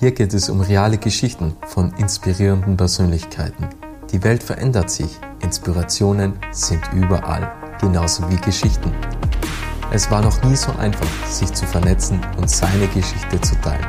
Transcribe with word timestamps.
Hier 0.00 0.12
geht 0.12 0.32
es 0.32 0.48
um 0.48 0.62
reale 0.62 0.96
Geschichten 0.96 1.54
von 1.66 1.92
inspirierenden 1.98 2.74
Persönlichkeiten. 2.74 3.68
Die 4.10 4.24
Welt 4.24 4.42
verändert 4.42 4.88
sich, 4.88 5.10
Inspirationen 5.42 6.38
sind 6.52 6.80
überall, 6.94 7.52
genauso 7.82 8.26
wie 8.30 8.38
Geschichten. 8.38 8.94
Es 9.92 10.10
war 10.10 10.22
noch 10.22 10.42
nie 10.42 10.56
so 10.56 10.72
einfach, 10.78 11.06
sich 11.26 11.52
zu 11.52 11.66
vernetzen 11.66 12.18
und 12.38 12.48
seine 12.48 12.86
Geschichte 12.86 13.38
zu 13.42 13.54
teilen. 13.60 13.86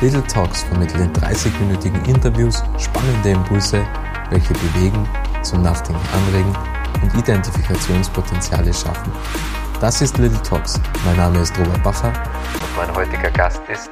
Little 0.00 0.26
Talks 0.26 0.62
vermitteln 0.62 1.12
30-minütigen 1.12 2.02
Interviews 2.08 2.62
spannende 2.78 3.32
Impulse, 3.32 3.86
welche 4.30 4.54
bewegen, 4.54 5.06
zum 5.42 5.60
Nachdenken 5.60 6.00
anregen 6.14 6.56
und 7.02 7.14
Identifikationspotenziale 7.14 8.72
schaffen. 8.72 9.12
Das 9.82 10.00
ist 10.00 10.16
Little 10.16 10.40
Talks. 10.44 10.80
Mein 11.04 11.16
Name 11.16 11.40
ist 11.40 11.58
Robert 11.58 11.82
Bacher 11.82 12.06
und 12.06 12.76
mein 12.76 12.94
heutiger 12.94 13.32
Gast 13.32 13.60
ist 13.68 13.90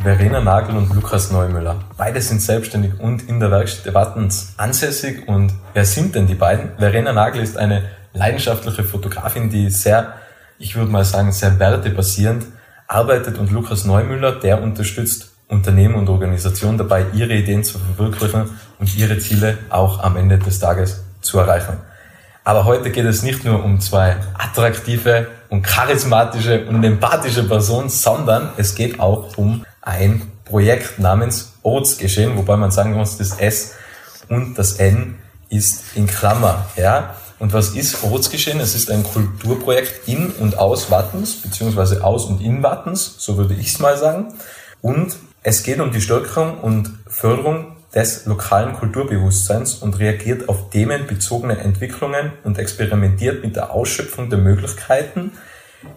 Verena 0.00 0.40
Nagel 0.40 0.76
und 0.76 0.94
Lukas 0.94 1.32
Neumüller. 1.32 1.74
Beide 1.96 2.20
sind 2.20 2.40
selbstständig 2.40 3.00
und 3.00 3.28
in 3.28 3.40
der 3.40 3.50
Werkstatt 3.50 3.92
Wattens 3.94 4.54
ansässig. 4.58 5.26
Und 5.26 5.52
wer 5.74 5.84
sind 5.84 6.14
denn 6.14 6.28
die 6.28 6.36
beiden? 6.36 6.70
Verena 6.78 7.12
Nagel 7.12 7.42
ist 7.42 7.56
eine 7.56 7.82
leidenschaftliche 8.12 8.84
Fotografin, 8.84 9.50
die 9.50 9.70
sehr, 9.70 10.12
ich 10.60 10.76
würde 10.76 10.92
mal 10.92 11.04
sagen, 11.04 11.32
sehr 11.32 11.58
wertebasierend 11.58 12.44
arbeitet 12.86 13.38
und 13.38 13.50
Lukas 13.50 13.84
Neumüller, 13.84 14.38
der 14.38 14.62
unterstützt 14.62 15.32
Unternehmen 15.48 15.96
und 15.96 16.08
Organisationen 16.08 16.78
dabei, 16.78 17.06
ihre 17.12 17.34
Ideen 17.34 17.64
zu 17.64 17.80
verwirklichen 17.80 18.50
und 18.78 18.96
ihre 18.96 19.18
Ziele 19.18 19.58
auch 19.68 19.98
am 19.98 20.16
Ende 20.16 20.38
des 20.38 20.60
Tages 20.60 21.02
zu 21.20 21.40
erreichen. 21.40 21.87
Aber 22.48 22.64
heute 22.64 22.88
geht 22.90 23.04
es 23.04 23.22
nicht 23.22 23.44
nur 23.44 23.62
um 23.62 23.78
zwei 23.78 24.16
attraktive 24.32 25.26
und 25.50 25.60
charismatische 25.60 26.64
und 26.64 26.82
empathische 26.82 27.44
Personen, 27.44 27.90
sondern 27.90 28.52
es 28.56 28.74
geht 28.74 29.00
auch 29.00 29.36
um 29.36 29.66
ein 29.82 30.22
Projekt 30.46 30.98
namens 30.98 31.52
Oats 31.62 31.98
geschehen, 31.98 32.38
wobei 32.38 32.56
man 32.56 32.70
sagen 32.70 32.94
muss, 32.94 33.18
das 33.18 33.38
S 33.38 33.74
und 34.30 34.54
das 34.54 34.76
N 34.76 35.16
ist 35.50 35.94
in 35.94 36.06
Klammer. 36.06 36.64
Ja? 36.74 37.16
Und 37.38 37.52
was 37.52 37.74
ist 37.74 38.02
Oats 38.02 38.30
geschehen? 38.30 38.60
Es 38.60 38.74
ist 38.74 38.90
ein 38.90 39.04
Kulturprojekt 39.04 40.08
in 40.08 40.30
und 40.30 40.56
aus 40.56 40.90
Wattens, 40.90 41.42
beziehungsweise 41.42 42.02
aus 42.02 42.24
und 42.24 42.40
in 42.40 42.62
Wattens, 42.62 43.16
so 43.18 43.36
würde 43.36 43.52
ich 43.52 43.74
es 43.74 43.78
mal 43.78 43.98
sagen. 43.98 44.32
Und 44.80 45.16
es 45.42 45.64
geht 45.64 45.80
um 45.80 45.92
die 45.92 46.00
Stärkung 46.00 46.60
und 46.60 46.98
Förderung 47.08 47.76
des 47.94 48.26
lokalen 48.26 48.74
Kulturbewusstseins 48.74 49.76
und 49.76 49.98
reagiert 49.98 50.48
auf 50.48 50.70
themenbezogene 50.70 51.58
Entwicklungen 51.58 52.32
und 52.44 52.58
experimentiert 52.58 53.42
mit 53.42 53.56
der 53.56 53.72
Ausschöpfung 53.72 54.28
der 54.28 54.38
Möglichkeiten 54.38 55.32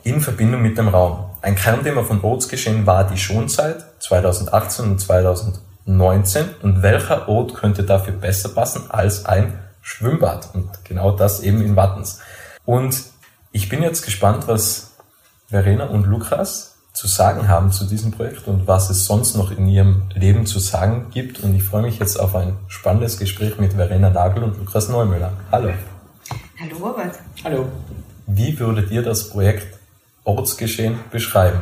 in 0.03 0.21
Verbindung 0.21 0.61
mit 0.61 0.77
dem 0.77 0.87
Raum. 0.87 1.31
Ein 1.41 1.55
Kernthema 1.55 2.03
von 2.03 2.21
Ortsgeschehen 2.21 2.85
war 2.85 3.07
die 3.07 3.17
Schonzeit 3.17 3.83
2018 3.99 4.85
und 4.85 4.99
2019 4.99 6.45
und 6.61 6.81
welcher 6.81 7.27
Ort 7.27 7.55
könnte 7.55 7.83
dafür 7.83 8.13
besser 8.13 8.49
passen 8.49 8.89
als 8.89 9.25
ein 9.25 9.59
Schwimmbad 9.81 10.49
und 10.53 10.69
genau 10.85 11.11
das 11.11 11.41
eben 11.41 11.61
in 11.61 11.75
Wattens. 11.75 12.19
Und 12.65 13.03
ich 13.51 13.67
bin 13.67 13.81
jetzt 13.81 14.03
gespannt, 14.03 14.47
was 14.47 14.91
Verena 15.49 15.85
und 15.85 16.05
Lukas 16.05 16.70
zu 17.01 17.07
sagen 17.07 17.47
haben 17.47 17.71
zu 17.71 17.85
diesem 17.85 18.11
Projekt 18.11 18.47
und 18.47 18.67
was 18.67 18.91
es 18.91 19.05
sonst 19.05 19.35
noch 19.35 19.49
in 19.49 19.67
ihrem 19.67 20.03
Leben 20.13 20.45
zu 20.45 20.59
sagen 20.59 21.07
gibt. 21.09 21.39
Und 21.39 21.55
ich 21.55 21.63
freue 21.63 21.81
mich 21.81 21.97
jetzt 21.97 22.19
auf 22.19 22.35
ein 22.35 22.55
spannendes 22.67 23.17
Gespräch 23.17 23.57
mit 23.57 23.73
Verena 23.73 24.11
Nagel 24.11 24.43
und 24.43 24.55
Lukas 24.59 24.87
Neumüller. 24.87 25.33
Hallo. 25.51 25.73
Hallo 26.59 26.77
Robert. 26.77 27.17
Hallo. 27.43 27.69
Wie 28.27 28.59
würdet 28.59 28.91
ihr 28.91 29.01
das 29.01 29.29
Projekt 29.31 29.79
Ortsgeschehen 30.25 30.99
beschreiben? 31.09 31.59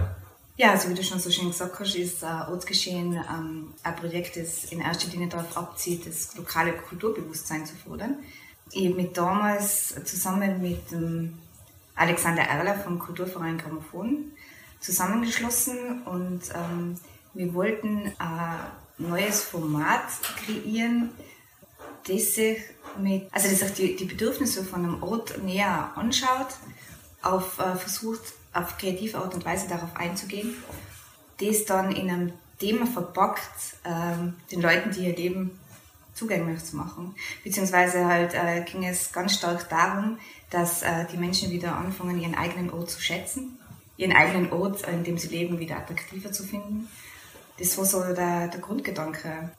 Ja, 0.57 0.71
also 0.71 0.89
wie 0.89 0.93
du 0.93 1.03
schon 1.03 1.19
so 1.19 1.31
schön 1.31 1.47
gesagt 1.47 1.79
hast, 1.79 1.95
ist 1.95 2.21
äh, 2.21 2.51
Ortsgeschehen 2.51 3.13
ähm, 3.13 3.67
ein 3.81 3.95
Projekt, 3.95 4.35
das 4.35 4.65
in 4.65 4.81
erster 4.81 5.09
Linie 5.09 5.29
darauf 5.29 5.55
abzieht, 5.55 6.05
das 6.05 6.35
lokale 6.35 6.73
Kulturbewusstsein 6.73 7.65
zu 7.65 7.75
fördern. 7.75 8.15
Ich 8.73 8.87
habe 8.87 8.95
mich 8.95 9.13
damals 9.13 9.95
zusammen 10.03 10.61
mit 10.61 10.91
ähm, 10.91 11.37
Alexander 11.95 12.41
Erler 12.41 12.75
vom 12.75 12.99
Kulturverein 12.99 13.57
Grammophon 13.57 14.33
zusammengeschlossen 14.79 16.03
und 16.03 16.41
ähm, 16.53 16.95
wir 17.33 17.53
wollten 17.53 18.11
ein 18.17 18.55
neues 18.97 19.43
Format 19.43 20.03
kreieren, 20.45 21.11
das 22.07 22.35
sich 22.35 22.57
mit, 22.97 23.27
also 23.31 23.49
das 23.49 23.59
sich 23.59 23.73
die, 23.73 23.95
die 23.95 24.05
Bedürfnisse 24.05 24.63
von 24.63 24.83
einem 24.83 25.03
Ort 25.03 25.41
näher 25.43 25.91
anschaut, 25.95 26.47
auf 27.21 27.59
äh, 27.59 27.75
versucht 27.75 28.21
auf 28.53 28.77
kreative 28.77 29.17
Art 29.17 29.33
und 29.33 29.45
Weise 29.45 29.67
darauf 29.67 29.95
einzugehen, 29.95 30.55
das 31.39 31.65
dann 31.65 31.91
in 31.91 32.09
einem 32.09 32.33
Thema 32.57 32.87
verpackt, 32.87 33.77
ähm, 33.85 34.35
den 34.51 34.61
Leuten, 34.61 34.91
die 34.91 35.05
ihr 35.05 35.15
Leben 35.15 35.59
zugänglich 36.13 36.63
zu 36.65 36.75
machen. 36.75 37.15
Beziehungsweise 37.43 38.05
halt 38.05 38.33
äh, 38.33 38.63
ging 38.63 38.85
es 38.85 39.13
ganz 39.13 39.35
stark 39.35 39.69
darum, 39.69 40.17
dass 40.49 40.81
äh, 40.81 41.05
die 41.11 41.17
Menschen 41.17 41.51
wieder 41.51 41.75
anfangen, 41.75 42.19
ihren 42.19 42.35
eigenen 42.35 42.71
Ort 42.71 42.89
zu 42.89 42.99
schätzen 42.99 43.59
ihren 43.99 44.13
eigenen 44.13 44.51
Ort, 44.53 44.87
in 44.87 45.03
dem 45.03 45.17
sie 45.17 45.27
leben, 45.27 45.59
wieder 45.59 45.75
attraktiver 45.75 46.31
zu 46.31 46.43
finden. 46.43 46.87
Das 47.57 47.77
war 47.77 47.83
so 47.83 48.01
der, 48.01 48.47
der 48.47 48.61
Grundgedanke 48.61 49.51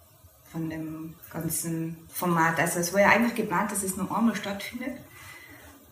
von 0.50 0.70
dem 0.70 1.14
ganzen 1.30 1.98
Format. 2.08 2.58
Also 2.58 2.80
es 2.80 2.94
war 2.94 3.02
ja 3.02 3.10
eigentlich 3.10 3.34
geplant, 3.34 3.70
dass 3.70 3.82
es 3.82 3.98
nur 3.98 4.16
einmal 4.16 4.34
stattfindet. 4.34 4.96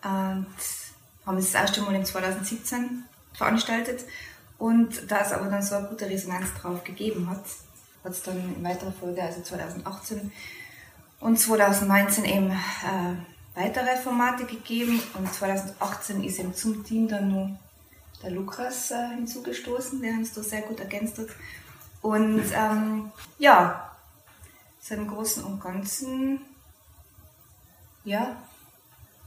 Und 0.03 0.47
haben 1.25 1.37
es 1.37 1.51
das 1.51 1.61
erste 1.61 1.81
Mal 1.81 1.93
im 1.93 2.03
2017 2.03 3.03
veranstaltet. 3.33 4.05
Und 4.57 5.11
da 5.11 5.19
es 5.19 5.31
aber 5.31 5.45
dann 5.45 5.61
so 5.61 5.75
eine 5.75 5.87
gute 5.87 6.09
Resonanz 6.09 6.51
drauf 6.59 6.83
gegeben 6.83 7.29
hat, 7.29 7.43
hat 8.03 8.11
es 8.11 8.23
dann 8.23 8.55
in 8.55 8.63
weiterer 8.63 8.91
Folge, 8.91 9.21
also 9.21 9.41
2018 9.41 10.31
und 11.19 11.39
2019 11.39 12.25
eben 12.25 12.49
äh, 12.49 13.13
weitere 13.53 13.95
Formate 13.97 14.45
gegeben. 14.45 14.99
Und 15.13 15.31
2018 15.31 16.23
ist 16.23 16.39
eben 16.39 16.55
zum 16.55 16.83
Team 16.83 17.07
dann 17.07 17.29
nur 17.29 17.59
der 18.23 18.31
Lukas 18.31 18.91
äh, 18.91 19.15
hinzugestoßen, 19.15 20.01
der 20.01 20.13
uns 20.13 20.33
da 20.33 20.41
sehr 20.41 20.61
gut 20.61 20.79
ergänzt 20.79 21.17
hat. 21.17 21.27
Und 22.01 22.43
ähm, 22.53 23.11
ja, 23.37 23.91
so 24.81 24.95
im 24.95 25.07
Großen 25.07 25.43
und 25.43 25.61
Ganzen, 25.61 26.39
ja, 28.05 28.35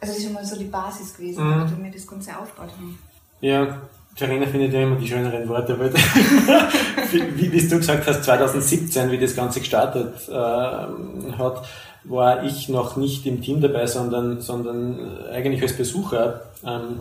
also 0.00 0.12
das 0.12 0.16
ist 0.16 0.25
schon 0.25 0.32
mal 0.32 0.44
so 0.44 0.56
die 0.56 0.64
Basis 0.64 1.14
gewesen, 1.14 1.44
mhm. 1.44 1.72
wo 1.76 1.82
wir 1.82 1.91
das 1.91 2.06
Ganze 2.06 2.36
aufgebaut 2.36 2.70
haben. 2.76 2.98
Ja, 3.41 3.82
Verena 4.14 4.47
findet 4.47 4.72
ja 4.72 4.82
immer 4.82 4.97
die 4.97 5.08
schöneren 5.08 5.48
Worte, 5.48 5.78
weil 5.78 5.92
wie, 7.12 7.52
wie 7.52 7.69
du 7.69 7.78
gesagt 7.78 8.06
hast, 8.06 8.25
2017, 8.25 9.10
wie 9.10 9.19
das 9.19 9.34
Ganze 9.34 9.60
gestartet 9.60 10.28
äh, 10.28 10.32
hat, 10.32 11.64
war 12.04 12.42
ich 12.42 12.69
noch 12.69 12.97
nicht 12.97 13.26
im 13.26 13.42
Team 13.42 13.60
dabei, 13.60 13.86
sondern, 13.86 14.41
sondern 14.41 15.26
eigentlich 15.32 15.62
als 15.62 15.76
Besucher. 15.76 16.42
Ähm, 16.64 16.98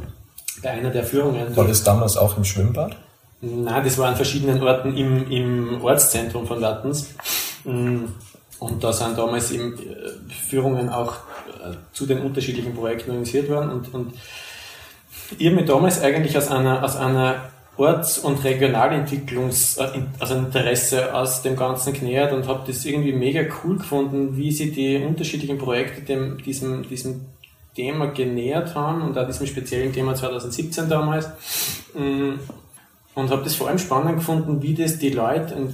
bei 0.62 0.72
einer 0.72 0.90
der 0.90 1.04
Führungen. 1.04 1.56
War 1.56 1.68
das 1.68 1.84
damals 1.84 2.18
auch 2.18 2.38
im 2.38 2.46
Schwimmbad? 2.46 2.96
Nein, 3.42 3.84
das 3.84 3.98
war 3.98 4.10
an 4.10 4.16
verschiedenen 4.16 4.62
Orten 4.62 4.96
im, 4.96 5.32
im 5.32 5.84
Ortszentrum 5.84 6.46
von 6.46 6.62
Wattens. 6.62 7.14
Mm, 7.64 8.06
und 8.60 8.84
da 8.84 8.94
sind 8.94 9.18
damals 9.18 9.52
eben 9.52 9.74
äh, 9.74 10.32
Führungen 10.32 10.90
auch 10.90 11.14
äh, 11.14 11.74
zu 11.94 12.06
den 12.06 12.20
unterschiedlichen 12.20 12.76
Projekten 12.76 13.10
organisiert 13.10 13.50
worden. 13.50 13.72
Und, 13.72 13.94
und 13.94 14.14
ich 15.38 15.48
habe 15.48 15.56
mich 15.56 15.66
damals 15.66 16.02
eigentlich 16.02 16.38
aus 16.38 16.50
einer, 16.52 16.84
aus 16.84 16.96
einer 16.96 17.50
Orts- 17.78 18.20
und 18.20 18.44
Regionalentwicklungs, 18.44 19.78
äh, 19.78 19.88
also 20.20 20.36
Interesse 20.36 21.16
aus 21.16 21.42
dem 21.42 21.56
Ganzen 21.56 21.94
genähert 21.94 22.34
und 22.34 22.48
habe 22.48 22.62
das 22.68 22.86
irgendwie 22.86 23.14
mega 23.14 23.42
cool 23.64 23.78
gefunden, 23.78 24.38
wie 24.38 24.52
sie 24.52 24.72
die 24.72 24.98
unterschiedlichen 24.98 25.58
Projekte 25.58 26.02
dem, 26.02 26.38
diesem, 26.44 26.88
diesem 26.88 27.26
Thema 27.76 28.08
genähert 28.08 28.76
haben 28.76 29.02
und 29.02 29.18
auch 29.18 29.28
diesem 29.28 29.48
speziellen 29.48 29.94
Thema 29.94 30.16
2017 30.16 30.90
damals. 30.90 31.30
Mm, 31.94 32.34
und 33.14 33.30
habe 33.30 33.44
das 33.44 33.56
vor 33.56 33.68
allem 33.68 33.80
spannend 33.80 34.16
gefunden, 34.16 34.62
wie 34.62 34.74
das 34.74 35.00
die 35.00 35.10
Leute 35.10 35.74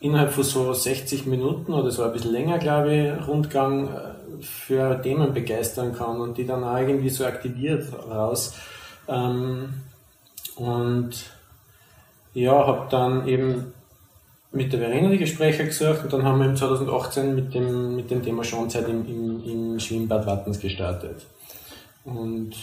innerhalb 0.00 0.32
von 0.32 0.44
so 0.44 0.72
60 0.72 1.26
Minuten 1.26 1.72
oder 1.72 1.90
so 1.90 2.04
ein 2.04 2.12
bisschen 2.12 2.32
länger, 2.32 2.58
glaube 2.58 2.94
ich, 2.94 3.26
Rundgang 3.26 3.88
äh, 3.88 4.42
für 4.42 5.00
Themen 5.02 5.32
begeistern 5.32 5.94
kann 5.94 6.20
und 6.20 6.38
die 6.38 6.46
dann 6.46 6.62
auch 6.62 6.78
irgendwie 6.78 7.10
so 7.10 7.24
aktiviert 7.24 7.92
raus. 8.08 8.54
Ähm, 9.08 9.74
und 10.56 11.10
ja, 12.34 12.66
habe 12.66 12.86
dann 12.90 13.26
eben 13.26 13.72
mit 14.50 14.72
der 14.72 14.80
Verena 14.80 15.10
die 15.10 15.18
Gespräche 15.18 15.64
gesucht 15.64 16.04
und 16.04 16.12
dann 16.12 16.22
haben 16.24 16.38
wir 16.40 16.46
im 16.46 16.56
2018 16.56 17.34
mit 17.34 17.54
dem, 17.54 17.96
mit 17.96 18.10
dem 18.10 18.22
Thema 18.22 18.42
Schonzeit 18.44 18.88
im, 18.88 19.06
im, 19.06 19.44
im 19.44 19.80
Schwimmbad 19.80 20.26
Wattens 20.26 20.58
gestartet. 20.58 21.26
Und 22.04 22.54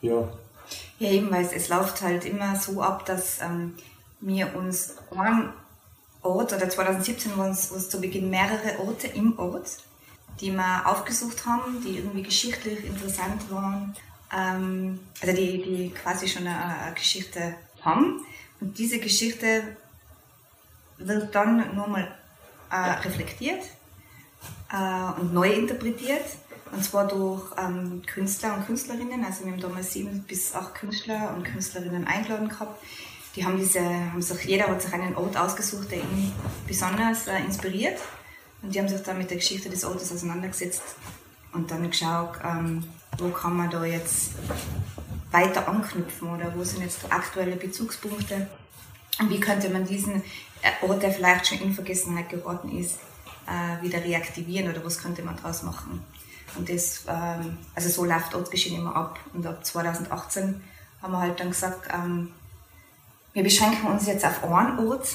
ja. 0.00 0.28
Ja, 1.00 1.10
eben, 1.10 1.30
weil 1.30 1.44
es, 1.44 1.52
es 1.52 1.68
läuft 1.68 2.02
halt 2.02 2.24
immer 2.24 2.54
so 2.54 2.80
ab, 2.80 3.04
dass 3.06 3.40
ähm, 3.40 3.74
wir 4.20 4.54
uns 4.54 4.96
einen 5.16 5.50
Ort, 6.22 6.52
oder 6.52 6.68
2017 6.68 7.36
waren 7.36 7.50
es, 7.50 7.70
es 7.70 7.90
zu 7.90 8.00
Beginn 8.00 8.30
mehrere 8.30 8.78
Orte 8.80 9.08
im 9.08 9.38
Ort, 9.38 9.78
die 10.40 10.52
wir 10.52 10.82
aufgesucht 10.84 11.46
haben, 11.46 11.82
die 11.84 11.98
irgendwie 11.98 12.22
geschichtlich 12.22 12.84
interessant 12.84 13.50
waren, 13.50 13.96
ähm, 14.36 15.00
also 15.20 15.34
die, 15.34 15.62
die 15.62 15.90
quasi 15.90 16.28
schon 16.28 16.46
eine, 16.46 16.56
eine 16.56 16.94
Geschichte 16.94 17.54
haben. 17.82 18.20
Und 18.60 18.78
diese 18.78 18.98
Geschichte 18.98 19.62
wird 20.98 21.34
dann 21.34 21.74
nochmal 21.76 22.08
äh, 22.70 22.76
reflektiert 22.76 23.62
äh, 24.72 25.20
und 25.20 25.32
neu 25.32 25.50
interpretiert. 25.52 26.24
Und 26.70 26.84
zwar 26.84 27.08
durch 27.08 27.42
ähm, 27.56 28.02
Künstler 28.06 28.54
und 28.54 28.66
Künstlerinnen. 28.66 29.24
Also 29.24 29.44
wir 29.44 29.52
haben 29.52 29.60
damals 29.60 29.92
sieben 29.92 30.22
bis 30.24 30.54
acht 30.54 30.74
Künstler 30.74 31.32
und 31.34 31.44
Künstlerinnen 31.44 32.06
eingeladen 32.06 32.48
gehabt. 32.50 32.82
Die 33.36 33.44
haben 33.44 33.56
diese, 33.56 33.80
haben 33.80 34.20
sich, 34.20 34.44
jeder 34.44 34.66
hat 34.66 34.82
sich 34.82 34.92
einen 34.92 35.16
Ort 35.16 35.36
ausgesucht, 35.36 35.90
der 35.90 35.98
ihn 35.98 36.32
besonders 36.66 37.26
äh, 37.26 37.38
inspiriert. 37.38 37.98
Und 38.60 38.74
die 38.74 38.80
haben 38.80 38.88
sich 38.88 39.02
dann 39.02 39.18
mit 39.18 39.30
der 39.30 39.38
Geschichte 39.38 39.70
des 39.70 39.84
Ortes 39.84 40.12
auseinandergesetzt 40.12 40.82
und 41.52 41.70
dann 41.70 41.88
geschaut, 41.88 42.32
ähm, 42.44 42.84
wo 43.16 43.30
kann 43.30 43.56
man 43.56 43.70
da 43.70 43.84
jetzt 43.84 44.32
weiter 45.30 45.68
anknüpfen 45.68 46.28
oder 46.28 46.52
wo 46.54 46.64
sind 46.64 46.82
jetzt 46.82 47.10
aktuelle 47.10 47.56
Bezugspunkte 47.56 48.48
wie 49.26 49.40
könnte 49.40 49.70
man 49.70 49.84
diesen 49.84 50.22
Ort, 50.82 51.02
der 51.02 51.12
vielleicht 51.12 51.48
schon 51.48 51.60
in 51.60 51.74
Vergessenheit 51.74 52.28
geraten 52.28 52.76
ist, 52.76 52.98
äh, 53.46 53.82
wieder 53.82 54.04
reaktivieren 54.04 54.70
oder 54.70 54.84
was 54.84 54.98
könnte 54.98 55.22
man 55.22 55.36
daraus 55.36 55.62
machen. 55.62 56.02
Und 56.56 56.68
das, 56.68 57.04
ähm, 57.08 57.58
also 57.74 57.88
so 57.88 58.04
läuft 58.04 58.34
Ortsgeschehen 58.34 58.80
immer 58.80 58.94
ab. 58.94 59.18
Und 59.32 59.46
ab 59.46 59.64
2018 59.64 60.62
haben 61.02 61.12
wir 61.12 61.20
halt 61.20 61.40
dann 61.40 61.50
gesagt, 61.50 61.88
ähm, 61.92 62.32
wir 63.32 63.42
beschränken 63.42 63.86
uns 63.86 64.06
jetzt 64.06 64.24
auf 64.24 64.42
einen 64.44 64.78
Ort 64.80 65.08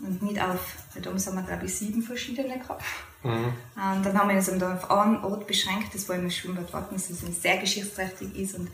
und 0.00 0.22
nicht 0.22 0.40
auf, 0.40 0.60
damals 1.00 1.26
haben 1.26 1.36
wir 1.36 1.42
glaube 1.42 1.66
ich 1.66 1.74
sieben 1.74 2.02
verschiedene 2.02 2.58
gehabt. 2.58 2.82
Mhm. 3.22 3.52
Und 3.76 4.06
dann 4.06 4.18
haben 4.18 4.28
wir 4.28 4.36
uns 4.36 4.46
dann 4.46 4.62
auf 4.62 4.90
einen 4.90 5.22
Ort 5.24 5.46
beschränkt, 5.46 5.94
das 5.94 6.08
war 6.08 6.16
im 6.16 6.30
Schwimmbad 6.30 6.72
Wattens, 6.72 7.08
das 7.08 7.20
sehr 7.42 7.58
geschichtsträchtig 7.58 8.34
ist 8.36 8.54
und 8.54 8.68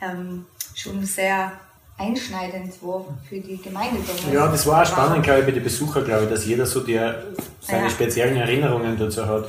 ähm, 0.00 0.46
schon 0.74 1.04
sehr 1.04 1.52
einschneidend 1.98 2.72
war 2.82 3.04
für 3.28 3.38
die 3.38 3.60
Gemeinde. 3.60 3.98
Ja, 4.32 4.48
das 4.48 4.66
war 4.66 4.82
auch 4.82 4.86
spannend, 4.86 5.22
glaube 5.24 5.40
ich, 5.40 5.46
bei 5.46 5.52
den 5.52 5.62
Besuchern, 5.62 6.04
glaube 6.04 6.24
ich, 6.24 6.30
dass 6.30 6.46
jeder 6.46 6.66
so 6.66 6.80
die, 6.80 7.00
seine 7.60 7.84
ja. 7.84 7.90
speziellen 7.90 8.36
Erinnerungen 8.36 8.98
dazu 8.98 9.26
hat. 9.26 9.46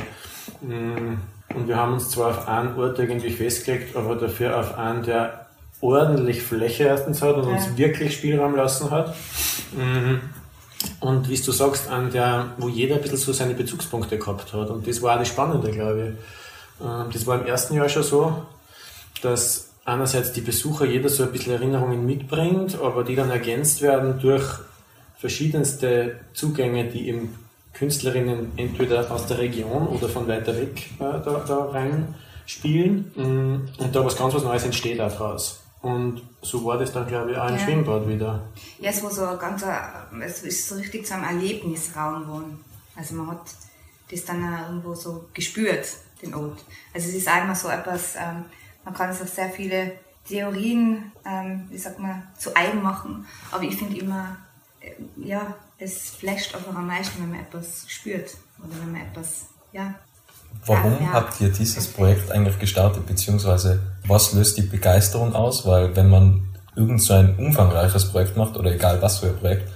Mm, 0.61 1.15
und 1.55 1.67
wir 1.67 1.75
haben 1.75 1.93
uns 1.93 2.09
zwar 2.09 2.31
auf 2.31 2.47
einen 2.47 2.77
Ort 2.77 2.99
irgendwie 2.99 3.31
festgelegt, 3.31 3.95
aber 3.95 4.15
dafür 4.15 4.59
auf 4.59 4.77
einen, 4.77 5.03
der 5.03 5.47
ordentlich 5.81 6.41
Fläche 6.41 6.85
erstens 6.85 7.21
hat 7.21 7.35
und 7.35 7.49
ja. 7.49 7.55
uns 7.55 7.77
wirklich 7.77 8.13
Spielraum 8.13 8.55
lassen 8.55 8.91
hat. 8.91 9.15
Mm, 9.73 10.15
und 10.99 11.29
wie 11.29 11.39
du 11.39 11.51
sagst, 11.51 11.89
an 11.89 12.11
der, 12.11 12.47
wo 12.57 12.69
jeder 12.69 12.95
ein 12.95 13.01
bisschen 13.01 13.17
so 13.17 13.33
seine 13.33 13.53
Bezugspunkte 13.53 14.17
gehabt 14.17 14.53
hat. 14.53 14.69
Und 14.69 14.87
das 14.87 15.01
war 15.01 15.15
auch 15.15 15.19
das 15.19 15.27
Spannende, 15.29 15.71
glaube 15.71 16.15
ich. 16.79 16.85
Ähm, 16.85 17.05
das 17.11 17.25
war 17.25 17.39
im 17.39 17.45
ersten 17.45 17.75
Jahr 17.75 17.89
schon 17.89 18.03
so, 18.03 18.45
dass 19.21 19.62
einerseits 19.85 20.31
die 20.31 20.41
Besucher 20.41 20.85
jeder 20.85 21.09
so 21.09 21.23
ein 21.23 21.31
bisschen 21.31 21.53
Erinnerungen 21.53 22.05
mitbringt, 22.05 22.79
aber 22.81 23.03
die 23.03 23.15
dann 23.15 23.29
ergänzt 23.29 23.81
werden 23.81 24.19
durch 24.19 24.59
verschiedenste 25.17 26.19
Zugänge, 26.33 26.85
die 26.85 27.07
eben 27.07 27.35
Künstlerinnen 27.73 28.51
entweder 28.57 29.09
aus 29.11 29.25
der 29.25 29.39
Region 29.39 29.87
oder 29.87 30.07
von 30.07 30.27
weiter 30.27 30.55
weg 30.55 30.89
äh, 30.99 30.99
da, 30.99 31.43
da 31.47 31.65
rein 31.65 32.13
spielen 32.45 33.11
mm, 33.15 33.81
und 33.81 33.95
da 33.95 34.05
was 34.05 34.17
ganz 34.17 34.33
was 34.33 34.43
Neues 34.43 34.63
entsteht 34.63 34.99
auch 35.01 35.11
draus. 35.11 35.59
Und 35.81 36.21
so 36.41 36.63
war 36.63 36.77
das 36.77 36.93
dann, 36.93 37.07
glaube 37.07 37.31
ich, 37.31 37.37
auch 37.37 37.49
im 37.49 37.55
ja. 37.55 37.59
Schwimmbad 37.59 38.07
wieder. 38.07 38.43
Ja, 38.79 38.89
es 38.89 39.03
war 39.03 39.11
so 39.11 39.25
ein 39.25 39.37
ganzer, 39.37 40.07
es 40.23 40.43
ist 40.43 40.69
so 40.69 40.75
richtig 40.75 41.05
zu 41.05 41.13
einem 41.13 41.25
Erlebnisraum 41.25 42.23
geworden. 42.23 42.63
Also 42.95 43.15
man 43.15 43.31
hat 43.31 43.41
das 44.09 44.23
dann 44.23 44.43
auch 44.43 44.69
irgendwo 44.69 44.93
so 44.93 45.25
gespürt, 45.33 45.87
den 46.21 46.33
Ort. 46.35 46.63
Also 46.93 47.09
es 47.09 47.15
ist 47.15 47.27
einmal 47.27 47.55
so 47.55 47.67
etwas, 47.67 48.15
ähm, 48.15 48.45
man 48.85 48.93
kann 48.93 49.13
sich 49.13 49.29
sehr 49.29 49.49
viele 49.49 49.93
Theorien, 50.27 51.11
ähm, 51.25 51.67
wie 51.69 51.77
sagt 51.77 51.99
man, 51.99 52.23
zu 52.37 52.55
eigen 52.55 52.81
machen. 52.81 53.25
Aber 53.51 53.63
ich 53.63 53.75
finde 53.75 53.99
immer, 53.99 54.37
äh, 54.79 54.91
ja, 55.17 55.53
es 55.77 56.11
flasht 56.11 56.55
einfach 56.55 56.75
am 56.75 56.87
meisten, 56.87 57.21
wenn 57.21 57.31
man 57.31 57.41
etwas 57.41 57.85
spürt 57.87 58.35
oder 58.59 58.73
wenn 58.81 58.91
man 58.93 59.01
etwas, 59.01 59.47
ja. 59.71 59.93
Warum 60.65 60.93
ja, 61.01 61.13
habt 61.13 61.41
ihr 61.41 61.49
dieses 61.49 61.87
Projekt 61.87 62.31
eigentlich 62.31 62.59
gestartet, 62.59 63.05
beziehungsweise 63.05 63.81
was 64.07 64.33
löst 64.33 64.57
die 64.57 64.61
Begeisterung 64.61 65.35
aus? 65.35 65.65
Weil 65.65 65.95
wenn 65.95 66.09
man 66.09 66.43
irgend 66.75 67.01
so 67.01 67.13
ein 67.13 67.35
umfangreiches 67.37 68.11
Projekt 68.11 68.37
macht 68.37 68.55
oder 68.55 68.71
egal 68.71 69.01
was 69.01 69.19
für 69.19 69.27
ein 69.27 69.37
Projekt, 69.37 69.69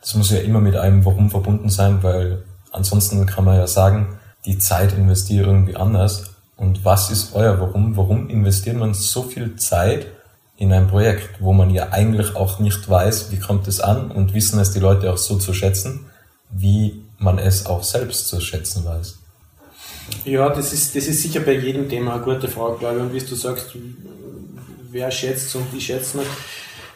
das 0.00 0.14
muss 0.14 0.30
ja 0.30 0.38
immer 0.38 0.60
mit 0.60 0.74
einem 0.74 1.04
Warum 1.04 1.30
verbunden 1.30 1.68
sein, 1.68 2.02
weil 2.02 2.42
ansonsten 2.72 3.24
kann 3.26 3.44
man 3.44 3.56
ja 3.56 3.66
sagen, 3.66 4.18
die 4.44 4.58
Zeit 4.58 4.92
investiere 4.94 5.46
irgendwie 5.46 5.76
anders. 5.76 6.31
Und 6.62 6.84
was 6.84 7.10
ist 7.10 7.34
euer 7.34 7.60
Warum? 7.60 7.96
Warum 7.96 8.30
investiert 8.30 8.76
man 8.76 8.94
so 8.94 9.24
viel 9.24 9.56
Zeit 9.56 10.06
in 10.56 10.72
ein 10.72 10.86
Projekt, 10.86 11.40
wo 11.40 11.52
man 11.52 11.70
ja 11.70 11.88
eigentlich 11.90 12.36
auch 12.36 12.60
nicht 12.60 12.88
weiß, 12.88 13.32
wie 13.32 13.40
kommt 13.40 13.66
es 13.66 13.80
an 13.80 14.12
und 14.12 14.32
wissen 14.32 14.60
es 14.60 14.70
die 14.70 14.78
Leute 14.78 15.12
auch 15.12 15.18
so 15.18 15.36
zu 15.38 15.54
schätzen, 15.54 16.06
wie 16.50 17.02
man 17.18 17.38
es 17.38 17.66
auch 17.66 17.82
selbst 17.82 18.28
zu 18.28 18.40
schätzen 18.40 18.84
weiß? 18.84 19.18
Ja, 20.24 20.50
das 20.50 20.72
ist, 20.72 20.94
das 20.94 21.06
ist 21.06 21.22
sicher 21.22 21.40
bei 21.40 21.54
jedem 21.54 21.88
Thema 21.88 22.14
eine 22.14 22.22
gute 22.22 22.46
Frage, 22.46 22.78
glaube 22.78 22.98
ich. 22.98 23.02
Und 23.02 23.12
wie 23.12 23.20
du 23.20 23.34
sagst, 23.34 23.76
wer 24.92 25.10
schätzt 25.10 25.56
und 25.56 25.72
wie 25.72 25.80
schätzt 25.80 26.14
man? 26.14 26.26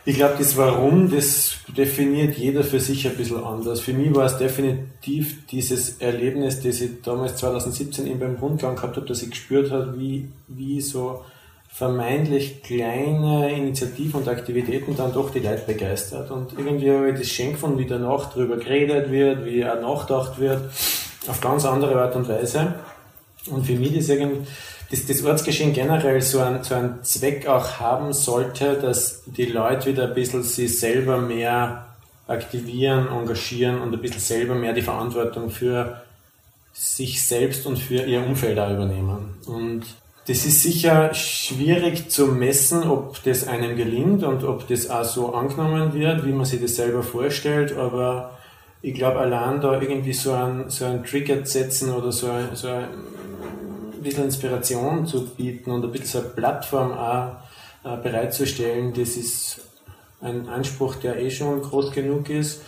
Ich 0.08 0.14
glaube, 0.14 0.37
das 0.38 0.56
Warum, 0.56 1.11
das 1.11 1.56
definiert 1.76 2.38
jeder 2.38 2.62
für 2.62 2.79
sich 2.79 3.08
ein 3.08 3.17
bisschen 3.17 3.43
anders. 3.43 3.81
Für 3.81 3.93
mich 3.93 4.14
war 4.14 4.26
es 4.26 4.38
definitiv 4.38 5.44
dieses 5.49 6.00
Erlebnis, 6.00 6.62
das 6.62 6.81
ich 6.81 7.03
damals 7.03 7.35
2017 7.38 8.06
eben 8.06 8.20
beim 8.20 8.37
Rundgang 8.37 8.76
gehabt 8.76 8.97
habe, 8.97 9.06
dass 9.06 9.23
ich 9.23 9.31
gespürt 9.31 9.73
habe, 9.73 9.99
wie, 9.99 10.29
wie 10.47 10.81
so 10.81 11.25
vermeintlich 11.69 12.62
kleine 12.62 13.53
Initiativen 13.53 14.20
und 14.20 14.29
Aktivitäten 14.29 14.97
dann 14.97 15.12
doch 15.12 15.31
die 15.31 15.41
Leute 15.41 15.64
begeistert. 15.67 16.31
Und 16.31 16.52
irgendwie 16.56 16.93
habe 16.93 17.11
ich 17.11 17.19
das 17.19 17.29
schön 17.29 17.52
gefunden, 17.52 17.79
wie 17.81 17.87
danach 17.87 18.32
darüber 18.32 18.59
geredet 18.59 19.11
wird, 19.11 19.44
wie 19.44 19.67
auch 19.67 19.81
nachgedacht 19.81 20.38
wird, 20.38 20.70
auf 21.26 21.41
ganz 21.41 21.64
andere 21.64 22.00
Art 22.00 22.14
und 22.14 22.29
Weise. 22.29 22.76
Und 23.50 23.66
für 23.66 23.75
mich 23.75 23.97
ist 23.97 24.09
irgendwie 24.09 24.47
das, 24.90 25.07
das 25.07 25.25
Ortsgeschehen 25.25 25.73
generell 25.73 26.21
so 26.21 26.40
einen, 26.40 26.62
so 26.62 26.75
einen 26.75 27.02
Zweck 27.02 27.47
auch 27.47 27.81
haben 27.81 28.12
sollte, 28.12 28.75
dass 28.75 29.23
die 29.26 29.47
Leute 29.47 29.87
wieder 29.90 30.09
ein 30.09 30.14
bisschen 30.14 30.43
sich 30.43 30.78
selber 30.78 31.19
mehr 31.19 31.87
aktivieren, 32.28 33.09
engagieren 33.09 33.81
und 33.81 33.95
ein 33.95 34.00
bisschen 34.00 34.21
selber 34.21 34.55
mehr 34.55 34.73
die 34.73 34.83
Verantwortung 34.83 35.50
für 35.50 36.02
sich 36.73 37.23
selbst 37.23 37.66
und 37.66 37.78
für 37.78 38.02
ihr 38.02 38.25
Umfeld 38.25 38.59
auch 38.59 38.71
übernehmen. 38.71 39.37
Und 39.47 39.85
das 40.26 40.45
ist 40.45 40.62
sicher 40.62 41.14
schwierig 41.14 42.11
zu 42.11 42.26
messen, 42.26 42.83
ob 42.83 43.23
das 43.23 43.47
einem 43.47 43.76
gelingt 43.76 44.25
und 44.25 44.45
ob 44.45 44.66
das 44.69 44.90
auch 44.90 45.05
so 45.05 45.35
angenommen 45.35 45.95
wird, 45.95 46.26
wie 46.26 46.33
man 46.33 46.45
sich 46.45 46.61
das 46.61 46.76
selber 46.76 47.02
vorstellt, 47.02 47.76
aber 47.76 48.37
ich 48.83 48.95
glaube, 48.95 49.19
allein 49.19 49.61
da 49.61 49.81
irgendwie 49.81 50.12
so 50.12 50.33
ein, 50.33 50.64
so 50.69 50.85
ein 50.85 51.05
Trigger 51.05 51.45
setzen 51.47 51.93
oder 51.93 52.12
so 52.12 52.28
ein, 52.28 52.50
so 52.55 52.69
ein 52.69 52.88
bisschen 54.07 54.25
Inspiration 54.25 55.07
zu 55.07 55.27
bieten 55.27 55.71
und 55.71 55.85
ein 55.85 55.91
bisschen 55.91 56.07
so 56.07 56.19
eine 56.21 56.29
Plattform 56.29 56.93
auch 56.93 57.37
äh, 57.85 57.97
bereitzustellen, 58.03 58.93
das 58.95 59.17
ist 59.17 59.61
ein 60.21 60.49
Anspruch, 60.49 60.97
der 60.97 61.19
eh 61.19 61.31
schon 61.31 61.63
groß 61.63 61.93
genug 61.93 62.31
ist 62.31 62.63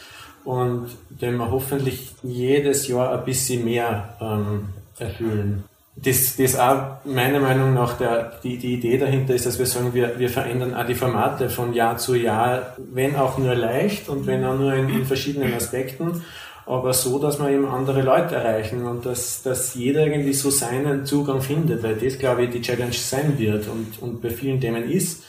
und 0.44 0.88
den 1.08 1.36
wir 1.36 1.50
hoffentlich 1.50 2.12
jedes 2.22 2.88
Jahr 2.88 3.18
ein 3.18 3.24
bisschen 3.24 3.64
mehr 3.64 4.16
ähm, 4.20 4.68
erfüllen. 4.98 5.64
Das, 5.96 6.36
das 6.36 6.56
auch 6.56 7.04
meiner 7.04 7.40
Meinung 7.40 7.74
nach 7.74 7.98
der, 7.98 8.38
die, 8.44 8.56
die 8.56 8.74
Idee 8.74 8.98
dahinter 8.98 9.34
ist, 9.34 9.46
dass 9.46 9.58
wir 9.58 9.66
sagen, 9.66 9.94
wir, 9.94 10.18
wir 10.18 10.28
verändern 10.28 10.74
auch 10.74 10.86
die 10.86 10.94
Formate 10.94 11.50
von 11.50 11.72
Jahr 11.72 11.96
zu 11.96 12.14
Jahr, 12.14 12.76
wenn 12.92 13.16
auch 13.16 13.36
nur 13.38 13.56
leicht 13.56 14.08
und 14.08 14.26
wenn 14.26 14.44
auch 14.44 14.56
nur 14.56 14.72
in, 14.74 14.88
in 14.88 15.04
verschiedenen 15.06 15.52
Aspekten 15.54 16.22
aber 16.68 16.92
so, 16.92 17.18
dass 17.18 17.38
wir 17.38 17.48
eben 17.48 17.64
andere 17.64 18.02
Leute 18.02 18.34
erreichen 18.34 18.84
und 18.84 19.06
dass, 19.06 19.42
dass 19.42 19.74
jeder 19.74 20.06
irgendwie 20.06 20.34
so 20.34 20.50
seinen 20.50 21.06
Zugang 21.06 21.40
findet, 21.40 21.82
weil 21.82 21.96
das, 21.96 22.18
glaube 22.18 22.44
ich, 22.44 22.50
die 22.50 22.60
Challenge 22.60 22.92
sein 22.92 23.38
wird 23.38 23.66
und, 23.68 24.02
und 24.02 24.20
bei 24.20 24.28
vielen 24.28 24.60
Themen 24.60 24.84
ist, 24.84 25.24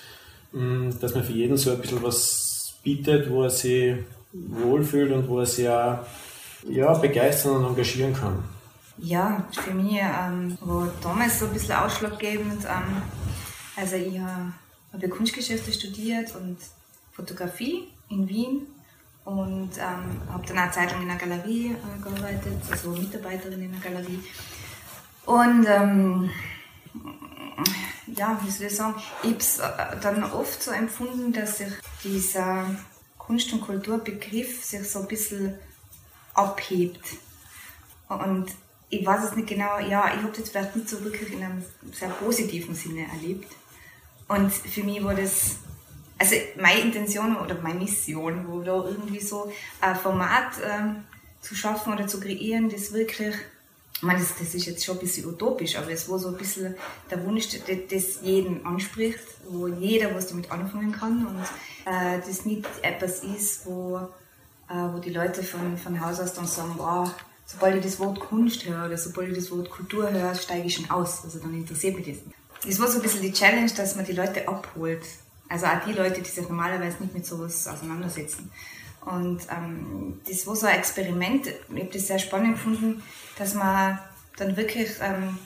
mm, 0.52 0.90
dass 1.00 1.16
man 1.16 1.24
für 1.24 1.32
jeden 1.32 1.56
so 1.56 1.72
ein 1.72 1.80
bisschen 1.80 2.04
was 2.04 2.74
bietet, 2.84 3.32
wo 3.32 3.44
er 3.44 3.50
sich 3.50 3.96
wohlfühlt 4.34 5.14
und 5.14 5.30
wo 5.30 5.40
er 5.40 5.46
sich 5.46 5.70
auch 5.70 6.00
ja, 6.68 6.94
begeistern 6.96 7.56
und 7.56 7.68
engagieren 7.68 8.14
kann. 8.14 8.44
Ja, 8.98 9.48
für 9.54 9.74
mich 9.74 9.94
ähm, 9.94 10.58
war 10.60 10.90
damals 11.02 11.40
so 11.40 11.46
ein 11.46 11.54
bisschen 11.54 11.76
ausschlaggebend. 11.76 12.66
Ähm, 12.66 13.02
also 13.78 13.96
ich 13.96 14.20
habe 14.20 15.08
Kunstgeschäfte 15.08 15.72
studiert 15.72 16.36
und 16.36 16.58
Fotografie 17.14 17.88
in 18.10 18.28
Wien 18.28 18.68
und 19.30 19.70
ähm, 19.78 20.22
habe 20.32 20.48
dann 20.48 20.58
auch 20.58 20.72
Zeit 20.72 20.92
lang 20.92 21.04
in 21.04 21.10
einer 21.10 21.20
Galerie 21.20 21.72
äh, 21.72 22.02
gearbeitet, 22.02 22.58
also 22.72 22.90
Mitarbeiterin 22.92 23.62
in 23.62 23.72
einer 23.72 23.82
Galerie. 23.82 24.24
Und 25.26 25.68
ähm, 25.68 26.32
ja, 28.08 28.40
wie 28.44 28.50
soll 28.50 28.68
ich 28.68 28.76
sagen, 28.76 28.96
ich 29.22 29.30
habe 29.30 29.38
es 29.38 29.60
äh, 29.60 30.00
dann 30.02 30.24
oft 30.24 30.64
so 30.64 30.72
empfunden, 30.72 31.32
dass 31.32 31.60
sich 31.60 31.72
dieser 32.04 32.66
Kunst- 33.20 33.54
und 33.54 33.62
Kulturbegriff 33.62 34.66
sich 34.66 34.90
so 34.90 35.02
ein 35.02 35.08
bisschen 35.08 35.56
abhebt. 36.34 37.18
Und 38.08 38.48
ich 38.90 39.06
weiß 39.06 39.26
es 39.26 39.36
nicht 39.36 39.48
genau, 39.48 39.78
ja, 39.78 40.12
ich 40.16 40.24
habe 40.24 40.34
das 40.36 40.50
vielleicht 40.50 40.76
nicht 40.76 40.90
so 40.90 41.04
wirklich 41.04 41.32
in 41.32 41.44
einem 41.44 41.64
sehr 41.94 42.10
positiven 42.10 42.74
Sinne 42.74 43.06
erlebt. 43.14 43.56
Und 44.28 44.52
für 44.52 44.84
mich 44.84 45.04
war 45.04 45.14
das, 45.14 45.58
also 46.20 46.36
meine 46.58 46.82
Intention 46.82 47.38
oder 47.38 47.56
meine 47.62 47.80
Mission, 47.80 48.46
wo 48.48 48.62
da 48.62 48.84
irgendwie 48.84 49.22
so 49.22 49.52
ein 49.80 49.96
Format 49.96 50.52
ähm, 50.70 51.04
zu 51.42 51.56
schaffen 51.56 51.94
oder 51.94 52.08
zu 52.08 52.20
kreieren, 52.20 52.70
das 52.70 52.92
wirklich, 52.92 53.36
ich 53.96 54.02
meine, 54.04 54.20
das, 54.20 54.38
das 54.38 54.54
ist 54.54 54.66
jetzt 54.66 54.84
schon 54.84 54.98
ein 54.98 55.00
bisschen 55.00 55.28
utopisch, 55.28 55.78
aber 55.78 55.92
es 55.92 56.10
war 56.10 56.20
so 56.20 56.28
ein 56.28 56.36
bisschen 56.36 56.76
der 57.10 57.26
Wunsch, 57.26 57.48
das, 57.90 58.22
jeden 58.22 58.66
anspricht, 58.66 59.20
wo 59.48 59.68
jeder 59.68 60.14
was 60.14 60.28
damit 60.28 60.52
anfangen 60.52 60.92
kann 60.92 61.26
und 61.26 61.44
äh, 61.86 62.20
das 62.20 62.46
nicht 62.46 62.68
etwas 62.82 63.24
ist, 63.24 63.66
wo, 63.66 63.98
äh, 64.70 64.94
wo 64.94 65.00
die 65.00 65.12
Leute 65.12 65.42
von, 65.42 65.78
von 65.78 66.06
Haus 66.06 66.20
aus 66.20 66.34
dann 66.34 66.48
sagen, 66.48 66.74
wow, 66.78 67.10
sobald 67.46 67.78
ich 67.78 67.84
das 67.84 68.00
Wort 68.00 68.20
Kunst 68.20 68.66
höre 68.66 68.86
oder 68.86 68.98
sobald 68.98 69.30
ich 69.30 69.36
das 69.36 69.52
Wort 69.52 69.70
Kultur 69.70 70.12
höre, 70.12 70.36
steige 70.36 70.68
ich 70.68 70.76
schon 70.76 70.90
aus. 70.90 71.24
Also 71.24 71.40
dann 71.40 71.54
interessiert 71.54 71.96
mich 71.96 72.06
das. 72.08 72.18
Das 72.66 72.80
war 72.80 72.88
so 72.90 72.98
ein 72.98 73.02
bisschen 73.02 73.22
die 73.22 73.32
Challenge, 73.32 73.72
dass 73.76 73.96
man 73.96 74.06
die 74.06 74.12
Leute 74.12 74.48
abholt. 74.48 75.02
Also 75.50 75.66
auch 75.66 75.84
die 75.86 75.94
Leute, 75.94 76.22
die 76.22 76.30
sich 76.30 76.48
normalerweise 76.48 77.02
nicht 77.02 77.14
mit 77.14 77.26
sowas 77.26 77.68
auseinandersetzen. 77.68 78.52
Und 79.02 79.42
ähm, 79.50 80.22
das 80.28 80.46
war 80.46 80.56
so 80.56 80.68
ein 80.68 80.78
Experiment. 80.78 81.48
Ich 81.48 81.82
habe 81.82 81.90
das 81.92 82.08
sehr 82.08 82.20
spannend 82.20 82.54
gefunden, 82.54 83.04
dass 83.38 83.56
man 83.56 84.00
dann 84.38 84.56
wirklich 84.56 84.92
ähm, 85.02 85.38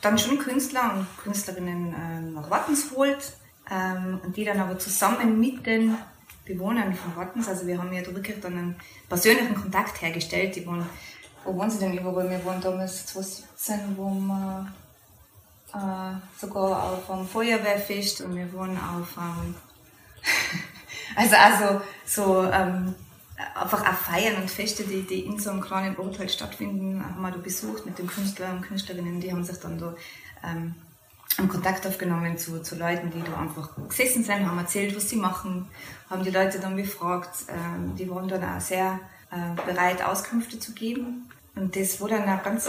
dann 0.00 0.18
schon 0.18 0.38
Künstler 0.38 0.94
und 0.94 1.06
Künstlerinnen 1.22 1.94
äh, 1.94 2.20
nach 2.32 2.50
Wattens 2.50 2.92
holt 2.94 3.32
ähm, 3.70 4.20
und 4.24 4.36
die 4.36 4.44
dann 4.44 4.60
aber 4.60 4.78
zusammen 4.78 5.40
mit 5.40 5.66
den 5.66 5.96
Bewohnern 6.44 6.94
von 6.94 7.16
Wattens, 7.16 7.46
also 7.48 7.66
wir 7.66 7.78
haben 7.78 7.92
ja 7.92 8.00
da 8.00 8.14
wirklich 8.14 8.40
dann 8.40 8.56
einen 8.56 8.76
persönlichen 9.08 9.54
Kontakt 9.54 10.00
hergestellt. 10.00 10.56
Die 10.56 10.66
wohnen, 10.66 10.86
wo 11.44 11.54
wohnen 11.54 11.70
sie 11.70 11.78
denn 11.78 11.98
überall? 11.98 12.30
Wir 12.30 12.42
waren 12.44 12.60
damals 12.60 13.04
2017, 13.06 13.96
wo 13.96 14.10
wir 14.10 14.72
äh, 15.74 16.38
sogar 16.38 16.82
auf 16.92 17.10
einem 17.10 17.26
Feuerwehrfest 17.26 18.22
und 18.22 18.36
wir 18.36 18.52
waren 18.54 18.76
auf 18.76 19.18
einem, 19.18 19.54
also 21.16 21.36
also 21.36 21.80
so 22.06 22.44
ähm, 22.50 22.94
einfach 23.54 23.82
auch 23.82 23.94
Feiern 23.94 24.40
und 24.40 24.50
Feste, 24.50 24.84
die, 24.84 25.02
die 25.02 25.20
in 25.20 25.38
so 25.38 25.50
einem 25.50 25.60
kleinen 25.60 25.96
Ort 25.96 26.18
halt 26.18 26.30
stattfinden, 26.30 27.04
haben 27.04 27.20
wir 27.20 27.30
da 27.30 27.38
besucht 27.38 27.86
mit 27.86 27.98
den 27.98 28.06
Künstlern 28.06 28.56
und 28.56 28.62
Künstlerinnen, 28.62 29.20
die 29.20 29.30
haben 29.30 29.44
sich 29.44 29.58
dann 29.58 29.78
da 29.78 29.94
ähm, 30.44 30.74
Kontakt 31.46 31.86
aufgenommen 31.86 32.36
zu, 32.36 32.62
zu 32.62 32.74
Leuten, 32.74 33.10
die 33.10 33.22
da 33.22 33.38
einfach 33.38 33.70
gesessen 33.88 34.24
sind, 34.24 34.48
haben 34.48 34.58
erzählt, 34.58 34.96
was 34.96 35.08
sie 35.08 35.16
machen, 35.16 35.68
haben 36.10 36.24
die 36.24 36.30
Leute 36.30 36.58
dann 36.58 36.74
befragt. 36.74 37.30
Ähm, 37.48 37.94
die 37.94 38.10
waren 38.10 38.28
dann 38.28 38.42
auch 38.42 38.60
sehr 38.60 38.98
äh, 39.30 39.54
bereit, 39.64 40.02
Auskünfte 40.02 40.58
zu 40.58 40.72
geben. 40.72 41.30
Und 41.54 41.76
das 41.76 42.00
war 42.00 42.08
dann 42.08 42.24
ein 42.24 42.42
ganz 42.42 42.68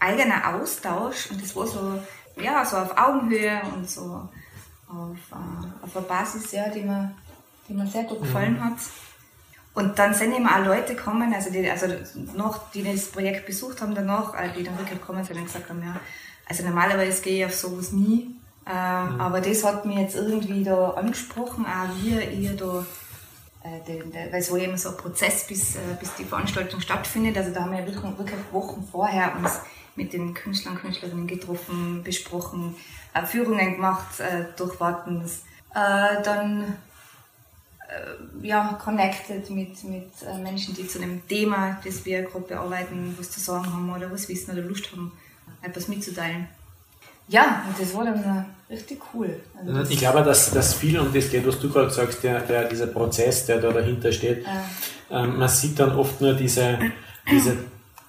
eigener 0.00 0.54
Austausch 0.54 1.30
und 1.30 1.42
das 1.42 1.56
war 1.56 1.66
so, 1.66 1.98
ja, 2.36 2.64
so 2.64 2.76
auf 2.76 2.96
Augenhöhe 2.96 3.60
und 3.74 3.88
so 3.88 4.28
auf, 4.88 5.16
äh, 5.32 5.84
auf 5.84 5.96
einer 5.96 6.06
Basis, 6.06 6.52
ja, 6.52 6.68
die 6.68 6.82
mir, 6.82 7.12
die 7.68 7.74
mir 7.74 7.86
sehr 7.86 8.04
gut 8.04 8.22
gefallen 8.22 8.54
mhm. 8.54 8.64
hat. 8.64 8.78
Und 9.74 9.98
dann 9.98 10.14
sind 10.14 10.32
eben 10.32 10.46
auch 10.46 10.64
Leute 10.64 10.94
gekommen, 10.94 11.34
also 11.34 11.50
die, 11.50 11.68
also 11.68 11.86
noch, 12.36 12.70
die 12.70 12.84
das 12.84 13.06
Projekt 13.06 13.46
besucht 13.46 13.82
haben 13.82 13.94
danach, 13.94 14.34
äh, 14.34 14.50
die 14.56 14.62
dann 14.62 14.78
wirklich 14.78 15.00
gekommen 15.00 15.24
sind 15.24 15.38
und 15.38 15.46
gesagt 15.46 15.68
haben, 15.68 15.82
ja, 15.82 15.96
also 16.48 16.62
normalerweise 16.62 17.22
gehe 17.22 17.38
ich 17.38 17.46
auf 17.46 17.54
sowas 17.54 17.90
nie, 17.90 18.36
äh, 18.66 18.70
mhm. 18.70 19.20
aber 19.20 19.40
das 19.40 19.64
hat 19.64 19.84
mich 19.84 19.98
jetzt 19.98 20.14
irgendwie 20.14 20.62
da 20.62 20.90
angesprochen, 20.90 21.66
auch 21.66 21.88
wie 22.02 22.18
ihr 22.18 22.56
da, 22.56 22.86
äh, 23.64 23.80
den, 23.86 24.12
der, 24.12 24.32
weil 24.32 24.40
es 24.40 24.50
war 24.50 24.58
eben 24.58 24.76
so 24.76 24.90
ein 24.90 24.96
Prozess, 24.96 25.46
bis, 25.46 25.74
äh, 25.74 25.80
bis 25.98 26.14
die 26.14 26.24
Veranstaltung 26.24 26.80
stattfindet. 26.80 27.36
Also 27.36 27.52
da 27.52 27.62
haben 27.62 27.72
wir 27.72 27.84
wirklich, 27.86 28.18
wirklich 28.18 28.40
Wochen 28.52 28.86
vorher 28.90 29.34
uns 29.36 29.60
mit 29.96 30.12
den 30.12 30.34
Künstlern 30.34 30.74
und 30.74 30.82
Künstlerinnen 30.82 31.26
getroffen, 31.26 32.02
besprochen, 32.02 32.74
äh, 33.14 33.24
Führungen 33.26 33.74
gemacht 33.74 34.20
äh, 34.20 34.44
durch 34.56 34.78
Wartens, 34.80 35.42
äh, 35.74 36.22
dann 36.22 36.76
ja, 38.42 38.76
connected 38.82 39.48
mit, 39.50 39.84
mit 39.84 40.10
Menschen, 40.42 40.74
die 40.74 40.88
zu 40.88 40.98
dem 40.98 41.28
Thema, 41.28 41.78
das 41.84 42.04
wir 42.04 42.22
gerade 42.22 42.46
bearbeiten, 42.46 43.14
was 43.16 43.30
zu 43.30 43.38
sagen 43.38 43.72
haben 43.72 43.94
oder 43.94 44.10
was 44.10 44.28
wissen 44.28 44.50
oder 44.50 44.62
Lust 44.62 44.90
haben 44.90 45.12
etwas 45.62 45.86
mitzuteilen. 45.86 46.48
Ja, 47.28 47.64
und 47.66 47.80
das 47.80 47.94
war 47.94 48.04
dann 48.04 48.46
äh, 48.68 48.72
richtig 48.72 49.00
cool. 49.12 49.40
Also 49.58 49.90
ich 49.90 49.98
glaube, 49.98 50.22
dass, 50.22 50.50
dass 50.50 50.74
viel, 50.74 50.98
und 50.98 51.14
das 51.16 51.30
geht, 51.30 51.46
was 51.46 51.58
du 51.58 51.70
gerade 51.70 51.90
sagst, 51.90 52.22
der, 52.22 52.40
der, 52.40 52.68
dieser 52.68 52.86
Prozess, 52.86 53.46
der 53.46 53.60
da 53.60 53.72
dahinter 53.72 54.12
steht, 54.12 54.44
ja. 54.44 55.22
ähm, 55.22 55.38
man 55.38 55.48
sieht 55.48 55.78
dann 55.78 55.96
oft 55.96 56.20
nur 56.20 56.34
diese, 56.34 56.78
diese 57.30 57.56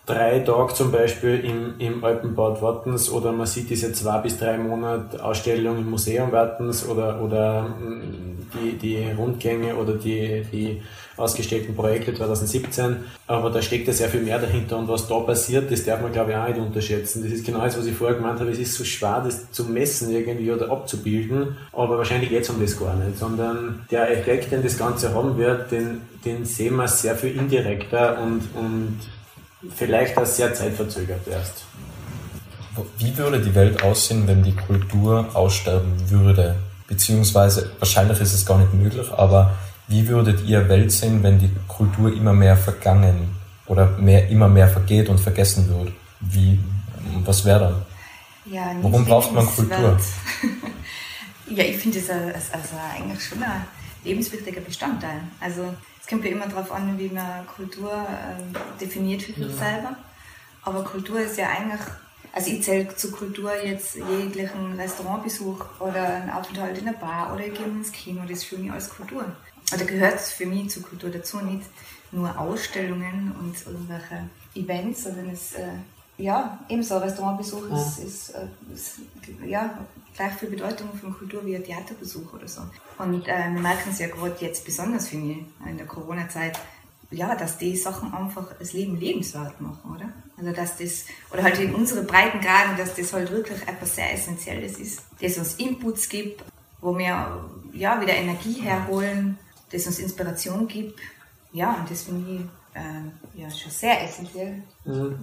drei 0.06 0.40
Tage 0.40 0.74
zum 0.74 0.92
Beispiel 0.92 1.40
im, 1.40 1.74
im 1.80 2.04
Alpenbad 2.04 2.62
Wattens 2.62 3.12
oder 3.12 3.32
man 3.32 3.48
sieht 3.48 3.70
diese 3.70 3.92
zwei 3.94 4.20
bis 4.20 4.38
drei 4.38 4.58
Monate 4.58 5.24
Ausstellung 5.24 5.78
im 5.78 5.90
Museum 5.90 6.32
Wattens 6.32 6.88
oder, 6.88 7.22
oder 7.22 7.64
mm, 7.64 8.48
die, 8.54 8.78
die 8.78 9.12
Rundgänge 9.18 9.76
oder 9.76 9.94
die, 9.94 10.44
die 10.52 10.82
ausgestellten 11.18 11.76
Projekte 11.76 12.14
2017. 12.14 12.98
Aber 13.26 13.50
da 13.50 13.62
steckt 13.62 13.88
ja 13.88 13.94
sehr 13.94 14.10
viel 14.10 14.22
mehr 14.22 14.38
dahinter 14.38 14.78
und 14.78 14.88
was 14.88 15.08
da 15.08 15.20
passiert, 15.20 15.72
das 15.72 15.84
darf 15.84 16.02
man 16.02 16.12
glaube 16.12 16.32
ich 16.32 16.38
auch 16.38 16.48
nicht 16.48 16.60
unterschätzen. 16.60 17.24
Das 17.24 17.32
ist 17.32 17.46
genau 17.46 17.62
das, 17.62 17.78
was 17.78 17.86
ich 17.86 17.96
vorher 17.96 18.18
gemeint 18.18 18.40
habe. 18.40 18.52
Es 18.52 18.60
ist 18.60 18.76
so 18.76 18.84
schwer, 18.84 19.22
das 19.26 19.52
zu 19.52 19.64
messen 19.66 20.12
irgendwie 20.12 20.52
oder 20.52 20.70
abzubilden, 20.70 21.58
aber 21.74 21.98
wahrscheinlich 21.98 22.30
geht 22.30 22.44
es 22.44 22.50
um 22.50 22.62
das 22.62 22.78
gar 22.78 22.96
nicht, 22.96 23.18
sondern 23.18 23.86
der 23.90 24.12
Effekt, 24.12 24.52
den 24.52 24.62
das 24.62 24.78
Ganze 24.78 25.14
haben 25.16 25.38
wird, 25.38 25.72
den, 25.72 26.02
den 26.24 26.46
sehen 26.46 26.76
wir 26.76 26.88
sehr 26.88 27.16
viel 27.16 27.36
indirekter 27.36 28.22
und, 28.22 28.42
und 28.54 29.00
vielleicht 29.76 30.18
auch 30.18 30.26
sehr 30.26 30.54
zeitverzögert 30.54 31.28
erst. 31.28 31.66
Wie 32.98 33.18
würde 33.18 33.42
die 33.42 33.56
Welt 33.56 33.82
aussehen, 33.84 34.28
wenn 34.28 34.44
die 34.44 34.56
Kultur 34.56 35.30
aussterben 35.34 36.10
würde? 36.10 36.56
Beziehungsweise, 36.88 37.72
wahrscheinlich 37.80 38.20
ist 38.20 38.34
es 38.34 38.46
gar 38.46 38.60
nicht 38.60 38.74
möglich, 38.74 39.10
aber 39.12 39.56
wie 39.88 40.08
würdet 40.08 40.44
ihr 40.46 40.68
Welt 40.68 40.92
sehen, 40.92 41.24
wenn 41.24 41.40
die 41.40 41.50
Kultur 41.68 42.14
immer 42.14 42.34
mehr 42.34 42.58
vergangen 42.58 43.36
oder 43.66 43.88
mehr, 43.98 44.28
immer 44.30 44.50
mehr 44.50 44.68
vergeht 44.68 45.10
und 45.10 45.20
vergessen 45.20 45.70
wird? 45.70 45.94
Wie, 46.20 46.60
was 47.24 47.46
wäre 47.46 47.60
dann? 47.60 47.86
Ja, 48.54 48.76
Warum 48.82 49.06
braucht 49.06 49.34
man 49.34 49.46
Kultur? 49.46 49.98
ja, 51.50 51.64
ich 51.64 51.78
finde 51.78 52.00
es 52.00 52.10
also, 52.10 52.28
also 52.52 52.76
eigentlich 52.94 53.24
schon 53.24 53.42
ein 53.42 53.66
lebenswichtiger 54.06 54.62
Bestandteil. 54.62 55.22
Also 55.40 55.74
es 56.02 56.08
kommt 56.08 56.24
ja 56.24 56.32
immer 56.32 56.48
darauf 56.48 56.72
an, 56.72 56.98
wie 56.98 57.10
man 57.10 57.46
Kultur 57.48 57.92
äh, 57.92 58.80
definiert 58.80 59.24
für 59.24 59.34
sich 59.34 59.50
ja. 59.50 59.72
selber. 59.72 59.98
Aber 60.62 60.84
Kultur 60.84 61.20
ist 61.20 61.38
ja 61.38 61.50
eigentlich, 61.50 61.82
also 62.32 62.52
ich 62.52 62.64
zähle 62.64 62.96
zu 62.96 63.12
Kultur 63.12 63.52
jetzt 63.64 63.96
jeglichen 63.96 64.80
Restaurantbesuch 64.80 65.66
oder 65.80 66.04
einen 66.16 66.30
Aufenthalt 66.30 66.78
in 66.78 66.86
der 66.86 66.94
Bar 66.94 67.34
oder 67.34 67.46
ich 67.46 67.54
gehe 67.54 67.66
ins 67.66 67.92
Kino, 67.92 68.22
das 68.22 68.40
ist 68.40 68.46
für 68.46 68.58
mich 68.58 68.72
alles 68.72 68.90
Kultur. 68.90 69.26
Oder 69.74 69.86
gehört 69.86 70.20
für 70.20 70.46
mich 70.46 70.70
zur 70.70 70.84
Kultur 70.84 71.10
dazu, 71.10 71.40
nicht 71.40 71.66
nur 72.12 72.40
Ausstellungen 72.40 73.34
und 73.40 73.56
irgendwelche 73.66 74.30
Events, 74.54 75.04
sondern 75.04 75.30
es, 75.30 75.54
äh, 75.54 75.68
ja, 76.18 76.60
ebenso 76.70 76.98
Restaurantbesuch 76.98 77.70
ja. 77.70 77.82
ist, 77.82 78.00
ist, 78.00 78.30
äh, 78.30 78.48
ist, 78.74 79.00
ja, 79.46 79.78
gleich 80.16 80.34
viel 80.34 80.50
Bedeutung 80.50 80.90
von 80.94 81.14
Kultur 81.14 81.46
wie 81.46 81.56
ein 81.56 81.64
Theaterbesuch 81.64 82.34
oder 82.34 82.48
so. 82.48 82.62
Und 82.98 83.28
äh, 83.28 83.50
wir 83.52 83.62
merken 83.62 83.90
es 83.92 84.00
ja 84.00 84.08
gerade 84.08 84.36
jetzt 84.40 84.64
besonders, 84.64 85.10
finde 85.10 85.34
ich, 85.34 85.70
in 85.70 85.78
der 85.78 85.86
Corona-Zeit, 85.86 86.58
ja, 87.12 87.36
dass 87.36 87.58
die 87.58 87.76
Sachen 87.76 88.14
einfach 88.14 88.54
das 88.58 88.74
Leben 88.74 88.98
lebenswert 88.98 89.60
machen, 89.62 89.96
oder? 89.96 90.10
Also 90.38 90.52
dass 90.52 90.78
das, 90.78 91.06
oder 91.32 91.44
halt 91.44 91.60
in 91.60 91.76
unseren 91.76 92.08
Breitengraden, 92.08 92.78
dass 92.78 92.96
das 92.96 93.14
halt 93.14 93.32
wirklich 93.32 93.62
etwas 93.68 93.96
sehr 93.96 94.14
Essentielles 94.14 94.80
ist, 94.80 95.02
das 95.22 95.38
uns 95.38 95.56
Inputs 95.56 96.10
gibt, 96.10 96.44
wo 96.82 96.98
wir 96.98 97.46
ja 97.74 98.02
wieder 98.02 98.14
Energie 98.14 98.62
herholen, 98.62 99.38
das 99.72 99.86
uns 99.86 100.00
Inspiration 100.00 100.68
gibt. 100.68 101.00
Ja, 101.52 101.74
und 101.74 101.90
das 101.90 102.04
finde 102.04 102.36
ich 102.36 102.42
äh, 102.76 103.42
ja, 103.42 103.50
schon 103.50 103.72
sehr 103.72 104.04
essentiell. 104.04 104.62
Mhm. 104.84 105.16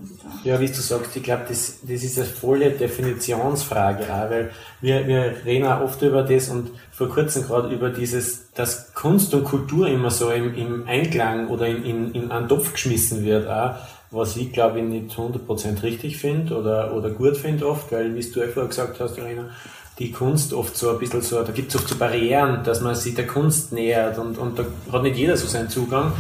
Ja, 0.43 0.59
wie 0.59 0.69
du 0.69 0.81
sagst, 0.81 1.15
ich 1.15 1.23
glaube, 1.23 1.45
das, 1.49 1.81
das 1.83 2.03
ist 2.03 2.19
eine 2.19 2.27
volle 2.27 2.71
Definitionsfrage 2.71 4.05
auch, 4.05 4.31
weil 4.31 4.51
wir, 4.81 5.07
wir 5.07 5.35
reden 5.45 5.67
auch 5.67 5.83
oft 5.83 6.01
über 6.01 6.23
das 6.23 6.49
und 6.49 6.71
vor 6.91 7.11
kurzem 7.11 7.47
gerade 7.47 7.69
über 7.69 7.91
dieses, 7.91 8.51
dass 8.53 8.95
Kunst 8.95 9.35
und 9.35 9.45
Kultur 9.45 9.87
immer 9.87 10.11
so 10.11 10.31
im, 10.31 10.55
im 10.55 10.89
Einklang 10.89 11.49
oder 11.49 11.67
in, 11.67 11.85
in, 11.85 12.13
in 12.13 12.31
einen 12.31 12.49
Topf 12.49 12.73
geschmissen 12.73 13.23
wird 13.23 13.47
auch, 13.49 13.75
was 14.11 14.37
ich 14.37 14.53
glaube 14.53 14.81
ich 14.81 14.85
nicht 14.87 15.15
100% 15.15 15.83
richtig 15.83 16.17
finde 16.17 16.57
oder, 16.57 16.95
oder 16.95 17.11
gut 17.11 17.37
finde 17.37 17.69
oft, 17.69 17.93
weil 17.93 18.15
wie 18.15 18.23
du 18.23 18.41
ja 18.41 18.49
vorher 18.49 18.69
gesagt 18.69 18.99
hast, 18.99 19.19
Arena, 19.19 19.51
die 19.99 20.11
Kunst 20.11 20.55
oft 20.55 20.75
so 20.75 20.91
ein 20.91 20.99
bisschen 20.99 21.21
so, 21.21 21.43
da 21.43 21.53
gibt 21.53 21.69
es 21.69 21.77
oft 21.77 21.89
so 21.89 21.97
Barrieren, 21.97 22.65
dass 22.65 22.81
man 22.81 22.95
sich 22.95 23.15
der 23.15 23.27
Kunst 23.27 23.73
nähert 23.73 24.19
und, 24.19 24.39
und 24.39 24.59
da 24.59 24.65
hat 24.91 25.03
nicht 25.03 25.17
jeder 25.17 25.37
so 25.37 25.47
seinen 25.47 25.69
Zugang. 25.69 26.13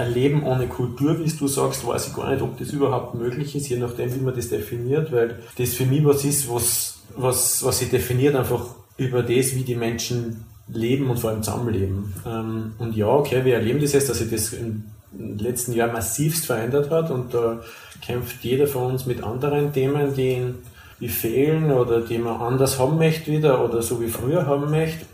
Ein 0.00 0.14
Leben 0.14 0.42
ohne 0.44 0.66
Kultur, 0.66 1.18
wie 1.18 1.30
du 1.30 1.46
sagst, 1.46 1.86
weiß 1.86 2.08
ich 2.08 2.14
gar 2.14 2.30
nicht, 2.30 2.42
ob 2.42 2.58
das 2.58 2.70
überhaupt 2.70 3.14
möglich 3.14 3.54
ist, 3.54 3.68
je 3.68 3.76
nachdem, 3.76 4.14
wie 4.14 4.20
man 4.20 4.34
das 4.34 4.48
definiert, 4.48 5.12
weil 5.12 5.40
das 5.58 5.74
für 5.74 5.84
mich 5.84 6.02
was 6.04 6.24
ist, 6.24 6.50
was, 6.50 7.00
was, 7.16 7.62
was 7.62 7.80
sich 7.80 7.90
definiert 7.90 8.34
einfach 8.34 8.64
über 8.96 9.22
das, 9.22 9.54
wie 9.54 9.62
die 9.62 9.74
Menschen 9.74 10.46
leben 10.68 11.10
und 11.10 11.18
vor 11.18 11.30
allem 11.30 11.42
zusammenleben. 11.42 12.14
Ähm, 12.26 12.72
und 12.78 12.96
ja, 12.96 13.08
okay, 13.08 13.44
wir 13.44 13.56
erleben 13.56 13.80
das 13.80 13.92
jetzt, 13.92 14.08
dass 14.08 14.18
sich 14.18 14.30
das 14.30 14.54
im 14.54 14.84
letzten 15.12 15.74
Jahr 15.74 15.92
massivst 15.92 16.46
verändert 16.46 16.90
hat 16.90 17.10
und 17.10 17.34
da 17.34 17.60
kämpft 18.00 18.42
jeder 18.42 18.66
von 18.66 18.92
uns 18.92 19.04
mit 19.04 19.22
anderen 19.22 19.72
Themen, 19.74 20.14
die 20.14 20.30
ihn 20.30 20.54
die 21.00 21.08
fehlen 21.08 21.72
oder 21.72 22.00
die 22.00 22.18
man 22.18 22.40
anders 22.40 22.78
haben 22.78 22.96
möchte 22.96 23.32
wieder 23.32 23.64
oder 23.64 23.82
so 23.82 24.00
wie 24.00 24.08
früher 24.08 24.46
haben 24.46 24.70
möchte. 24.70 25.04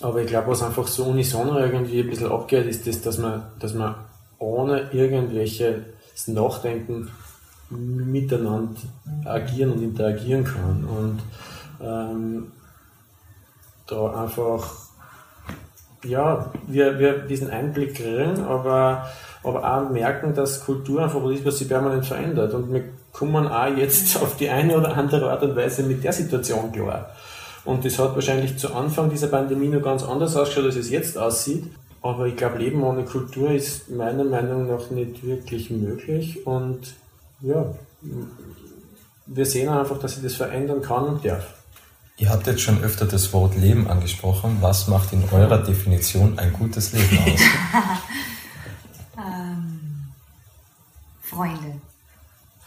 Aber 0.00 0.20
ich 0.20 0.26
glaube, 0.26 0.48
was 0.48 0.62
einfach 0.62 0.86
so 0.86 1.04
unisono 1.04 1.58
irgendwie 1.58 2.00
ein 2.00 2.10
bisschen 2.10 2.30
abgeht, 2.30 2.66
ist 2.66 2.86
das, 2.86 3.00
dass 3.02 3.18
man, 3.18 3.44
dass 3.58 3.74
man 3.74 3.94
ohne 4.38 4.92
irgendwelches 4.92 6.28
Nachdenken 6.28 7.10
miteinander 7.70 8.80
agieren 9.24 9.72
und 9.72 9.82
interagieren 9.82 10.44
kann. 10.44 10.84
Und 10.84 11.20
ähm, 11.80 12.52
da 13.86 14.22
einfach, 14.22 14.72
ja, 16.04 16.50
wir, 16.66 16.98
wir 16.98 17.18
diesen 17.20 17.50
Einblick 17.50 17.96
kriegen, 17.96 18.44
aber, 18.44 19.08
aber 19.42 19.76
auch 19.76 19.90
merken, 19.90 20.34
dass 20.34 20.64
Kultur 20.64 21.02
einfach 21.02 21.22
was 21.22 21.36
ist, 21.36 21.46
was 21.46 21.58
sich 21.58 21.68
permanent 21.68 22.04
verändert. 22.04 22.52
Und 22.54 22.72
wir 22.72 22.84
kommen 23.12 23.48
auch 23.48 23.76
jetzt 23.76 24.16
auf 24.22 24.36
die 24.36 24.48
eine 24.48 24.76
oder 24.76 24.96
andere 24.96 25.30
Art 25.30 25.42
und 25.42 25.56
Weise 25.56 25.82
mit 25.82 26.04
der 26.04 26.12
Situation 26.12 26.70
klar. 26.72 27.10
Und 27.66 27.84
das 27.84 27.98
hat 27.98 28.14
wahrscheinlich 28.14 28.56
zu 28.58 28.72
Anfang 28.72 29.10
dieser 29.10 29.26
Pandemie 29.26 29.68
noch 29.68 29.82
ganz 29.82 30.04
anders 30.04 30.36
ausgeschaut, 30.36 30.66
als 30.66 30.76
es 30.76 30.88
jetzt 30.88 31.18
aussieht. 31.18 31.64
Aber 32.00 32.26
ich 32.26 32.36
glaube, 32.36 32.58
Leben 32.58 32.82
ohne 32.84 33.04
Kultur 33.04 33.50
ist 33.50 33.90
meiner 33.90 34.22
Meinung 34.22 34.68
nach 34.68 34.90
nicht 34.90 35.26
wirklich 35.26 35.70
möglich. 35.70 36.46
Und 36.46 36.94
ja, 37.40 37.74
wir 39.26 39.46
sehen 39.46 39.68
einfach, 39.68 39.98
dass 39.98 40.14
sich 40.14 40.22
das 40.22 40.34
verändern 40.34 40.80
kann 40.80 41.04
und 41.04 41.24
darf. 41.24 41.54
Ihr 42.18 42.30
habt 42.30 42.46
jetzt 42.46 42.62
schon 42.62 42.82
öfter 42.82 43.04
das 43.04 43.32
Wort 43.32 43.56
Leben 43.56 43.88
angesprochen. 43.88 44.58
Was 44.60 44.86
macht 44.86 45.12
in 45.12 45.28
eurer 45.30 45.58
Definition 45.58 46.38
ein 46.38 46.52
gutes 46.52 46.92
Leben 46.92 47.18
aus? 47.18 47.40
ähm, 49.18 50.06
Freunde. 51.20 51.80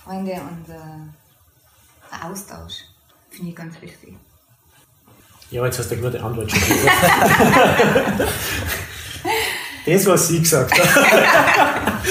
Freunde 0.03 0.33
und 0.33 0.69
äh, 0.69 2.25
Austausch 2.25 2.83
finde 3.29 3.51
ich 3.51 3.55
ganz 3.55 3.81
wichtig. 3.81 4.17
Ja, 5.51 5.65
jetzt 5.65 5.79
hast 5.79 5.89
du 5.89 5.95
eine 5.95 6.03
gute 6.03 6.23
Antwort 6.23 6.51
schon. 6.51 6.61
das, 9.85 10.05
was 10.05 10.27
sie 10.27 10.39
gesagt 10.39 10.77
hat. 10.77 12.03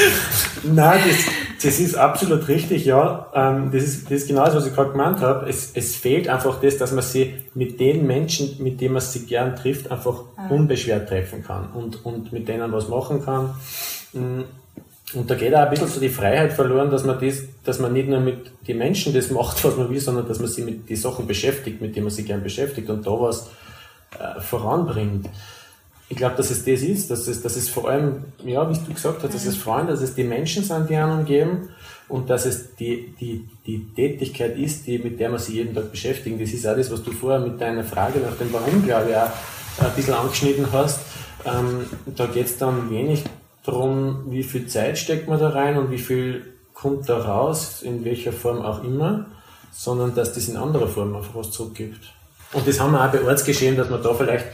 Nein, 0.65 1.01
das, 1.07 1.65
das 1.65 1.79
ist 1.79 1.95
absolut 1.95 2.49
richtig, 2.49 2.85
ja. 2.85 3.29
Ähm, 3.33 3.71
das, 3.71 3.85
ist, 3.85 4.05
das 4.07 4.23
ist 4.23 4.29
genau 4.29 4.45
das, 4.45 4.57
was 4.57 4.67
ich 4.67 4.75
gerade 4.75 4.91
gemeint 4.91 5.21
habe. 5.21 5.49
Es, 5.49 5.71
es 5.75 5.95
fehlt 5.95 6.29
einfach 6.29 6.61
das, 6.61 6.79
dass 6.79 6.91
man 6.91 7.05
sie 7.05 7.35
mit 7.55 7.79
den 7.79 8.07
Menschen, 8.09 8.61
mit 8.61 8.81
denen 8.81 8.95
man 8.95 9.03
sie 9.03 9.25
gern 9.27 9.55
trifft, 9.55 9.91
einfach 9.91 10.25
ah. 10.37 10.49
unbeschwert 10.49 11.09
treffen 11.09 11.45
kann 11.45 11.71
und, 11.73 12.05
und 12.05 12.33
mit 12.33 12.49
denen 12.49 12.73
was 12.73 12.89
machen 12.89 13.25
kann. 13.25 13.55
Und 15.15 15.31
da 15.31 15.35
geht 15.35 15.55
auch 15.55 15.61
ein 15.61 15.71
bisschen 15.71 15.89
so 15.89 16.01
die 16.01 16.11
Freiheit 16.11 16.53
verloren, 16.53 16.91
dass 16.91 17.05
man 17.05 17.19
das, 17.19 17.43
dass 17.65 17.79
man 17.79 17.95
nicht 17.95 18.09
nur 18.09 18.21
mit 18.21 18.51
den 18.67 18.79
Menschen 18.79 19.15
das 19.15 19.31
macht, 19.31 19.63
was 19.65 19.77
man 19.77 19.89
will, 19.89 20.01
sondern 20.01 20.29
dass 20.29 20.39
man 20.39 20.49
sich 20.49 20.65
mit 20.65 20.89
den 20.89 20.97
Sachen 20.97 21.27
beschäftigt, 21.27 21.81
mit 21.81 21.97
denen 21.97 22.05
man 22.05 22.15
sich 22.15 22.27
gern 22.27 22.43
beschäftigt 22.43 22.91
und 22.91 23.07
da 23.07 23.13
was 23.13 23.49
äh, 24.19 24.41
voranbringt. 24.41 25.29
Ich 26.11 26.17
glaube, 26.17 26.37
dass 26.37 26.51
es 26.51 26.65
das 26.65 26.81
ist, 26.81 27.11
dass 27.11 27.27
es, 27.27 27.43
dass 27.43 27.57
es 27.57 27.69
vor 27.69 27.89
allem, 27.89 28.25
ja, 28.45 28.69
wie 28.69 28.75
du 28.75 28.95
gesagt 28.95 29.23
hast, 29.23 29.35
dass 29.35 29.45
es 29.45 29.57
Freunde, 29.57 29.93
dass 29.93 30.01
es 30.01 30.15
die 30.15 30.25
Menschen 30.25 30.65
sind, 30.65 30.89
die 30.89 30.97
einen 30.97 31.21
umgeben 31.21 31.69
und 32.09 32.31
dass 32.31 32.47
es 32.47 32.75
die, 32.77 33.15
die, 33.21 33.47
die 33.67 33.87
Tätigkeit 33.95 34.57
ist, 34.57 34.87
die, 34.87 34.99
mit 34.99 35.21
der 35.21 35.29
man 35.29 35.39
sich 35.39 35.57
jeden 35.57 35.75
Tag 35.75 35.91
beschäftigt. 35.91 36.41
Das 36.41 36.51
ist 36.51 36.67
auch 36.67 36.77
das, 36.77 36.91
was 36.91 37.03
du 37.03 37.13
vorher 37.13 37.41
mit 37.41 37.61
deiner 37.61 37.85
Frage 37.85 38.21
nach 38.21 38.37
dem 38.37 38.51
Warum, 38.53 38.83
glaube 38.83 39.11
ich, 39.11 39.17
auch 39.17 39.87
ein 39.87 39.95
bisschen 39.95 40.15
angeschnitten 40.15 40.67
hast. 40.73 41.01
Ähm, 41.45 41.85
da 42.17 42.27
geht 42.27 42.47
es 42.47 42.57
dann 42.57 42.89
wenig 42.91 43.25
darum, 43.69 44.25
wie 44.31 44.43
viel 44.43 44.67
Zeit 44.67 44.99
steckt 44.99 45.29
man 45.29 45.39
da 45.39 45.51
rein 45.51 45.77
und 45.77 45.91
wie 45.91 45.99
viel 45.99 46.55
kommt 46.75 47.09
da 47.09 47.19
raus, 47.19 47.83
in 47.83 48.05
welcher 48.05 48.33
Form 48.33 48.63
auch 48.63 48.83
immer, 48.83 49.27
sondern 49.73 50.15
dass 50.15 50.33
das 50.33 50.49
in 50.49 50.57
anderer 50.57 50.89
Form 50.89 51.15
einfach 51.15 51.35
was 51.35 51.51
zurückgibt. 51.51 52.13
Und 52.53 52.67
das 52.67 52.81
haben 52.81 52.93
wir 52.93 53.05
auch 53.05 53.13
bei 53.13 53.23
Ortsgeschehen, 53.23 53.77
dass 53.77 53.91
wir 53.91 53.99
da 53.99 54.15
vielleicht 54.15 54.47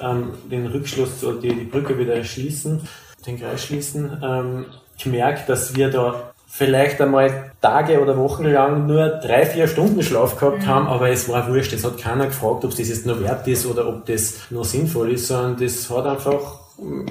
ähm, 0.00 0.32
den 0.50 0.66
Rückschluss 0.66 1.24
oder 1.24 1.40
die, 1.40 1.54
die 1.54 1.64
Brücke 1.64 1.98
wieder 1.98 2.22
schließen, 2.22 2.82
den 3.26 3.40
Kreis 3.40 3.64
schließen. 3.64 4.22
Ähm, 4.22 4.66
ich 4.96 5.06
merke, 5.06 5.40
dass 5.46 5.74
wir 5.74 5.90
da 5.90 6.32
vielleicht 6.46 7.00
einmal 7.00 7.52
Tage 7.60 8.00
oder 8.00 8.16
Wochen 8.18 8.44
lang 8.44 8.86
nur 8.86 9.08
drei, 9.08 9.46
vier 9.46 9.66
Stunden 9.66 10.02
Schlaf 10.02 10.38
gehabt 10.38 10.62
mhm. 10.62 10.66
haben, 10.66 10.86
aber 10.86 11.08
es 11.08 11.28
war 11.28 11.48
wurscht. 11.48 11.72
Es 11.72 11.84
hat 11.84 11.98
keiner 11.98 12.26
gefragt, 12.26 12.64
ob 12.64 12.70
das 12.70 12.88
jetzt 12.88 13.06
noch 13.06 13.20
wert 13.20 13.48
ist 13.48 13.66
oder 13.66 13.88
ob 13.88 14.06
das 14.06 14.50
noch 14.50 14.64
sinnvoll 14.64 15.12
ist, 15.12 15.26
sondern 15.28 15.56
das 15.56 15.90
hat 15.90 16.06
einfach 16.06 16.59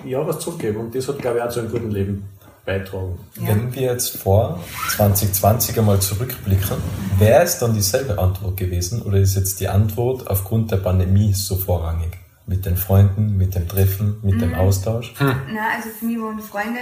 ja, 0.06 0.26
was 0.26 0.40
zurückgeben. 0.40 0.80
Und 0.80 0.96
das 0.96 1.08
hat, 1.08 1.20
glaube 1.20 1.38
ich, 1.38 1.44
auch 1.44 1.50
zu 1.50 1.60
einem 1.60 1.72
guten 1.72 1.92
Leben 1.92 2.30
beitragen. 2.66 3.20
Ja. 3.36 3.50
Wenn 3.50 3.74
wir 3.74 3.94
jetzt 3.94 4.18
vor 4.18 4.60
2020 4.92 5.80
einmal 5.80 6.00
zurückblicken, 6.00 6.78
wäre 7.18 7.44
es 7.44 7.58
dann 7.58 7.74
dieselbe 7.74 8.20
Antwort 8.20 8.58
gewesen 8.58 9.02
oder 9.02 9.18
ist 9.18 9.36
jetzt 9.36 9.60
die 9.60 9.68
Antwort 9.68 10.28
aufgrund 10.28 10.72
der 10.72 10.78
Pandemie 10.78 11.34
so 11.34 11.56
vorrangig? 11.56 12.18
Mit 12.46 12.66
den 12.66 12.78
Freunden, 12.78 13.38
mit 13.38 13.54
dem 13.54 13.68
Treffen, 13.68 14.18
mit 14.24 14.36
mhm. 14.36 14.40
dem 14.40 14.56
Austausch? 14.56 15.14
Hm. 15.20 15.28
Nein, 15.54 15.58
also 15.76 15.90
für 15.90 16.06
mich 16.06 16.20
waren 16.20 16.40
Freunde, 16.40 16.80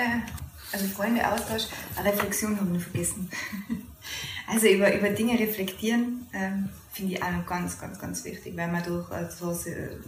also 0.72 0.86
Freunde, 0.88 1.30
Austausch, 1.30 1.64
eine 1.98 2.10
Reflexion 2.10 2.58
haben 2.58 2.72
wir 2.72 2.80
vergessen. 2.80 3.30
also 4.48 4.68
über, 4.68 4.94
über 4.94 5.10
Dinge 5.10 5.38
reflektieren 5.38 6.26
ähm, 6.34 6.70
finde 6.94 7.14
ich 7.14 7.24
auch 7.24 7.32
noch 7.32 7.46
ganz, 7.46 7.80
ganz, 7.80 8.00
ganz 8.00 8.24
wichtig, 8.24 8.56
weil 8.56 8.72
man 8.72 8.82
durch, 8.84 9.12
also, 9.12 9.54